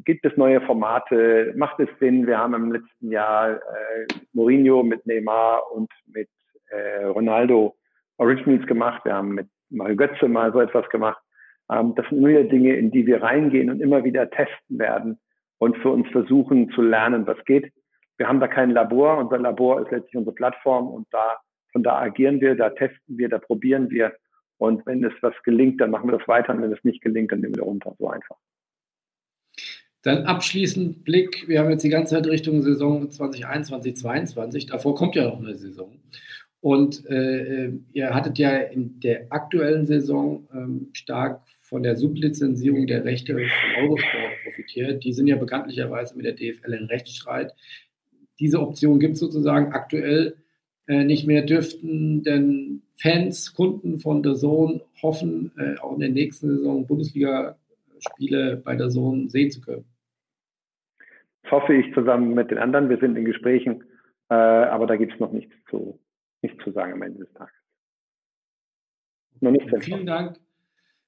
Gibt 0.05 0.25
es 0.27 0.37
neue 0.37 0.61
Formate? 0.61 1.55
Macht 1.57 1.81
es 1.81 1.89
Sinn? 1.99 2.27
Wir 2.27 2.39
haben 2.39 2.53
im 2.53 2.73
letzten 2.73 3.11
Jahr 3.11 3.55
äh, 3.55 4.07
Mourinho 4.35 4.83
mit 4.83 5.07
Neymar 5.07 5.63
und 5.73 5.91
mit 6.07 6.29
äh, 6.69 7.05
Ronaldo 7.05 7.75
Originals 8.19 8.67
gemacht. 8.67 9.05
Wir 9.07 9.15
haben 9.15 9.31
mit 9.31 9.49
Mario 9.71 9.97
Götze 9.97 10.29
mal 10.29 10.53
so 10.53 10.61
etwas 10.61 10.87
gemacht. 10.91 11.23
Ähm, 11.71 11.95
das 11.95 12.07
sind 12.09 12.21
nur 12.21 12.43
Dinge, 12.45 12.77
in 12.77 12.91
die 12.91 13.07
wir 13.07 13.23
reingehen 13.23 13.71
und 13.71 13.81
immer 13.81 14.05
wieder 14.05 14.29
testen 14.29 14.79
werden 14.79 15.19
und 15.57 15.77
für 15.79 15.91
uns 15.91 16.07
versuchen 16.09 16.71
zu 16.73 16.83
lernen, 16.83 17.27
was 17.27 17.43
geht. 17.47 17.73
Wir 18.19 18.29
haben 18.29 18.41
da 18.41 18.49
kein 18.49 18.71
Labor. 18.71 19.17
Unser 19.17 19.39
Labor 19.39 19.81
ist 19.81 19.91
letztlich 19.91 20.17
unsere 20.17 20.35
Plattform 20.35 20.89
und 20.89 21.07
da, 21.13 21.39
von 21.73 21.83
da 21.83 21.99
agieren 21.99 22.41
wir, 22.43 22.57
da 22.57 22.71
testen 22.71 23.17
wir, 23.17 23.31
da 23.31 23.39
probieren 23.39 23.89
wir. 23.89 24.13
Und 24.59 24.85
wenn 24.87 25.03
es 25.05 25.15
was 25.23 25.35
gelingt, 25.45 25.81
dann 25.81 25.93
machen 25.93 26.11
wir 26.11 26.19
das 26.19 26.29
weiter. 26.29 26.53
Und 26.53 26.61
wenn 26.63 26.73
es 26.73 26.83
nicht 26.85 27.01
gelingt, 27.01 27.33
dann 27.33 27.41
nehmen 27.41 27.57
wir 27.57 27.63
runter. 27.63 27.95
So 27.99 28.11
einfach. 28.11 28.37
Dann 30.09 30.25
abschließend 30.25 31.05
Blick, 31.05 31.47
wir 31.49 31.61
haben 31.61 31.69
jetzt 31.69 31.85
die 31.85 31.91
ganze 31.91 32.15
Zeit 32.15 32.27
Richtung 32.27 32.63
Saison 32.63 33.11
2021, 33.11 33.95
2022, 33.95 34.65
davor 34.65 34.95
kommt 34.95 35.15
ja 35.17 35.25
noch 35.25 35.39
eine 35.39 35.55
Saison. 35.55 36.01
Und 36.63 37.05
äh, 37.11 37.73
ihr 37.93 38.15
hattet 38.15 38.39
ja 38.39 38.57
in 38.57 38.99
der 39.01 39.27
aktuellen 39.29 39.85
Saison 39.85 40.49
ähm, 40.55 40.89
stark 40.95 41.43
von 41.61 41.83
der 41.83 41.97
Sublizenzierung 41.97 42.87
der 42.87 43.05
Rechte 43.05 43.35
von 43.35 43.85
Eurosport 43.85 44.33
profitiert. 44.45 45.05
Die 45.05 45.13
sind 45.13 45.27
ja 45.27 45.37
bekanntlicherweise 45.37 46.17
mit 46.17 46.25
der 46.25 46.33
DFL 46.33 46.73
in 46.73 46.87
Rechtsstreit. 46.87 47.53
Diese 48.41 48.63
Option 48.63 49.01
gibt 49.01 49.13
es 49.13 49.21
sozusagen 49.21 49.75
aktuell 49.75 50.37
äh, 50.87 51.05
nicht 51.05 51.27
mehr. 51.27 51.43
Dürften 51.43 52.23
denn 52.23 52.81
Fans, 52.97 53.53
Kunden 53.53 54.01
von 54.01 54.23
der 54.23 54.37
Zone 54.37 54.81
hoffen, 55.03 55.53
äh, 55.59 55.79
auch 55.81 55.93
in 55.93 56.01
der 56.01 56.09
nächsten 56.09 56.49
Saison 56.49 56.87
Bundesliga-Spiele 56.87 58.57
bei 58.65 58.75
der 58.75 58.89
Zone 58.89 59.29
sehen 59.29 59.51
zu 59.51 59.61
können? 59.61 59.85
Hoffe 61.51 61.75
ich 61.75 61.93
zusammen 61.95 62.35
mit 62.35 62.51
den 62.51 62.59
anderen. 62.59 62.89
Wir 62.89 62.99
sind 62.99 63.17
in 63.17 63.25
Gesprächen, 63.25 63.85
äh, 64.31 64.35
aber 64.35 64.87
da 64.87 64.97
gibt 64.97 65.15
es 65.15 65.21
noch 65.21 65.33
nichts 65.33 65.55
zu, 65.71 65.99
nichts 66.43 66.63
zu 66.63 66.73
sagen 66.73 66.93
am 66.93 67.03
Ende 67.03 67.21
des 67.21 67.33
Tages. 67.35 67.55
Noch 69.41 69.53
nicht 69.53 69.69
Vielen 69.81 70.07
Dank. 70.07 70.39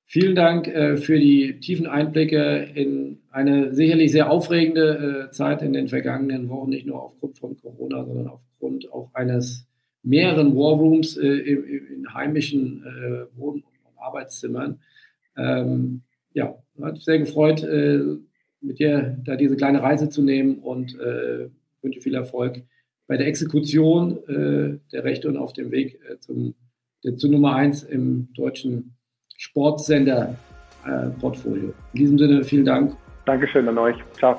Vielen 0.06 0.34
Dank 0.34 0.66
äh, 0.66 0.96
für 0.96 1.20
die 1.20 1.60
tiefen 1.60 1.86
Einblicke 1.86 2.68
in 2.74 3.20
eine 3.30 3.72
sicherlich 3.74 4.10
sehr 4.10 4.28
aufregende 4.28 5.28
äh, 5.28 5.30
Zeit 5.30 5.62
in 5.62 5.72
den 5.72 5.86
vergangenen 5.86 6.48
Wochen, 6.48 6.70
nicht 6.70 6.84
nur 6.84 7.00
aufgrund 7.00 7.38
von 7.38 7.56
Corona, 7.60 8.04
sondern 8.04 8.26
aufgrund 8.26 8.92
auch 8.92 9.14
eines 9.14 9.68
mehreren 10.02 10.56
Warrooms 10.56 11.16
äh, 11.16 11.28
in, 11.28 11.86
in, 11.94 12.14
heimischen 12.14 12.84
äh, 12.84 13.38
Wohn- 13.38 13.62
und 13.62 13.98
Arbeitszimmern. 14.02 14.80
Ähm, 15.36 16.02
ja, 16.32 16.56
hat 16.82 16.98
sehr 16.98 17.20
gefreut, 17.20 17.62
äh, 17.62 18.00
mit 18.60 18.78
dir 18.78 19.18
da 19.24 19.34
diese 19.36 19.56
kleine 19.56 19.82
Reise 19.82 20.08
zu 20.08 20.22
nehmen 20.22 20.58
und 20.58 20.96
äh, 20.98 21.48
wünsche 21.82 22.00
viel 22.00 22.14
Erfolg 22.14 22.62
bei 23.06 23.16
der 23.16 23.26
Exekution 23.26 24.18
äh, 24.28 24.78
der 24.92 25.04
Rechte 25.04 25.28
und 25.28 25.36
auf 25.36 25.52
dem 25.52 25.72
Weg 25.72 25.98
äh, 26.08 26.18
zum, 26.20 26.54
der, 27.04 27.16
zu 27.16 27.28
Nummer 27.28 27.56
1 27.56 27.82
im 27.82 28.28
deutschen 28.34 28.94
Sportsender-Portfolio. 29.36 31.74
In 31.92 31.98
diesem 31.98 32.18
Sinne, 32.18 32.44
vielen 32.44 32.66
Dank. 32.66 32.96
Dankeschön 33.26 33.68
an 33.68 33.78
euch. 33.78 33.96
Ciao. 34.12 34.38